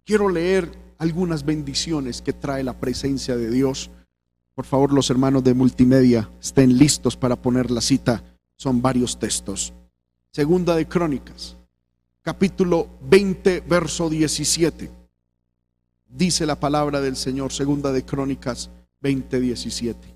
Quiero 0.04 0.28
leer 0.28 0.70
algunas 0.98 1.44
bendiciones 1.44 2.22
que 2.22 2.32
trae 2.32 2.62
la 2.62 2.78
presencia 2.78 3.36
de 3.36 3.50
Dios. 3.50 3.90
Por 4.54 4.66
favor, 4.66 4.92
los 4.92 5.10
hermanos 5.10 5.42
de 5.42 5.54
multimedia 5.54 6.30
estén 6.40 6.78
listos 6.78 7.16
para 7.16 7.34
poner 7.34 7.68
la 7.72 7.80
cita. 7.80 8.22
Son 8.54 8.80
varios 8.80 9.18
textos. 9.18 9.72
Segunda 10.30 10.76
de 10.76 10.86
Crónicas, 10.86 11.56
capítulo 12.22 12.86
20, 13.10 13.64
verso 13.66 14.08
17. 14.08 14.92
Dice 16.08 16.46
la 16.46 16.54
palabra 16.54 17.00
del 17.00 17.16
Señor, 17.16 17.52
segunda 17.52 17.90
de 17.90 18.04
Crónicas 18.04 18.70
20, 19.00 19.40
17. 19.40 20.14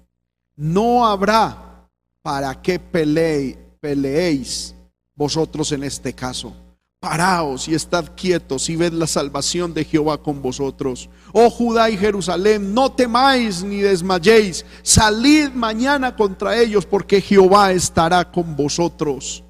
No 0.56 1.06
habrá 1.06 1.88
para 2.22 2.60
qué 2.60 2.78
peleéis 2.78 4.74
vosotros 5.14 5.72
en 5.72 5.84
este 5.84 6.14
caso 6.14 6.54
Paraos 7.02 7.66
y 7.66 7.74
estad 7.74 8.12
quietos 8.14 8.68
y 8.68 8.76
ved 8.76 8.92
la 8.92 9.08
salvación 9.08 9.74
de 9.74 9.84
Jehová 9.84 10.22
con 10.22 10.40
vosotros. 10.40 11.10
Oh 11.32 11.50
Judá 11.50 11.90
y 11.90 11.96
Jerusalén, 11.96 12.72
no 12.72 12.92
temáis 12.92 13.64
ni 13.64 13.78
desmayéis. 13.78 14.64
Salid 14.84 15.48
mañana 15.48 16.14
contra 16.14 16.56
ellos 16.56 16.86
porque 16.86 17.20
Jehová 17.20 17.72
estará 17.72 18.30
con 18.30 18.54
vosotros. 18.54 19.42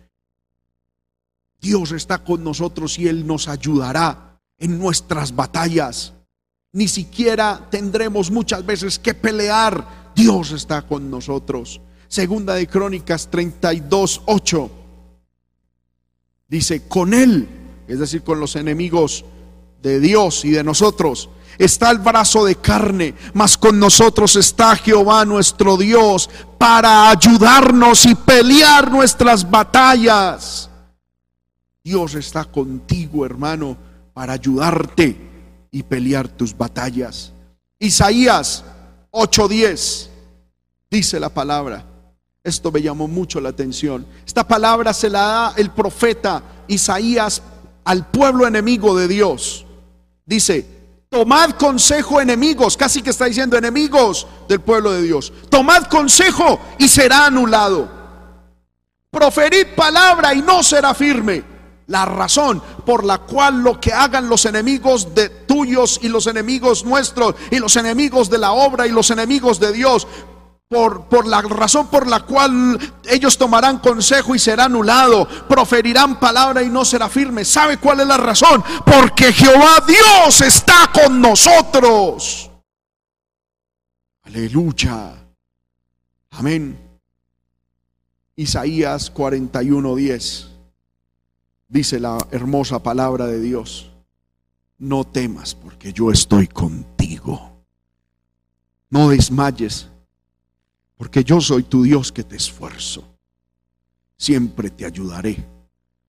Dios 1.61 1.93
está 1.93 2.25
con 2.25 2.43
nosotros 2.43 2.99
y 2.99 3.07
Él 3.07 3.27
nos 3.27 3.47
ayudará 3.49 4.41
en 4.57 4.79
nuestras 4.79 5.37
batallas. 5.37 6.15
Ni 6.73 6.89
siquiera 6.89 7.69
tendremos 7.71 8.31
muchas 8.31 8.65
veces 8.65 8.99
que 8.99 9.15
pelear. 9.15 10.13
Dios 10.15 10.53
está 10.53 10.83
con 10.83 11.11
nosotros. 11.11 11.81
Segunda 12.09 12.55
de 12.55 12.67
Crónicas 12.67 13.31
32, 13.31 14.23
8 14.27 14.71
Dice, 16.53 16.87
con 16.87 17.15
Él, 17.15 17.49
es 17.89 17.99
decir, 17.99 18.23
con 18.23 18.39
los 18.39 18.57
enemigos 18.57 19.25
de 19.81 20.01
Dios 20.01 20.45
y 20.45 20.51
de 20.51 20.63
nosotros, 20.63 21.31
está 21.57 21.91
el 21.91 21.97
brazo 21.97 22.45
de 22.45 22.57
carne, 22.57 23.15
mas 23.33 23.57
con 23.57 23.79
nosotros 23.79 24.37
está 24.37 24.77
Jehová 24.77 25.25
nuestro 25.25 25.79
Dios 25.79 26.29
para 26.59 27.09
ayudarnos 27.09 28.05
y 28.05 28.15
pelear 28.15 28.93
nuestras 28.93 29.51
batallas. 29.51 30.69
Dios 31.83 32.17
está 32.17 32.45
contigo, 32.45 33.25
hermano, 33.25 33.75
para 34.13 34.35
ayudarte 34.35 35.32
y 35.73 35.83
pelear 35.83 36.29
tus 36.29 36.57
batallas. 36.57 37.33
Isaías 37.81 38.63
8:10 39.11 40.09
dice 40.89 41.19
la 41.19 41.31
palabra. 41.31 41.85
Esto 42.45 42.71
me 42.71 42.83
llamó 42.83 43.09
mucho 43.09 43.41
la 43.41 43.49
atención. 43.49 44.07
Esta 44.27 44.47
palabra 44.47 44.93
se 44.93 45.09
la 45.09 45.21
da 45.21 45.55
el 45.57 45.71
profeta 45.71 46.43
Isaías 46.69 47.43
al 47.85 48.07
pueblo 48.09 48.47
enemigo 48.47 48.97
de 48.97 49.09
Dios. 49.09 49.65
Dice, 50.27 50.67
tomad 51.09 51.51
consejo 51.51 52.21
enemigos, 52.21 52.77
casi 52.77 53.01
que 53.01 53.11
está 53.11 53.27
diciendo 53.27 53.57
enemigos 53.57 54.27
del 54.49 54.61
pueblo 54.61 54.93
de 54.93 55.03
Dios. 55.03 55.33
Tomad 55.49 55.85
consejo 55.85 56.61
y 56.79 56.89
será 56.89 57.27
anulado. 57.27 57.89
Proferid 59.11 59.69
palabra 59.77 60.35
y 60.35 60.43
no 60.43 60.63
será 60.63 60.95
firme. 60.95 61.52
La 61.89 62.05
razón 62.05 62.63
por 62.87 63.05
la 63.05 63.19
cual 63.19 63.63
lo 63.63 63.81
que 63.81 63.93
hagan 63.93 64.29
los 64.29 64.45
enemigos 64.47 65.15
de 65.15 65.29
tuyos 65.29 65.99
y 66.03 66.09
los 66.09 66.27
enemigos 66.27 66.85
nuestros 66.85 67.35
y 67.51 67.59
los 67.59 67.77
enemigos 67.77 68.31
de 68.31 68.39
la 68.39 68.53
obra 68.53 68.87
y 68.87 68.91
los 68.91 69.11
enemigos 69.11 69.59
de 69.59 69.73
Dios 69.73 70.07
por, 70.73 71.27
la 71.27 71.43
razón 71.43 71.89
por 71.89 72.07
la 72.07 72.21
cual 72.21 72.79
ellos 73.05 73.37
tomarán 73.37 73.79
consejo 73.79 74.35
y 74.35 74.39
será 74.39 74.65
anulado, 74.65 75.29
proferirán 75.47 76.19
palabra 76.19 76.63
y 76.63 76.71
no 76.71 76.85
será 76.85 77.11
firme. 77.11 77.45
¿Sabe 77.45 77.77
cuál 77.77 78.01
es 78.01 78.07
la 78.07 78.17
razón? 78.17 78.65
Porque 78.85 79.33
Jehová 79.33 79.85
Dios 79.87 80.41
está 80.41 80.91
con 80.93 81.21
nosotros. 81.21 82.51
Aleluya. 84.23 85.13
Amén. 86.31 86.79
Isaías 88.35 89.13
41:10 89.13 90.52
dice 91.73 91.99
la 91.99 92.19
hermosa 92.31 92.83
palabra 92.83 93.27
de 93.27 93.41
Dios. 93.41 93.91
No 94.79 95.05
temas 95.05 95.55
porque 95.55 95.93
yo 95.93 96.11
estoy 96.11 96.47
contigo. 96.47 97.65
No 98.91 99.09
desmayes 99.09 99.89
porque 100.97 101.25
yo 101.25 101.41
soy 101.41 101.63
tu 101.63 101.83
Dios 101.83 102.13
que 102.13 102.25
te 102.25 102.37
esfuerzo. 102.37 103.05
Siempre 104.19 104.71
te 104.71 104.85
ayudaré, 104.85 105.49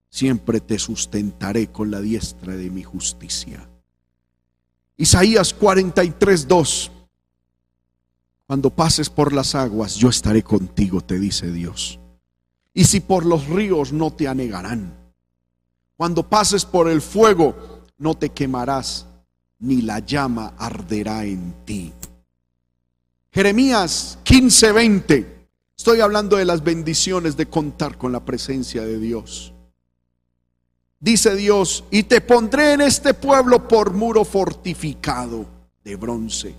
siempre 0.10 0.60
te 0.60 0.78
sustentaré 0.78 1.68
con 1.68 1.90
la 1.90 2.02
diestra 2.02 2.56
de 2.56 2.70
mi 2.70 2.84
justicia. 2.84 3.68
Isaías 4.98 5.54
43, 5.54 6.48
2. 6.48 6.92
Cuando 8.46 8.70
pases 8.70 9.10
por 9.10 9.34
las 9.34 9.56
aguas, 9.56 9.96
yo 9.96 10.10
estaré 10.10 10.44
contigo, 10.44 11.02
te 11.02 11.18
dice 11.18 11.52
Dios. 11.52 12.00
Y 12.74 12.84
si 12.84 13.00
por 13.00 13.26
los 13.26 13.48
ríos 13.48 13.94
no 13.94 14.12
te 14.12 14.28
anegarán. 14.28 15.03
Cuando 15.96 16.28
pases 16.28 16.66
por 16.66 16.90
el 16.90 17.02
fuego, 17.02 17.56
no 17.98 18.16
te 18.16 18.30
quemarás, 18.30 19.06
ni 19.60 19.82
la 19.82 20.00
llama 20.00 20.54
arderá 20.58 21.24
en 21.24 21.54
ti. 21.66 21.94
Jeremías 23.32 24.20
15:20. 24.24 25.48
Estoy 25.78 26.02
hablando 26.02 26.38
de 26.38 26.46
las 26.46 26.64
bendiciones 26.64 27.36
de 27.36 27.48
contar 27.48 27.98
con 27.98 28.12
la 28.12 28.24
presencia 28.24 28.84
de 28.84 29.00
Dios. 29.00 29.54
Dice 31.00 31.36
Dios, 31.36 31.84
y 31.92 32.04
te 32.04 32.22
pondré 32.22 32.74
en 32.74 32.82
este 32.82 33.14
pueblo 33.14 33.68
por 33.68 33.94
muro 33.94 34.24
fortificado 34.24 35.46
de 35.84 35.96
bronce. 35.98 36.56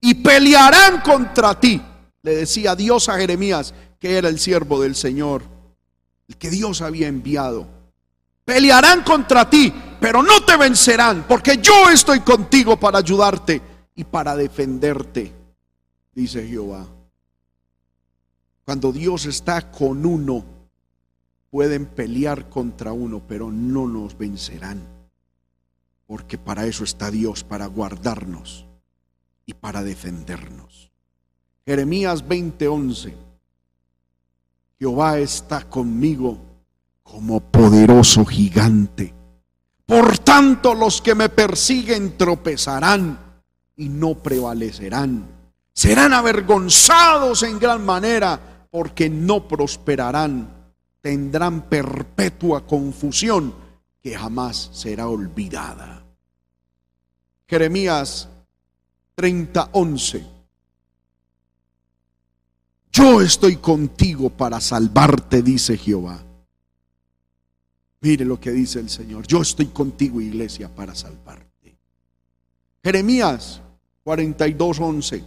Y 0.00 0.14
pelearán 0.14 1.02
contra 1.02 1.58
ti. 1.60 1.82
Le 2.22 2.36
decía 2.36 2.74
Dios 2.74 3.08
a 3.08 3.18
Jeremías, 3.18 3.74
que 3.98 4.16
era 4.16 4.28
el 4.28 4.38
siervo 4.38 4.80
del 4.80 4.94
Señor, 4.94 5.42
el 6.28 6.36
que 6.36 6.48
Dios 6.48 6.80
había 6.80 7.08
enviado. 7.08 7.75
Pelearán 8.46 9.02
contra 9.02 9.50
ti, 9.50 9.74
pero 10.00 10.22
no 10.22 10.42
te 10.44 10.56
vencerán, 10.56 11.26
porque 11.28 11.58
yo 11.58 11.90
estoy 11.90 12.20
contigo 12.20 12.78
para 12.78 12.98
ayudarte 12.98 13.60
y 13.96 14.04
para 14.04 14.36
defenderte 14.36 15.34
dice 16.14 16.46
Jehová. 16.46 16.86
Cuando 18.64 18.92
Dios 18.92 19.26
está 19.26 19.70
con 19.70 20.06
uno, 20.06 20.44
pueden 21.50 21.86
pelear 21.86 22.48
contra 22.48 22.92
uno, 22.92 23.22
pero 23.26 23.50
no 23.52 23.86
nos 23.86 24.16
vencerán. 24.16 24.80
Porque 26.06 26.38
para 26.38 26.66
eso 26.66 26.84
está 26.84 27.10
Dios, 27.10 27.44
para 27.44 27.66
guardarnos 27.66 28.64
y 29.44 29.54
para 29.54 29.82
defendernos. 29.82 30.90
Jeremías 31.64 32.26
20:11. 32.26 33.14
Jehová 34.78 35.18
está 35.18 35.68
conmigo 35.68 36.38
como 37.10 37.40
poderoso 37.40 38.24
gigante. 38.24 39.14
Por 39.86 40.18
tanto, 40.18 40.74
los 40.74 41.00
que 41.00 41.14
me 41.14 41.28
persiguen 41.28 42.18
tropezarán 42.18 43.42
y 43.76 43.88
no 43.88 44.14
prevalecerán 44.14 45.36
serán 45.76 46.14
avergonzados 46.14 47.42
en 47.42 47.58
gran 47.58 47.84
manera 47.84 48.66
porque 48.70 49.10
no 49.10 49.46
prosperarán, 49.46 50.72
tendrán 51.02 51.68
perpetua 51.68 52.66
confusión 52.66 53.54
que 54.02 54.16
jamás 54.16 54.70
será 54.72 55.06
olvidada. 55.08 56.02
Jeremías 57.46 58.28
30:11 59.14 60.24
Yo 62.90 63.20
estoy 63.20 63.56
contigo 63.56 64.30
para 64.30 64.60
salvarte, 64.60 65.42
dice 65.42 65.76
Jehová. 65.76 66.25
Mire 68.06 68.24
lo 68.24 68.38
que 68.38 68.52
dice 68.52 68.78
el 68.78 68.88
Señor. 68.88 69.26
Yo 69.26 69.42
estoy 69.42 69.66
contigo, 69.66 70.20
iglesia, 70.20 70.72
para 70.72 70.94
salvarte. 70.94 71.76
Jeremías 72.84 73.60
42:11 74.04 75.24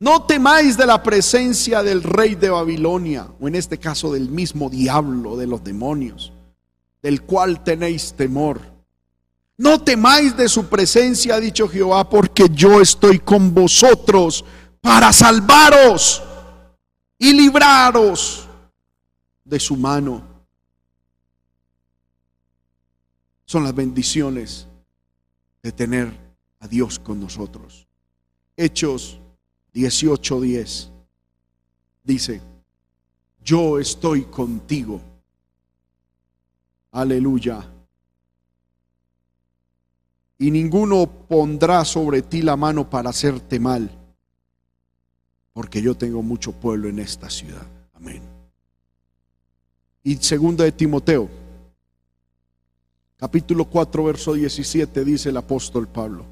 no 0.00 0.22
temáis 0.22 0.78
de 0.78 0.86
la 0.86 1.02
presencia 1.02 1.82
del 1.82 2.02
rey 2.02 2.34
de 2.34 2.48
Babilonia, 2.48 3.28
o 3.38 3.46
en 3.46 3.56
este 3.56 3.76
caso 3.76 4.10
del 4.10 4.30
mismo 4.30 4.70
diablo 4.70 5.36
de 5.36 5.46
los 5.46 5.62
demonios, 5.62 6.32
del 7.02 7.20
cual 7.20 7.62
tenéis 7.62 8.14
temor. 8.14 8.62
No 9.58 9.82
temáis 9.82 10.34
de 10.34 10.48
su 10.48 10.64
presencia, 10.64 11.34
ha 11.34 11.40
dicho 11.40 11.68
Jehová, 11.68 12.08
porque 12.08 12.46
yo 12.54 12.80
estoy 12.80 13.18
con 13.18 13.52
vosotros 13.52 14.46
para 14.80 15.12
salvaros 15.12 16.22
y 17.18 17.34
libraros 17.34 18.48
de 19.44 19.60
su 19.60 19.76
mano. 19.76 20.31
Son 23.52 23.64
las 23.64 23.74
bendiciones 23.74 24.66
de 25.62 25.72
tener 25.72 26.10
a 26.60 26.66
Dios 26.66 26.98
con 26.98 27.20
nosotros. 27.20 27.86
Hechos 28.56 29.20
18:10 29.74 30.88
dice, 32.02 32.40
yo 33.44 33.78
estoy 33.78 34.22
contigo. 34.22 35.02
Aleluya. 36.92 37.70
Y 40.38 40.50
ninguno 40.50 41.06
pondrá 41.06 41.84
sobre 41.84 42.22
ti 42.22 42.40
la 42.40 42.56
mano 42.56 42.88
para 42.88 43.10
hacerte 43.10 43.60
mal, 43.60 43.90
porque 45.52 45.82
yo 45.82 45.94
tengo 45.94 46.22
mucho 46.22 46.52
pueblo 46.52 46.88
en 46.88 47.00
esta 47.00 47.28
ciudad. 47.28 47.66
Amén. 47.92 48.22
Y 50.02 50.16
segunda 50.16 50.64
de 50.64 50.72
Timoteo, 50.72 51.41
capítulo 53.22 53.66
4, 53.66 54.02
verso 54.02 54.34
17, 54.34 55.04
dice 55.04 55.28
el 55.28 55.36
apóstol 55.36 55.86
Pablo, 55.86 56.26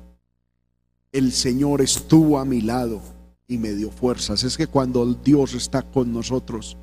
el 1.13 1.31
Señor 1.31 1.83
estuvo 1.83 2.37
a 2.37 2.45
mi 2.45 2.63
lado 2.63 3.01
y 3.47 3.59
me 3.59 3.75
dio 3.75 3.93
fuerzas. 3.93 4.43
Es 4.43 4.57
que 4.57 4.67
cuando 4.67 5.07
Dios 5.15 5.55
está 5.55 5.83
con 5.83 6.13
nosotros, 6.13 6.77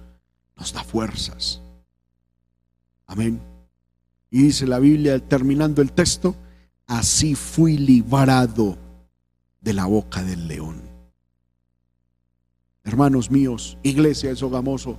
nos 0.55 0.71
da 0.71 0.85
fuerzas. 0.85 1.61
Amén. 3.05 3.41
Y 4.31 4.43
dice 4.43 4.65
la 4.65 4.79
Biblia, 4.79 5.19
terminando 5.19 5.81
el 5.81 5.91
texto, 5.91 6.37
así 6.85 7.35
fui 7.35 7.77
librado 7.77 8.77
de 9.59 9.73
la 9.73 9.87
boca 9.87 10.23
del 10.23 10.47
león. 10.47 10.83
Hermanos 12.85 13.29
míos, 13.29 13.77
iglesia 13.83 14.29
de 14.29 14.37
Sogamoso, 14.37 14.97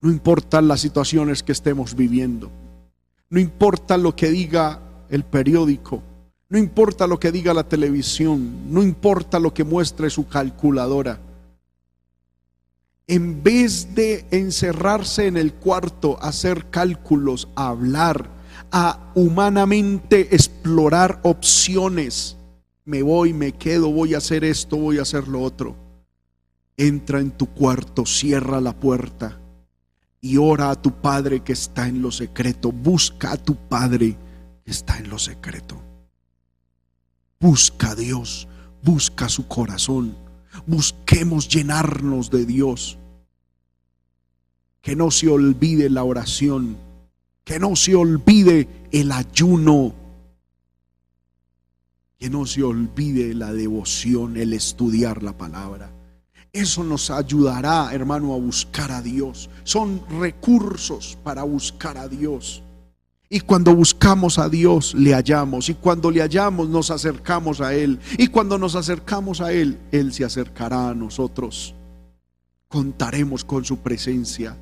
no 0.00 0.10
importa 0.10 0.62
las 0.62 0.80
situaciones 0.80 1.42
que 1.42 1.52
estemos 1.52 1.94
viviendo, 1.94 2.50
no 3.28 3.40
importa 3.40 3.96
lo 3.96 4.14
que 4.14 4.30
diga 4.30 4.80
el 5.08 5.24
periódico, 5.24 6.02
no 6.48 6.58
importa 6.58 7.06
lo 7.06 7.18
que 7.18 7.32
diga 7.32 7.52
la 7.52 7.68
televisión, 7.68 8.72
no 8.72 8.82
importa 8.82 9.40
lo 9.40 9.52
que 9.52 9.64
muestre 9.64 10.10
su 10.10 10.28
calculadora. 10.28 11.18
En 13.08 13.42
vez 13.42 13.94
de 13.94 14.26
encerrarse 14.30 15.26
en 15.26 15.36
el 15.36 15.54
cuarto, 15.54 16.18
hacer 16.22 16.70
cálculos, 16.70 17.48
a 17.56 17.68
hablar, 17.68 18.28
a 18.70 19.12
humanamente 19.14 20.34
explorar 20.34 21.20
opciones, 21.22 22.36
me 22.84 23.02
voy, 23.02 23.32
me 23.32 23.52
quedo, 23.52 23.90
voy 23.90 24.14
a 24.14 24.18
hacer 24.18 24.44
esto, 24.44 24.76
voy 24.76 24.98
a 24.98 25.02
hacer 25.02 25.26
lo 25.26 25.42
otro. 25.42 25.76
Entra 26.76 27.20
en 27.20 27.32
tu 27.32 27.46
cuarto, 27.46 28.06
cierra 28.06 28.60
la 28.60 28.72
puerta 28.72 29.40
y 30.26 30.38
ora 30.38 30.70
a 30.70 30.74
tu 30.82 30.90
Padre 30.90 31.40
que 31.44 31.52
está 31.52 31.86
en 31.86 32.02
lo 32.02 32.10
secreto. 32.10 32.72
Busca 32.72 33.32
a 33.32 33.36
tu 33.36 33.54
Padre 33.54 34.16
que 34.64 34.72
está 34.72 34.98
en 34.98 35.08
lo 35.08 35.20
secreto. 35.20 35.80
Busca 37.38 37.92
a 37.92 37.94
Dios, 37.94 38.48
busca 38.82 39.28
su 39.28 39.46
corazón. 39.46 40.16
Busquemos 40.66 41.48
llenarnos 41.48 42.28
de 42.30 42.44
Dios. 42.44 42.98
Que 44.80 44.96
no 44.96 45.12
se 45.12 45.28
olvide 45.28 45.90
la 45.90 46.02
oración, 46.02 46.76
que 47.44 47.60
no 47.60 47.76
se 47.76 47.94
olvide 47.94 48.88
el 48.90 49.12
ayuno, 49.12 49.94
que 52.18 52.30
no 52.30 52.46
se 52.46 52.64
olvide 52.64 53.32
la 53.32 53.52
devoción, 53.52 54.36
el 54.36 54.54
estudiar 54.54 55.22
la 55.22 55.38
palabra. 55.38 55.95
Eso 56.56 56.82
nos 56.82 57.10
ayudará, 57.10 57.90
hermano, 57.92 58.32
a 58.32 58.38
buscar 58.38 58.90
a 58.90 59.02
Dios. 59.02 59.50
Son 59.62 60.00
recursos 60.18 61.18
para 61.22 61.42
buscar 61.42 61.98
a 61.98 62.08
Dios. 62.08 62.62
Y 63.28 63.40
cuando 63.40 63.76
buscamos 63.76 64.38
a 64.38 64.48
Dios, 64.48 64.94
le 64.94 65.12
hallamos. 65.12 65.68
Y 65.68 65.74
cuando 65.74 66.10
le 66.10 66.22
hallamos, 66.22 66.70
nos 66.70 66.90
acercamos 66.90 67.60
a 67.60 67.74
Él. 67.74 68.00
Y 68.16 68.28
cuando 68.28 68.56
nos 68.56 68.74
acercamos 68.74 69.42
a 69.42 69.52
Él, 69.52 69.78
Él 69.92 70.14
se 70.14 70.24
acercará 70.24 70.88
a 70.88 70.94
nosotros. 70.94 71.74
Contaremos 72.68 73.44
con 73.44 73.62
su 73.66 73.76
presencia. 73.80 74.56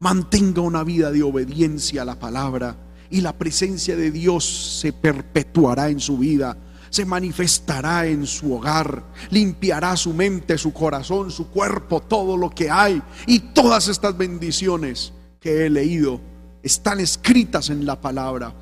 Mantenga 0.00 0.62
una 0.62 0.82
vida 0.82 1.12
de 1.12 1.22
obediencia 1.22 2.02
a 2.02 2.06
la 2.06 2.18
palabra. 2.18 2.76
Y 3.08 3.20
la 3.20 3.34
presencia 3.38 3.94
de 3.94 4.10
Dios 4.10 4.80
se 4.80 4.92
perpetuará 4.92 5.90
en 5.90 6.00
su 6.00 6.18
vida. 6.18 6.56
Se 6.90 7.04
manifestará 7.04 8.06
en 8.06 8.26
su 8.26 8.54
hogar. 8.54 9.04
Limpiará 9.30 9.96
su 9.96 10.12
mente, 10.12 10.58
su 10.58 10.72
corazón, 10.72 11.30
su 11.30 11.48
cuerpo, 11.48 12.00
todo 12.00 12.36
lo 12.36 12.50
que 12.50 12.70
hay. 12.70 13.02
Y 13.26 13.40
todas 13.40 13.88
estas 13.88 14.16
bendiciones 14.16 15.12
que 15.40 15.66
he 15.66 15.70
leído 15.70 16.20
están 16.62 16.98
escritas 16.98 17.70
en 17.70 17.86
la 17.86 18.00
palabra, 18.00 18.52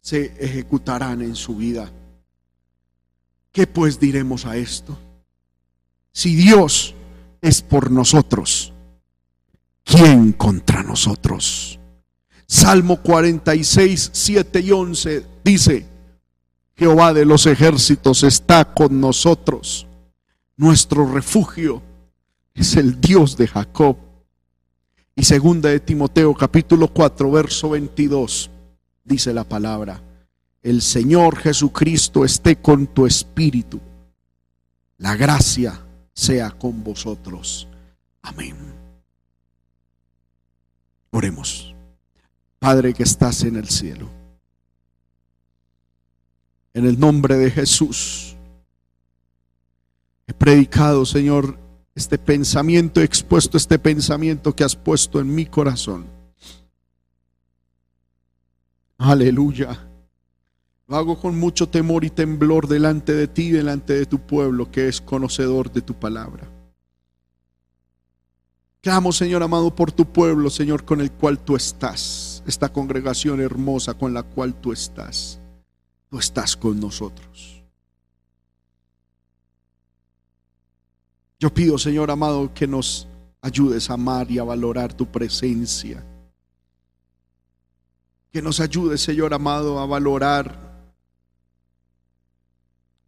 se 0.00 0.34
ejecutarán 0.38 1.22
en 1.22 1.34
su 1.34 1.56
vida. 1.56 1.90
¿Qué 3.50 3.66
pues 3.66 3.98
diremos 3.98 4.44
a 4.44 4.56
esto? 4.56 4.98
Si 6.12 6.34
Dios 6.34 6.94
es 7.40 7.62
por 7.62 7.90
nosotros, 7.90 8.72
¿quién 9.84 10.32
contra 10.32 10.82
nosotros? 10.82 11.78
Salmo 12.46 13.00
46, 13.00 14.10
7 14.12 14.60
y 14.60 14.70
11 14.70 15.26
dice, 15.42 15.86
Jehová 16.76 17.12
de 17.12 17.24
los 17.24 17.46
ejércitos 17.46 18.22
está 18.22 18.74
con 18.74 19.00
nosotros. 19.00 19.86
Nuestro 20.56 21.06
refugio 21.06 21.82
es 22.54 22.76
el 22.76 23.00
Dios 23.00 23.36
de 23.36 23.46
Jacob. 23.46 23.96
Y 25.14 25.24
segunda 25.24 25.68
de 25.68 25.80
Timoteo 25.80 26.34
capítulo 26.34 26.88
4 26.88 27.30
verso 27.30 27.70
22 27.70 28.50
dice 29.04 29.32
la 29.32 29.44
palabra, 29.44 30.02
el 30.62 30.82
Señor 30.82 31.36
Jesucristo 31.36 32.24
esté 32.24 32.56
con 32.56 32.86
tu 32.88 33.06
espíritu. 33.06 33.80
La 34.98 35.14
gracia 35.14 35.80
sea 36.12 36.50
con 36.50 36.82
vosotros. 36.82 37.68
Amén. 38.22 38.56
Oremos. 41.10 41.74
Padre 42.58 42.94
que 42.94 43.02
estás 43.02 43.42
en 43.44 43.56
el 43.56 43.68
cielo. 43.68 44.23
En 46.74 46.86
el 46.86 46.98
nombre 46.98 47.36
de 47.36 47.50
Jesús. 47.50 48.36
He 50.26 50.34
predicado, 50.34 51.06
Señor, 51.06 51.58
este 51.94 52.18
pensamiento, 52.18 53.00
he 53.00 53.04
expuesto 53.04 53.56
este 53.56 53.78
pensamiento 53.78 54.54
que 54.54 54.64
has 54.64 54.74
puesto 54.74 55.20
en 55.20 55.32
mi 55.32 55.46
corazón. 55.46 56.06
Aleluya. 58.98 59.88
Lo 60.88 60.96
hago 60.96 61.20
con 61.20 61.38
mucho 61.38 61.68
temor 61.68 62.04
y 62.04 62.10
temblor 62.10 62.68
delante 62.68 63.14
de 63.14 63.28
ti, 63.28 63.50
delante 63.50 63.94
de 63.94 64.06
tu 64.06 64.18
pueblo 64.18 64.70
que 64.70 64.88
es 64.88 65.00
conocedor 65.00 65.72
de 65.72 65.82
tu 65.82 65.94
palabra. 65.94 66.50
Clamo, 68.80 69.12
Señor 69.12 69.42
amado, 69.42 69.74
por 69.74 69.92
tu 69.92 70.04
pueblo, 70.04 70.50
Señor, 70.50 70.84
con 70.84 71.00
el 71.00 71.10
cual 71.10 71.38
tú 71.38 71.56
estás, 71.56 72.42
esta 72.46 72.70
congregación 72.70 73.40
hermosa 73.40 73.94
con 73.94 74.12
la 74.12 74.22
cual 74.22 74.54
tú 74.54 74.72
estás. 74.72 75.40
Tú 76.14 76.20
estás 76.20 76.56
con 76.56 76.78
nosotros. 76.78 77.60
Yo 81.40 81.52
pido, 81.52 81.76
Señor 81.76 82.08
amado, 82.08 82.54
que 82.54 82.68
nos 82.68 83.08
ayudes 83.40 83.90
a 83.90 83.94
amar 83.94 84.30
y 84.30 84.38
a 84.38 84.44
valorar 84.44 84.94
tu 84.94 85.06
presencia. 85.06 86.06
Que 88.30 88.40
nos 88.40 88.60
ayudes, 88.60 89.00
Señor 89.00 89.34
amado, 89.34 89.80
a 89.80 89.86
valorar, 89.86 90.86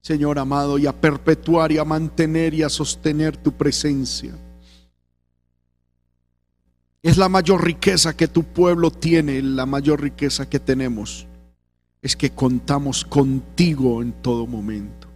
Señor 0.01 0.41
amado, 0.41 0.77
y 0.77 0.89
a 0.89 0.93
perpetuar 0.93 1.71
y 1.71 1.79
a 1.79 1.85
mantener 1.85 2.55
y 2.55 2.65
a 2.65 2.69
sostener 2.69 3.37
tu 3.37 3.53
presencia. 3.53 4.37
Es 7.05 7.17
la 7.17 7.29
mayor 7.29 7.63
riqueza 7.63 8.17
que 8.17 8.27
tu 8.27 8.43
pueblo 8.43 8.91
tiene, 8.91 9.41
la 9.43 9.65
mayor 9.65 10.03
riqueza 10.03 10.51
que 10.51 10.59
tenemos. 10.59 11.29
Es 12.07 12.15
que 12.15 12.31
contamos 12.31 13.05
contigo 13.05 14.01
en 14.01 14.13
todo 14.23 14.47
momento. 14.47 15.09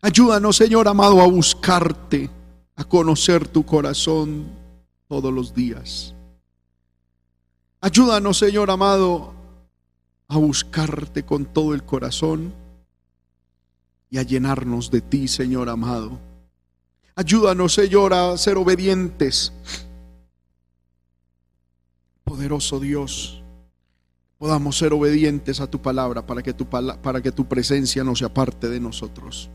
Ayúdanos, 0.00 0.54
Señor 0.54 0.86
amado, 0.86 1.20
a 1.20 1.26
buscarte, 1.26 2.30
a 2.76 2.84
conocer 2.84 3.48
tu 3.48 3.66
corazón 3.66 4.46
todos 5.08 5.34
los 5.34 5.52
días. 5.52 6.14
Ayúdanos, 7.80 8.38
Señor 8.38 8.70
amado, 8.70 9.34
a 10.28 10.36
buscarte 10.36 11.24
con 11.24 11.44
todo 11.44 11.74
el 11.74 11.82
corazón 11.82 12.54
y 14.10 14.18
a 14.18 14.22
llenarnos 14.22 14.92
de 14.92 15.00
ti, 15.00 15.26
Señor 15.26 15.70
amado. 15.70 16.20
Ayúdanos, 17.16 17.74
Señor, 17.74 18.14
a 18.14 18.38
ser 18.38 18.56
obedientes. 18.56 19.52
Poderoso 22.22 22.78
Dios, 22.78 23.43
podamos 24.38 24.76
ser 24.76 24.92
obedientes 24.92 25.60
a 25.60 25.66
tu 25.66 25.80
palabra 25.80 26.26
para 26.26 26.42
que 26.42 26.52
tu, 26.52 26.66
para 26.66 27.22
que 27.22 27.32
tu 27.32 27.46
presencia 27.46 28.04
no 28.04 28.14
se 28.16 28.24
aparte 28.24 28.68
de 28.68 28.80
nosotros. 28.80 29.50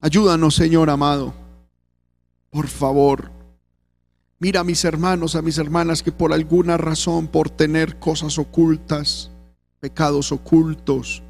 Ayúdanos, 0.00 0.54
Señor 0.54 0.90
amado. 0.90 1.34
Por 2.50 2.68
favor. 2.68 3.30
Mira 4.38 4.60
a 4.60 4.64
mis 4.64 4.84
hermanos, 4.84 5.36
a 5.36 5.42
mis 5.42 5.58
hermanas 5.58 6.02
que 6.02 6.12
por 6.12 6.32
alguna 6.32 6.76
razón, 6.76 7.28
por 7.28 7.48
tener 7.48 7.98
cosas 7.98 8.38
ocultas, 8.38 9.30
pecados 9.80 10.32
ocultos, 10.32 11.22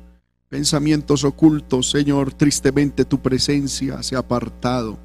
pensamientos 0.49 1.23
ocultos, 1.23 1.91
Señor, 1.91 2.33
tristemente 2.35 3.05
tu 3.05 3.21
presencia 3.21 4.03
se 4.03 4.17
ha 4.17 4.21
apartado. 4.21 4.99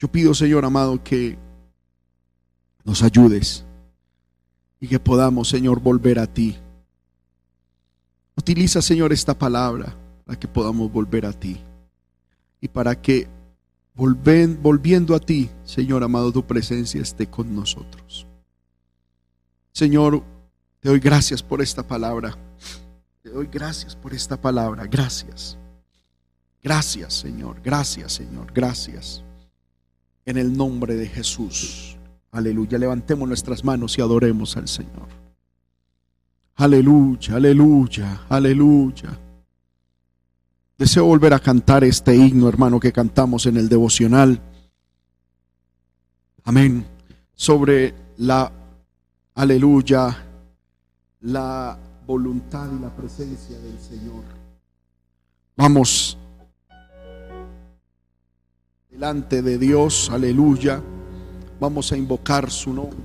Yo 0.00 0.08
pido, 0.08 0.34
Señor 0.34 0.64
amado, 0.64 1.02
que 1.04 1.38
nos 2.84 3.04
ayudes 3.04 3.64
y 4.82 4.88
que 4.88 4.98
podamos, 4.98 5.48
Señor, 5.48 5.78
volver 5.78 6.18
a 6.18 6.26
ti. 6.26 6.58
Utiliza, 8.36 8.82
Señor, 8.82 9.12
esta 9.12 9.32
palabra 9.32 9.96
para 10.26 10.36
que 10.36 10.48
podamos 10.48 10.90
volver 10.90 11.24
a 11.24 11.32
ti 11.32 11.60
y 12.60 12.66
para 12.66 13.00
que 13.00 13.28
volviendo 13.94 15.14
a 15.14 15.20
ti, 15.20 15.48
Señor 15.62 16.02
amado, 16.02 16.32
tu 16.32 16.44
presencia 16.44 17.00
esté 17.00 17.28
con 17.28 17.54
nosotros. 17.54 18.26
Señor, 19.70 20.24
te 20.80 20.88
doy 20.88 20.98
gracias 20.98 21.44
por 21.44 21.62
esta 21.62 21.86
palabra. 21.86 22.36
Te 23.22 23.30
doy 23.30 23.46
gracias 23.46 23.94
por 23.94 24.12
esta 24.12 24.36
palabra. 24.36 24.84
Gracias. 24.86 25.56
Gracias, 26.60 27.14
Señor. 27.14 27.62
Gracias, 27.62 28.14
Señor. 28.14 28.52
Gracias. 28.52 29.22
En 30.26 30.38
el 30.38 30.56
nombre 30.56 30.96
de 30.96 31.06
Jesús. 31.06 31.96
Aleluya. 32.32 32.78
Levantemos 32.78 33.28
nuestras 33.28 33.62
manos 33.62 33.96
y 33.98 34.00
adoremos 34.00 34.56
al 34.56 34.66
Señor. 34.66 35.08
Aleluya, 36.56 37.36
aleluya, 37.36 38.22
aleluya. 38.28 39.18
Deseo 40.78 41.04
volver 41.04 41.34
a 41.34 41.38
cantar 41.38 41.84
este 41.84 42.16
himno, 42.16 42.48
hermano, 42.48 42.80
que 42.80 42.90
cantamos 42.90 43.46
en 43.46 43.58
el 43.58 43.68
devocional. 43.68 44.40
Amén. 46.44 46.86
Sobre 47.34 47.94
la, 48.16 48.50
aleluya, 49.34 50.16
la 51.20 51.78
voluntad 52.06 52.68
y 52.72 52.80
la 52.80 52.96
presencia 52.96 53.58
del 53.58 53.78
Señor. 53.78 54.24
Vamos 55.56 56.16
delante 58.90 59.42
de 59.42 59.58
Dios, 59.58 60.10
aleluya. 60.10 60.82
Vamos 61.62 61.92
a 61.92 61.96
invocar 61.96 62.50
su 62.50 62.72
nombre. 62.72 62.98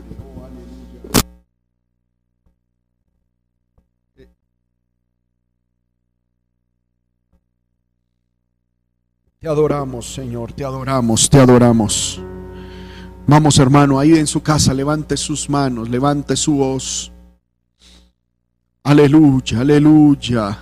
Te 9.40 9.48
adoramos, 9.48 10.12
Señor, 10.12 10.54
te 10.54 10.66
adoramos, 10.66 11.30
te 11.30 11.40
adoramos. 11.40 12.20
Vamos, 13.28 13.60
hermano, 13.60 14.00
ahí 14.00 14.18
en 14.18 14.26
su 14.26 14.42
casa, 14.42 14.74
levante 14.74 15.18
sus 15.18 15.48
manos, 15.52 15.88
levante 15.88 16.36
su 16.36 16.56
voz. 16.56 17.12
Aleluya, 18.82 19.60
aleluya. 19.60 20.58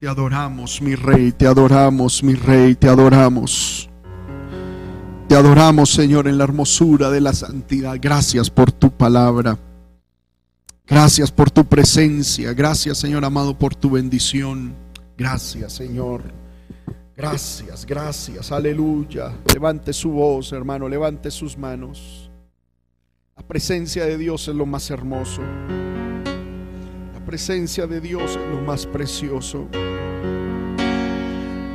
Te 0.00 0.08
adoramos, 0.08 0.80
mi 0.80 0.94
rey, 0.94 1.32
te 1.32 1.46
adoramos, 1.46 2.22
mi 2.22 2.32
rey, 2.32 2.76
te 2.76 2.88
adoramos. 2.88 3.90
Te 5.28 5.34
adoramos, 5.34 5.90
Señor, 5.90 6.28
en 6.28 6.38
la 6.38 6.44
hermosura 6.44 7.10
de 7.10 7.20
la 7.20 7.32
santidad. 7.32 7.96
Gracias 8.00 8.48
por 8.48 8.70
tu 8.70 8.90
palabra. 8.90 9.58
Gracias 10.86 11.32
por 11.32 11.50
tu 11.50 11.64
presencia. 11.64 12.52
Gracias, 12.52 12.98
Señor 12.98 13.24
amado, 13.24 13.58
por 13.58 13.74
tu 13.74 13.90
bendición. 13.90 14.74
Gracias, 15.18 15.72
Señor. 15.72 16.22
Gracias, 17.16 17.86
gracias, 17.86 18.52
aleluya. 18.52 19.32
Levante 19.52 19.92
su 19.92 20.10
voz, 20.10 20.52
hermano, 20.52 20.88
levante 20.88 21.30
sus 21.30 21.56
manos. 21.56 22.30
La 23.36 23.42
presencia 23.42 24.04
de 24.04 24.18
Dios 24.18 24.46
es 24.48 24.54
lo 24.54 24.66
más 24.66 24.90
hermoso. 24.90 25.40
La 27.14 27.24
presencia 27.24 27.86
de 27.86 28.00
Dios 28.00 28.36
es 28.36 28.54
lo 28.54 28.60
más 28.60 28.86
precioso. 28.86 29.66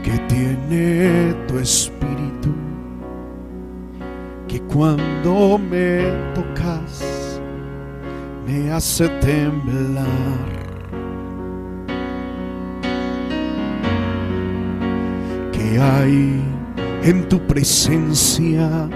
Que 0.04 0.18
tiene 0.30 1.34
tu 1.48 1.58
espíritu, 1.58 2.54
que 4.52 4.60
cuando 4.64 5.58
me 5.58 6.12
tocas 6.36 7.40
me 8.46 8.72
hace 8.72 9.08
temblar 9.22 10.62
hay 15.82 16.42
en 17.04 17.28
tu 17.28 17.40
presencia 17.48 18.90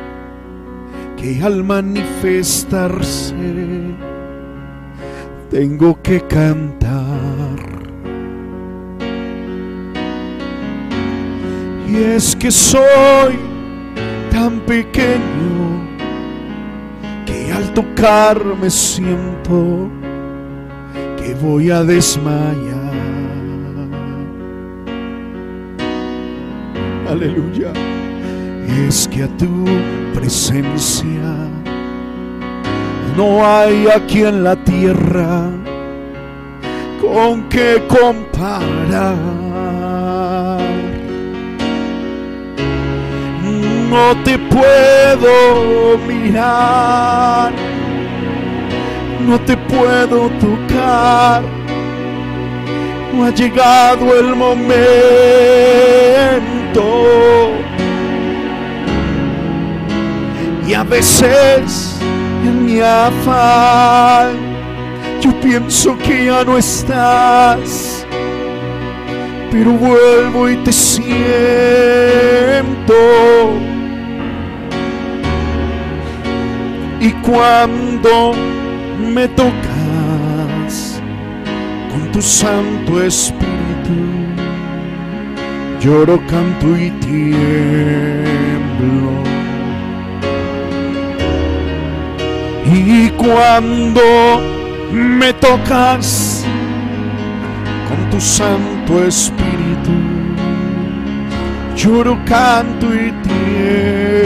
que 1.17 1.41
al 1.41 1.63
manifestarse 1.63 3.33
tengo 5.49 5.99
que 6.01 6.21
cantar. 6.21 7.55
Y 11.87 11.95
es 11.95 12.35
que 12.35 12.51
soy 12.51 13.54
tan 14.35 14.59
pequeño 14.65 15.57
que 17.25 17.53
al 17.53 17.73
tocar 17.73 18.37
me 18.61 18.69
siento 18.69 19.89
que 21.17 21.33
voy 21.35 21.71
a 21.71 21.83
desmayar. 21.83 22.95
aleluya, 27.09 27.71
es 28.85 29.07
que 29.07 29.23
a 29.23 29.29
tu 29.37 29.63
presencia 30.13 31.31
no 33.15 33.45
hay 33.45 33.87
aquí 33.87 34.23
en 34.23 34.43
la 34.43 34.57
tierra 34.65 35.49
con 36.99 37.47
que 37.47 37.81
comparar. 37.87 39.44
No 43.95 44.13
te 44.25 44.37
puedo 44.37 45.97
mirar, 46.05 47.53
no 49.25 49.39
te 49.39 49.55
puedo 49.55 50.29
tocar 50.31 51.41
no 53.15 53.25
ha 53.25 53.29
llegado 53.33 54.19
el 54.19 54.35
momento. 54.35 54.75
Y 60.67 60.73
a 60.73 60.83
veces 60.83 61.97
en 62.43 62.65
mi 62.65 62.81
afán 62.81 64.35
yo 65.21 65.31
pienso 65.39 65.97
que 65.97 66.25
ya 66.25 66.43
no 66.43 66.57
estás, 66.57 68.05
pero 69.51 69.71
vuelvo 69.71 70.49
y 70.49 70.57
te 70.57 70.73
siento. 70.73 71.05
Y 77.05 77.11
cuando 77.21 78.33
me 79.13 79.27
toca 79.27 79.75
tu 82.11 82.21
Santo 82.21 83.03
Espíritu, 83.03 83.97
lloro, 85.81 86.19
canto 86.27 86.67
y 86.77 86.89
tiemblo. 87.05 88.25
Y 92.73 93.09
cuando 93.09 94.01
me 94.91 95.33
tocas 95.33 96.43
con 97.87 98.09
tu 98.09 98.19
Santo 98.19 99.05
Espíritu, 99.05 99.91
lloro, 101.75 102.17
canto 102.25 102.95
y 102.95 103.11
tiemblo. 103.27 104.24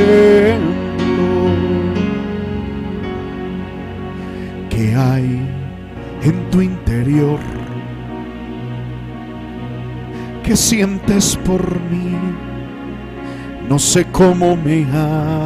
En 6.24 6.50
tu 6.50 6.62
interior? 6.62 7.40
que 10.50 10.58
sientes 10.58 11.38
por 11.46 11.80
mí, 11.92 12.18
no 13.70 13.78
sé 13.78 14.04
cómo 14.06 14.56
me 14.56 14.84
amas. 14.86 15.40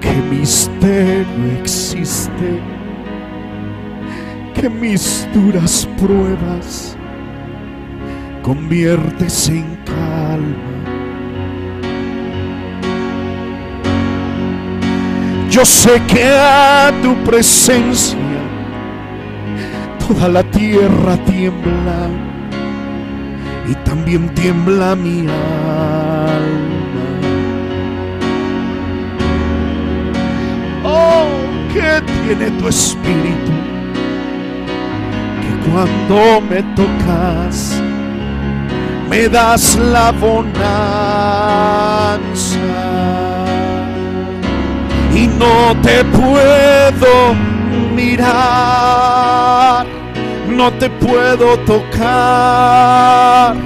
Qué 0.00 0.12
misterio 0.28 1.52
existe, 1.60 2.58
que 4.60 4.68
mis 4.68 5.28
duras 5.32 5.88
pruebas 6.00 6.96
conviertes 8.42 9.48
en 9.50 9.78
calma. 9.84 10.87
Yo 15.58 15.64
sé 15.64 16.00
que 16.06 16.22
a 16.24 16.92
tu 17.02 17.16
presencia 17.24 18.16
toda 19.98 20.28
la 20.28 20.44
tierra 20.44 21.16
tiembla 21.24 22.08
y 23.68 23.74
también 23.84 24.28
tiembla 24.36 24.94
mi 24.94 25.22
alma. 25.22 26.38
tiene 32.24 32.50
tu 32.52 32.68
espíritu, 32.68 33.52
que 35.40 35.50
cuando 35.68 36.40
me 36.48 36.62
tocas, 36.76 37.82
me 39.10 39.28
das 39.28 39.76
la 39.76 40.12
bonanza 40.12 40.68
y 45.18 45.26
no 45.26 45.74
te 45.82 46.04
puedo 46.04 47.34
mirar, 47.94 49.84
no 50.48 50.72
te 50.74 50.88
puedo 50.88 51.58
tocar, 51.60 53.56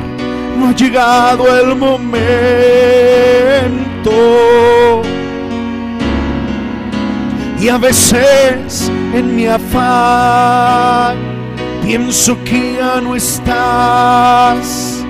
no 0.58 0.68
ha 0.68 0.74
llegado 0.74 1.44
el 1.60 1.76
momento. 1.76 2.22
Y 7.60 7.68
a 7.68 7.76
veces 7.78 8.90
en 9.14 9.36
mi 9.36 9.46
afán 9.46 11.16
pienso 11.84 12.42
que 12.44 12.76
ya 12.78 13.00
no 13.02 13.14
estás, 13.14 15.04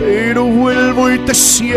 pero 0.00 0.44
vuelvo 0.44 1.10
y 1.10 1.18
te 1.18 1.34
siento 1.34 1.74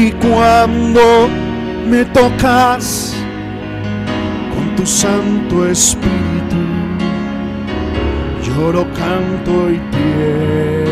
y 0.00 0.12
cuando 0.12 1.28
me 1.86 2.04
tocas 2.06 3.14
con 4.54 4.74
tu 4.74 4.86
Santo 4.86 5.66
Espíritu, 5.66 6.60
lloro, 8.42 8.86
canto 8.94 9.70
y 9.70 9.78
tiemblo. 9.92 10.90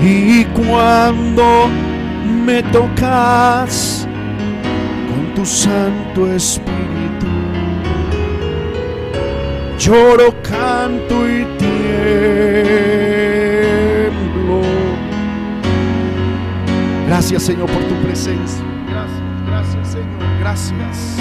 Y 0.00 0.44
cuando 0.44 1.68
me 2.46 2.62
tocas 2.64 4.06
con 5.08 5.34
tu 5.34 5.44
Santo 5.44 6.32
Espíritu, 6.32 7.26
lloro, 9.76 10.32
canto 10.42 11.28
y 11.28 11.44
tiemblo. 11.58 13.17
Gracias 17.08 17.44
Señor 17.44 17.70
por 17.70 17.82
tu 17.84 17.94
presencia. 18.02 18.62
Gracias, 18.86 19.46
gracias 19.46 19.88
Señor. 19.88 20.38
Gracias. 20.40 21.18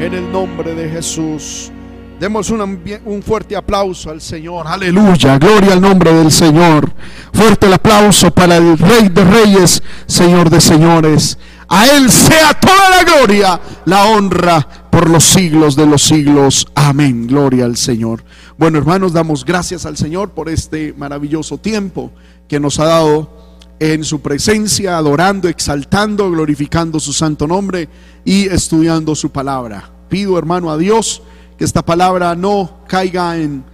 En 0.00 0.14
el 0.14 0.32
nombre 0.32 0.74
de 0.74 0.90
Jesús. 0.90 1.70
Demos 2.18 2.50
un 2.50 3.22
fuerte 3.24 3.54
aplauso 3.54 4.10
al 4.10 4.20
Señor. 4.20 4.66
Aleluya. 4.66 5.38
Gloria 5.38 5.74
al 5.74 5.80
nombre 5.80 6.12
del 6.12 6.32
Señor. 6.32 6.92
Fuerte 7.32 7.68
el 7.68 7.72
aplauso 7.72 8.32
para 8.32 8.56
el 8.56 8.76
Rey 8.76 9.10
de 9.10 9.24
Reyes, 9.24 9.80
Señor 10.06 10.50
de 10.50 10.60
Señores. 10.60 11.38
A 11.68 11.86
Él 11.86 12.10
sea 12.10 12.54
toda 12.54 12.90
la 12.90 13.04
gloria, 13.04 13.60
la 13.84 14.06
honra 14.06 14.66
por 14.90 15.08
los 15.08 15.22
siglos 15.22 15.76
de 15.76 15.86
los 15.86 16.02
siglos. 16.02 16.66
Amén. 16.74 17.28
Gloria 17.28 17.64
al 17.64 17.76
Señor. 17.76 18.24
Bueno, 18.58 18.76
hermanos, 18.76 19.12
damos 19.12 19.44
gracias 19.44 19.86
al 19.86 19.96
Señor 19.96 20.30
por 20.30 20.48
este 20.48 20.94
maravilloso 20.98 21.58
tiempo 21.58 22.10
que 22.48 22.58
nos 22.58 22.80
ha 22.80 22.86
dado 22.86 23.41
en 23.82 24.04
su 24.04 24.20
presencia, 24.20 24.96
adorando, 24.96 25.48
exaltando, 25.48 26.30
glorificando 26.30 27.00
su 27.00 27.12
santo 27.12 27.48
nombre 27.48 27.88
y 28.24 28.46
estudiando 28.46 29.16
su 29.16 29.32
palabra. 29.32 29.90
Pido, 30.08 30.38
hermano, 30.38 30.70
a 30.70 30.78
Dios 30.78 31.20
que 31.58 31.64
esta 31.64 31.84
palabra 31.84 32.36
no 32.36 32.84
caiga 32.86 33.36
en 33.38 33.64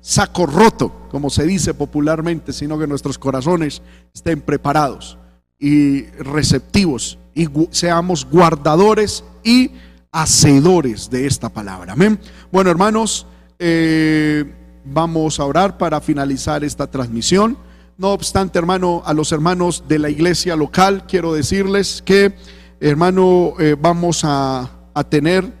saco 0.00 0.46
roto, 0.46 1.06
como 1.12 1.30
se 1.30 1.46
dice 1.46 1.74
popularmente, 1.74 2.52
sino 2.52 2.76
que 2.76 2.88
nuestros 2.88 3.18
corazones 3.18 3.82
estén 4.12 4.40
preparados 4.40 5.16
y 5.60 6.06
receptivos 6.18 7.20
y 7.32 7.46
seamos 7.70 8.28
guardadores 8.28 9.22
y 9.44 9.70
hacedores 10.10 11.08
de 11.08 11.28
esta 11.28 11.50
palabra. 11.50 11.92
Amén. 11.92 12.18
Bueno, 12.50 12.68
hermanos, 12.68 13.28
eh, 13.60 14.44
vamos 14.84 15.38
a 15.38 15.44
orar 15.44 15.78
para 15.78 16.00
finalizar 16.00 16.64
esta 16.64 16.90
transmisión. 16.90 17.56
No 18.02 18.08
obstante, 18.08 18.58
hermano, 18.58 19.00
a 19.06 19.14
los 19.14 19.30
hermanos 19.30 19.84
de 19.86 20.00
la 20.00 20.10
iglesia 20.10 20.56
local, 20.56 21.06
quiero 21.06 21.34
decirles 21.34 22.02
que, 22.04 22.34
hermano, 22.80 23.54
eh, 23.60 23.76
vamos 23.80 24.22
a, 24.24 24.68
tener 25.08 25.52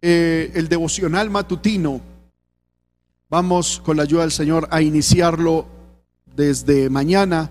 eh, 0.00 0.52
el 0.54 0.68
devocional 0.68 1.28
matutino. 1.28 2.00
Vamos, 3.28 3.82
con 3.84 3.96
la 3.96 4.04
ayuda 4.04 4.20
del 4.20 4.30
Señor, 4.30 4.68
a 4.70 4.80
iniciarlo 4.80 5.66
desde 6.36 6.88
mañana, 6.88 7.50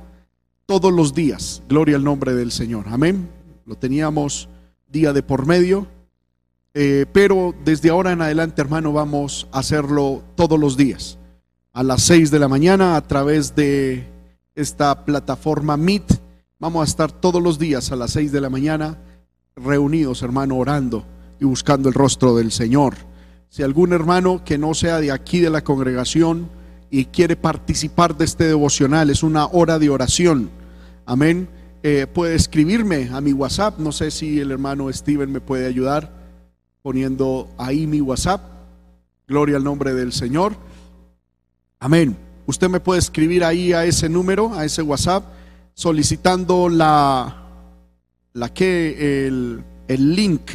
todos 0.65 0.93
los 0.93 1.13
días. 1.13 1.61
Gloria 1.67 1.97
al 1.97 2.05
nombre 2.05 2.33
del 2.33 2.53
Señor. 2.53 2.85
Amén. 2.87 3.29
Lo 3.65 3.75
teníamos 3.75 4.47
día 4.87 5.11
de 5.11 5.23
por 5.23 5.45
medio. 5.45 5.87
Eh, 6.73 7.05
pero 7.11 7.53
desde 7.65 7.89
ahora 7.89 8.13
en 8.13 8.21
adelante, 8.21 8.61
hermano, 8.61 8.93
vamos 8.93 9.49
a 9.51 9.59
hacerlo 9.59 10.23
todos 10.35 10.57
los 10.57 10.77
días. 10.77 11.17
A 11.73 11.83
las 11.83 12.01
seis 12.01 12.31
de 12.31 12.39
la 12.39 12.47
mañana 12.47 12.95
a 12.95 13.01
través 13.05 13.53
de 13.53 14.15
esta 14.57 15.05
plataforma 15.05 15.77
Meet. 15.77 16.19
Vamos 16.59 16.81
a 16.81 16.89
estar 16.89 17.11
todos 17.11 17.41
los 17.41 17.59
días 17.59 17.91
a 17.91 17.95
las 17.95 18.11
6 18.11 18.31
de 18.31 18.41
la 18.41 18.49
mañana 18.49 18.97
reunidos, 19.55 20.23
hermano, 20.23 20.57
orando 20.57 21.05
y 21.39 21.45
buscando 21.45 21.89
el 21.89 21.95
rostro 21.95 22.35
del 22.35 22.51
Señor. 22.51 22.95
Si 23.49 23.61
algún 23.61 23.93
hermano 23.93 24.43
que 24.43 24.57
no 24.57 24.73
sea 24.73 24.99
de 24.99 25.11
aquí 25.11 25.39
de 25.39 25.51
la 25.51 25.63
congregación 25.63 26.49
y 26.89 27.05
quiere 27.05 27.35
participar 27.35 28.17
de 28.17 28.25
este 28.25 28.45
devocional, 28.45 29.11
es 29.11 29.21
una 29.21 29.45
hora 29.45 29.77
de 29.77 29.91
oración. 29.91 30.49
Amén. 31.05 31.47
Eh, 31.83 32.07
puede 32.11 32.35
escribirme 32.35 33.09
a 33.13 33.21
mi 33.21 33.33
WhatsApp. 33.33 33.77
No 33.77 33.91
sé 33.91 34.09
si 34.09 34.39
el 34.39 34.51
hermano 34.51 34.91
Steven 34.91 35.31
me 35.31 35.39
puede 35.39 35.67
ayudar 35.67 36.11
poniendo 36.81 37.47
ahí 37.59 37.85
mi 37.85 38.01
WhatsApp. 38.01 38.41
Gloria 39.27 39.57
al 39.57 39.63
nombre 39.63 39.93
del 39.93 40.13
Señor. 40.13 40.55
Amén. 41.79 42.26
Usted 42.47 42.69
me 42.69 42.79
puede 42.79 42.99
escribir 42.99 43.43
ahí 43.43 43.73
a 43.73 43.83
ese 43.83 44.07
número, 44.07 44.53
a 44.53 44.63
ese 44.63 44.81
WhatsApp, 44.81 45.25
solicitando 45.73 46.69
la, 46.69 47.43
la 48.33 48.51
el, 48.55 49.63
el 49.87 50.15
link 50.15 50.51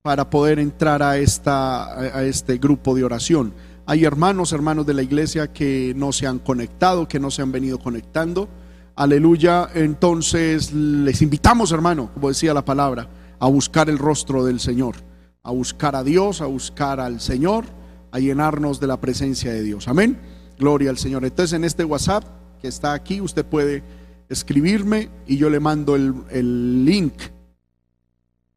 para 0.00 0.30
poder 0.30 0.58
entrar 0.58 1.02
a, 1.02 1.18
esta, 1.18 1.92
a 1.92 2.24
este 2.24 2.56
grupo 2.56 2.94
de 2.94 3.04
oración. 3.04 3.52
Hay 3.84 4.04
hermanos, 4.06 4.52
hermanos 4.54 4.86
de 4.86 4.94
la 4.94 5.02
iglesia 5.02 5.52
que 5.52 5.92
no 5.94 6.10
se 6.12 6.26
han 6.26 6.38
conectado, 6.38 7.06
que 7.06 7.20
no 7.20 7.30
se 7.30 7.42
han 7.42 7.52
venido 7.52 7.78
conectando. 7.78 8.48
Aleluya. 8.96 9.68
Entonces 9.74 10.72
les 10.72 11.20
invitamos, 11.20 11.70
hermano, 11.70 12.10
como 12.14 12.28
decía 12.28 12.54
la 12.54 12.64
palabra, 12.64 13.10
a 13.38 13.46
buscar 13.46 13.90
el 13.90 13.98
rostro 13.98 14.42
del 14.46 14.58
Señor, 14.58 14.96
a 15.42 15.50
buscar 15.50 15.96
a 15.96 16.02
Dios, 16.02 16.40
a 16.40 16.46
buscar 16.46 16.98
al 16.98 17.20
Señor, 17.20 17.66
a 18.10 18.18
llenarnos 18.18 18.80
de 18.80 18.86
la 18.86 18.98
presencia 19.02 19.52
de 19.52 19.62
Dios. 19.62 19.86
Amén. 19.86 20.39
Gloria 20.60 20.90
al 20.90 20.98
Señor. 20.98 21.24
Entonces 21.24 21.54
en 21.54 21.64
este 21.64 21.84
WhatsApp 21.84 22.22
que 22.60 22.68
está 22.68 22.92
aquí, 22.92 23.20
usted 23.22 23.44
puede 23.44 23.82
escribirme 24.28 25.08
y 25.26 25.38
yo 25.38 25.48
le 25.48 25.58
mando 25.58 25.96
el, 25.96 26.84
link. 26.84 27.14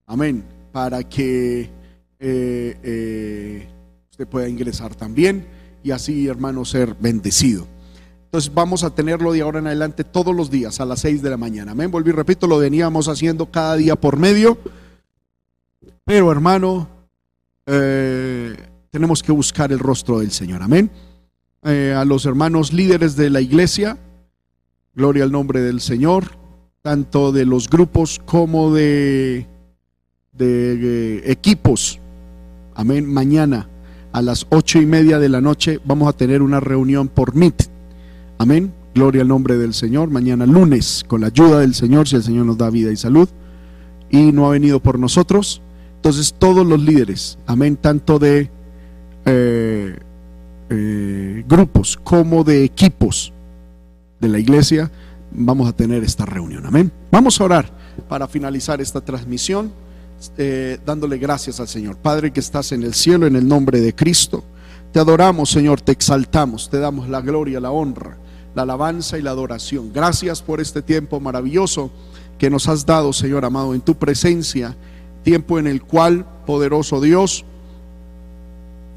Amén. 0.05 0.43
Para 0.73 1.03
que 1.03 1.61
eh, 2.19 2.77
eh, 2.83 3.67
usted 4.11 4.27
pueda 4.27 4.49
ingresar 4.49 4.93
también 4.93 5.47
y 5.81 5.91
así, 5.91 6.27
hermano, 6.27 6.65
ser 6.65 6.93
bendecido. 6.99 7.65
Entonces 8.25 8.53
vamos 8.53 8.83
a 8.83 8.89
tenerlo 8.89 9.31
de 9.31 9.41
ahora 9.41 9.59
en 9.59 9.67
adelante 9.67 10.03
todos 10.03 10.35
los 10.35 10.51
días 10.51 10.79
a 10.81 10.85
las 10.85 10.99
6 11.01 11.21
de 11.21 11.29
la 11.29 11.37
mañana. 11.37 11.71
Amén. 11.71 11.89
Volví, 11.89 12.11
repito, 12.11 12.47
lo 12.47 12.57
veníamos 12.57 13.07
haciendo 13.07 13.45
cada 13.45 13.75
día 13.75 13.95
por 13.95 14.17
medio. 14.17 14.57
Pero, 16.03 16.31
hermano, 16.31 16.87
eh, 17.65 18.57
tenemos 18.89 19.23
que 19.23 19.31
buscar 19.31 19.71
el 19.71 19.79
rostro 19.79 20.19
del 20.19 20.31
Señor. 20.31 20.63
Amén. 20.63 20.91
Eh, 21.65 21.93
a 21.95 22.03
los 22.03 22.25
hermanos 22.25 22.73
líderes 22.73 23.15
de 23.15 23.29
la 23.29 23.39
iglesia, 23.39 23.97
gloria 24.95 25.23
al 25.23 25.31
nombre 25.31 25.61
del 25.61 25.79
Señor, 25.79 26.37
tanto 26.81 27.31
de 27.31 27.45
los 27.45 27.69
grupos 27.69 28.19
como 28.25 28.73
de, 28.73 29.47
de 30.33 31.17
eh, 31.17 31.31
equipos. 31.31 31.99
Amén. 32.75 33.05
Mañana 33.05 33.69
a 34.11 34.21
las 34.21 34.45
ocho 34.49 34.81
y 34.81 34.85
media 34.85 35.19
de 35.19 35.29
la 35.29 35.39
noche 35.39 35.79
vamos 35.85 36.09
a 36.09 36.13
tener 36.17 36.41
una 36.41 36.59
reunión 36.59 37.07
por 37.07 37.33
Meet. 37.33 37.69
Amén. 38.39 38.73
Gloria 38.93 39.21
al 39.21 39.29
nombre 39.29 39.57
del 39.57 39.73
Señor. 39.73 40.09
Mañana 40.09 40.45
lunes, 40.45 41.05
con 41.07 41.21
la 41.21 41.27
ayuda 41.27 41.59
del 41.59 41.73
Señor, 41.73 42.09
si 42.09 42.17
el 42.17 42.23
Señor 42.23 42.45
nos 42.45 42.57
da 42.57 42.69
vida 42.69 42.91
y 42.91 42.97
salud, 42.97 43.29
y 44.09 44.33
no 44.33 44.47
ha 44.47 44.51
venido 44.51 44.81
por 44.81 44.99
nosotros. 44.99 45.61
Entonces 45.95 46.35
todos 46.37 46.67
los 46.67 46.81
líderes, 46.81 47.37
amén, 47.47 47.77
tanto 47.77 48.19
de 48.19 48.51
eh, 49.25 49.97
eh, 50.69 51.43
grupos 51.47 51.97
como 52.03 52.43
de 52.43 52.63
equipos 52.63 53.33
de 54.19 54.29
la 54.29 54.39
iglesia, 54.39 54.91
vamos 55.31 55.67
a 55.67 55.73
tener 55.73 56.03
esta 56.03 56.25
reunión. 56.25 56.65
Amén. 56.65 56.91
Vamos 57.11 57.39
a 57.39 57.43
orar 57.43 57.71
para 58.07 58.27
finalizar 58.27 58.81
esta 58.81 59.01
transmisión, 59.01 59.71
eh, 60.37 60.79
dándole 60.85 61.17
gracias 61.17 61.59
al 61.59 61.67
Señor. 61.67 61.97
Padre 61.97 62.31
que 62.31 62.39
estás 62.39 62.71
en 62.71 62.83
el 62.83 62.93
cielo, 62.93 63.27
en 63.27 63.35
el 63.35 63.47
nombre 63.47 63.81
de 63.81 63.93
Cristo. 63.93 64.43
Te 64.91 64.99
adoramos, 64.99 65.49
Señor, 65.49 65.81
te 65.81 65.91
exaltamos, 65.91 66.69
te 66.69 66.79
damos 66.79 67.09
la 67.09 67.21
gloria, 67.21 67.59
la 67.59 67.71
honra, 67.71 68.17
la 68.55 68.61
alabanza 68.61 69.17
y 69.17 69.21
la 69.21 69.31
adoración. 69.31 69.91
Gracias 69.91 70.41
por 70.41 70.61
este 70.61 70.81
tiempo 70.81 71.19
maravilloso 71.19 71.91
que 72.37 72.49
nos 72.49 72.67
has 72.67 72.85
dado, 72.85 73.11
Señor 73.13 73.45
amado, 73.45 73.73
en 73.73 73.81
tu 73.81 73.95
presencia, 73.95 74.75
tiempo 75.23 75.57
en 75.57 75.67
el 75.67 75.81
cual, 75.81 76.25
poderoso 76.45 77.01
Dios, 77.01 77.45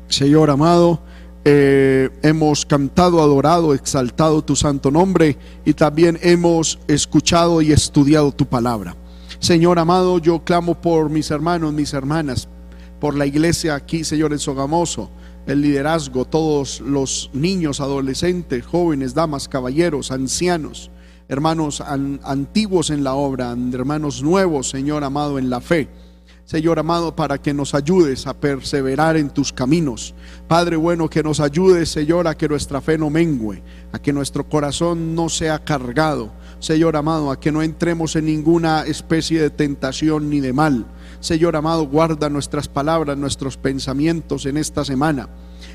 Señor 0.09 0.51
amado, 0.51 1.01
eh, 1.49 2.11
hemos 2.23 2.67
cantado, 2.67 3.23
adorado, 3.23 3.73
exaltado 3.73 4.43
tu 4.43 4.57
santo 4.57 4.91
nombre 4.91 5.39
y 5.65 5.75
también 5.75 6.19
hemos 6.23 6.81
escuchado 6.89 7.63
y 7.63 7.71
estudiado 7.71 8.33
tu 8.33 8.47
palabra. 8.47 8.97
Señor 9.39 9.79
amado, 9.79 10.19
yo 10.19 10.43
clamo 10.43 10.75
por 10.75 11.09
mis 11.09 11.31
hermanos, 11.31 11.73
mis 11.73 11.93
hermanas, 11.93 12.49
por 12.99 13.15
la 13.15 13.27
iglesia 13.27 13.77
aquí, 13.77 14.03
Señor, 14.03 14.33
en 14.33 14.41
el 15.47 15.61
liderazgo, 15.61 16.25
todos 16.25 16.81
los 16.81 17.31
niños, 17.33 17.81
adolescentes, 17.81 18.67
jóvenes, 18.67 19.15
damas, 19.15 19.47
caballeros, 19.47 20.11
ancianos, 20.11 20.91
hermanos 21.29 21.81
antiguos 21.81 22.91
en 22.91 23.05
la 23.05 23.15
obra, 23.15 23.57
hermanos 23.73 24.21
nuevos, 24.21 24.69
Señor 24.69 25.05
amado, 25.05 25.39
en 25.39 25.49
la 25.49 25.61
fe. 25.61 25.89
Señor 26.47 26.79
amado, 26.79 27.17
para 27.17 27.39
que 27.39 27.53
nos 27.53 27.75
ayudes 27.75 28.29
a 28.29 28.33
perseverar 28.33 29.17
en 29.17 29.31
tus 29.31 29.53
caminos. 29.53 30.15
Padre 30.47 30.77
bueno, 30.77 31.11
que 31.11 31.25
nos 31.25 31.41
ayudes, 31.41 31.89
Señor, 31.89 32.29
a 32.29 32.37
que 32.37 32.49
nuestra 32.49 32.81
fe 32.81 32.97
no 32.97 33.11
mengüe, 33.11 33.65
a 33.91 33.99
que 33.99 34.13
nuestro 34.13 34.49
corazón 34.49 35.17
no 35.17 35.29
sea 35.29 35.65
cargado. 35.65 36.31
Señor 36.61 36.97
amado, 36.97 37.33
a 37.33 37.41
que 37.41 37.51
no 37.51 37.63
entremos 37.63 38.15
en 38.15 38.27
ninguna 38.27 38.85
especie 38.85 39.43
de 39.43 39.51
tentación 39.51 40.31
ni 40.31 40.39
de 40.39 40.53
mal. 40.53 40.87
Señor 41.19 41.57
amado, 41.57 41.89
guarda 41.89 42.31
nuestras 42.31 42.69
palabras, 42.69 43.19
nuestros 43.19 43.57
pensamientos 43.57 44.47
en 44.47 44.57
esta 44.57 44.85
semana. 44.85 45.29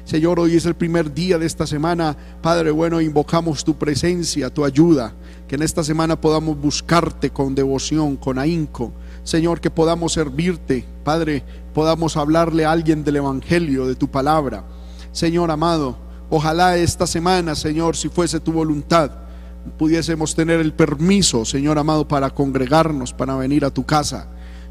Señor, 0.05 0.39
hoy 0.39 0.55
es 0.55 0.65
el 0.65 0.75
primer 0.75 1.13
día 1.13 1.37
de 1.37 1.47
esta 1.47 1.67
semana. 1.67 2.15
Padre 2.41 2.71
bueno, 2.71 3.01
invocamos 3.01 3.65
tu 3.65 3.77
presencia, 3.77 4.49
tu 4.49 4.63
ayuda. 4.63 5.13
Que 5.49 5.55
en 5.55 5.63
esta 5.63 5.83
semana 5.83 6.19
podamos 6.19 6.57
buscarte 6.57 7.29
con 7.29 7.55
devoción, 7.55 8.15
con 8.15 8.39
ahínco. 8.39 8.93
Señor, 9.23 9.61
que 9.61 9.69
podamos 9.69 10.13
servirte. 10.13 10.85
Padre, 11.03 11.43
podamos 11.73 12.17
hablarle 12.17 12.65
a 12.65 12.71
alguien 12.71 13.03
del 13.03 13.17
Evangelio, 13.17 13.87
de 13.87 13.95
tu 13.95 14.09
palabra. 14.09 14.65
Señor 15.11 15.51
amado, 15.51 15.97
ojalá 16.29 16.77
esta 16.77 17.05
semana, 17.05 17.55
Señor, 17.55 17.95
si 17.95 18.09
fuese 18.09 18.39
tu 18.39 18.51
voluntad, 18.51 19.11
pudiésemos 19.77 20.35
tener 20.35 20.59
el 20.59 20.73
permiso, 20.73 21.45
Señor 21.45 21.77
amado, 21.77 22.07
para 22.07 22.29
congregarnos, 22.29 23.13
para 23.13 23.35
venir 23.35 23.65
a 23.65 23.71
tu 23.71 23.85
casa. 23.85 24.27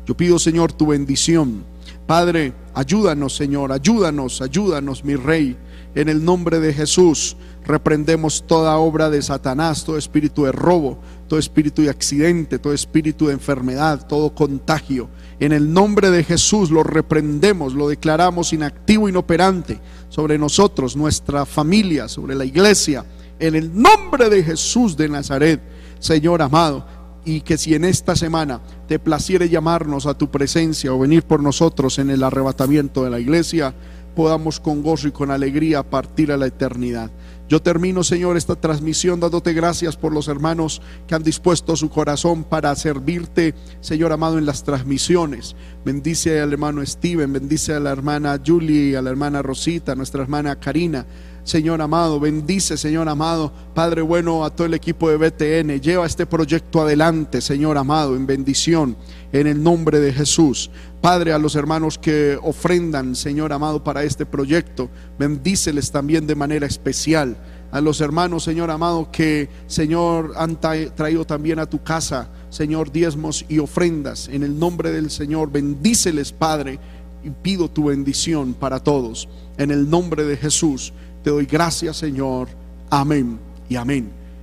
Yo 0.06 0.16
pido, 0.16 0.38
Señor, 0.38 0.72
tu 0.72 0.88
bendición. 0.88 1.64
Padre, 2.06 2.54
ayúdanos, 2.74 3.36
Señor, 3.36 3.70
ayúdanos, 3.70 4.42
ayúdanos, 4.42 5.04
mi 5.04 5.14
Rey. 5.14 5.56
En 5.94 6.08
el 6.08 6.24
nombre 6.24 6.60
de 6.60 6.72
Jesús, 6.72 7.36
reprendemos 7.64 8.44
toda 8.46 8.76
obra 8.78 9.10
de 9.10 9.22
Satanás, 9.22 9.84
todo 9.84 9.96
espíritu 9.96 10.44
de 10.44 10.52
robo, 10.52 11.00
todo 11.30 11.38
espíritu 11.38 11.82
de 11.82 11.90
accidente, 11.90 12.58
todo 12.58 12.72
espíritu 12.72 13.28
de 13.28 13.34
enfermedad, 13.34 14.04
todo 14.08 14.34
contagio. 14.34 15.08
En 15.38 15.52
el 15.52 15.72
nombre 15.72 16.10
de 16.10 16.24
Jesús 16.24 16.72
lo 16.72 16.82
reprendemos, 16.82 17.72
lo 17.72 17.88
declaramos 17.88 18.52
inactivo, 18.52 19.08
inoperante 19.08 19.78
sobre 20.08 20.38
nosotros, 20.38 20.96
nuestra 20.96 21.46
familia, 21.46 22.08
sobre 22.08 22.34
la 22.34 22.44
iglesia. 22.44 23.06
En 23.38 23.54
el 23.54 23.72
nombre 23.72 24.28
de 24.28 24.42
Jesús 24.42 24.96
de 24.96 25.08
Nazaret, 25.08 25.62
Señor 26.00 26.42
amado, 26.42 26.84
y 27.24 27.42
que 27.42 27.56
si 27.56 27.76
en 27.76 27.84
esta 27.84 28.16
semana 28.16 28.60
te 28.88 28.98
placiere 28.98 29.48
llamarnos 29.48 30.06
a 30.06 30.14
tu 30.14 30.32
presencia 30.32 30.92
o 30.92 30.98
venir 30.98 31.22
por 31.22 31.40
nosotros 31.40 32.00
en 32.00 32.10
el 32.10 32.24
arrebatamiento 32.24 33.04
de 33.04 33.10
la 33.10 33.20
iglesia, 33.20 33.72
podamos 34.16 34.58
con 34.58 34.82
gozo 34.82 35.06
y 35.06 35.12
con 35.12 35.30
alegría 35.30 35.84
partir 35.84 36.32
a 36.32 36.36
la 36.36 36.46
eternidad. 36.46 37.12
Yo 37.50 37.60
termino, 37.60 38.04
Señor, 38.04 38.36
esta 38.36 38.54
transmisión 38.54 39.18
dándote 39.18 39.52
gracias 39.52 39.96
por 39.96 40.12
los 40.12 40.28
hermanos 40.28 40.80
que 41.08 41.16
han 41.16 41.24
dispuesto 41.24 41.74
su 41.74 41.90
corazón 41.90 42.44
para 42.44 42.72
servirte, 42.76 43.56
Señor 43.80 44.12
amado, 44.12 44.38
en 44.38 44.46
las 44.46 44.62
transmisiones. 44.62 45.56
Bendice 45.84 46.40
al 46.40 46.52
hermano 46.52 46.86
Steven, 46.86 47.32
bendice 47.32 47.74
a 47.74 47.80
la 47.80 47.90
hermana 47.90 48.40
Julie, 48.46 48.96
a 48.96 49.02
la 49.02 49.10
hermana 49.10 49.42
Rosita, 49.42 49.92
a 49.92 49.94
nuestra 49.96 50.22
hermana 50.22 50.60
Karina. 50.60 51.06
Señor 51.44 51.80
amado. 51.82 52.20
Bendice, 52.20 52.76
Señor 52.76 53.08
amado. 53.08 53.52
Padre 53.74 54.02
bueno, 54.02 54.44
a 54.44 54.50
todo 54.50 54.66
el 54.66 54.74
equipo 54.74 55.10
de 55.10 55.16
BTN. 55.16 55.80
Lleva 55.80 56.06
este 56.06 56.26
proyecto 56.26 56.80
adelante, 56.80 57.40
Señor 57.40 57.78
amado, 57.78 58.16
en 58.16 58.26
bendición, 58.26 58.96
en 59.32 59.46
el 59.46 59.62
nombre 59.62 60.00
de 60.00 60.12
Jesús. 60.12 60.70
Padre, 61.00 61.32
a 61.32 61.38
los 61.38 61.54
hermanos 61.54 61.98
que 61.98 62.38
ofrendan, 62.42 63.16
Señor 63.16 63.52
amado, 63.52 63.82
para 63.82 64.04
este 64.04 64.26
proyecto, 64.26 64.90
bendíceles 65.18 65.90
también 65.90 66.26
de 66.26 66.34
manera 66.34 66.66
especial. 66.66 67.36
A 67.72 67.80
los 67.80 68.00
hermanos, 68.00 68.42
Señor 68.42 68.70
amado, 68.70 69.10
que, 69.12 69.48
Señor, 69.66 70.32
han 70.36 70.58
traído 70.60 71.24
también 71.24 71.60
a 71.60 71.66
tu 71.66 71.82
casa, 71.82 72.28
Señor, 72.50 72.90
diezmos 72.90 73.44
y 73.48 73.60
ofrendas. 73.60 74.28
En 74.28 74.42
el 74.42 74.58
nombre 74.58 74.90
del 74.90 75.10
Señor, 75.10 75.52
bendíceles, 75.52 76.32
Padre, 76.32 76.80
y 77.22 77.30
pido 77.30 77.70
tu 77.70 77.84
bendición 77.84 78.54
para 78.54 78.80
todos. 78.80 79.28
En 79.56 79.70
el 79.70 79.88
nombre 79.88 80.24
de 80.24 80.36
Jesús. 80.36 80.92
Te 81.22 81.30
doy 81.30 81.46
gracias, 81.46 81.96
Señor. 81.96 82.48
Amén 82.90 83.38
y 83.68 83.76
amén. 83.76 84.19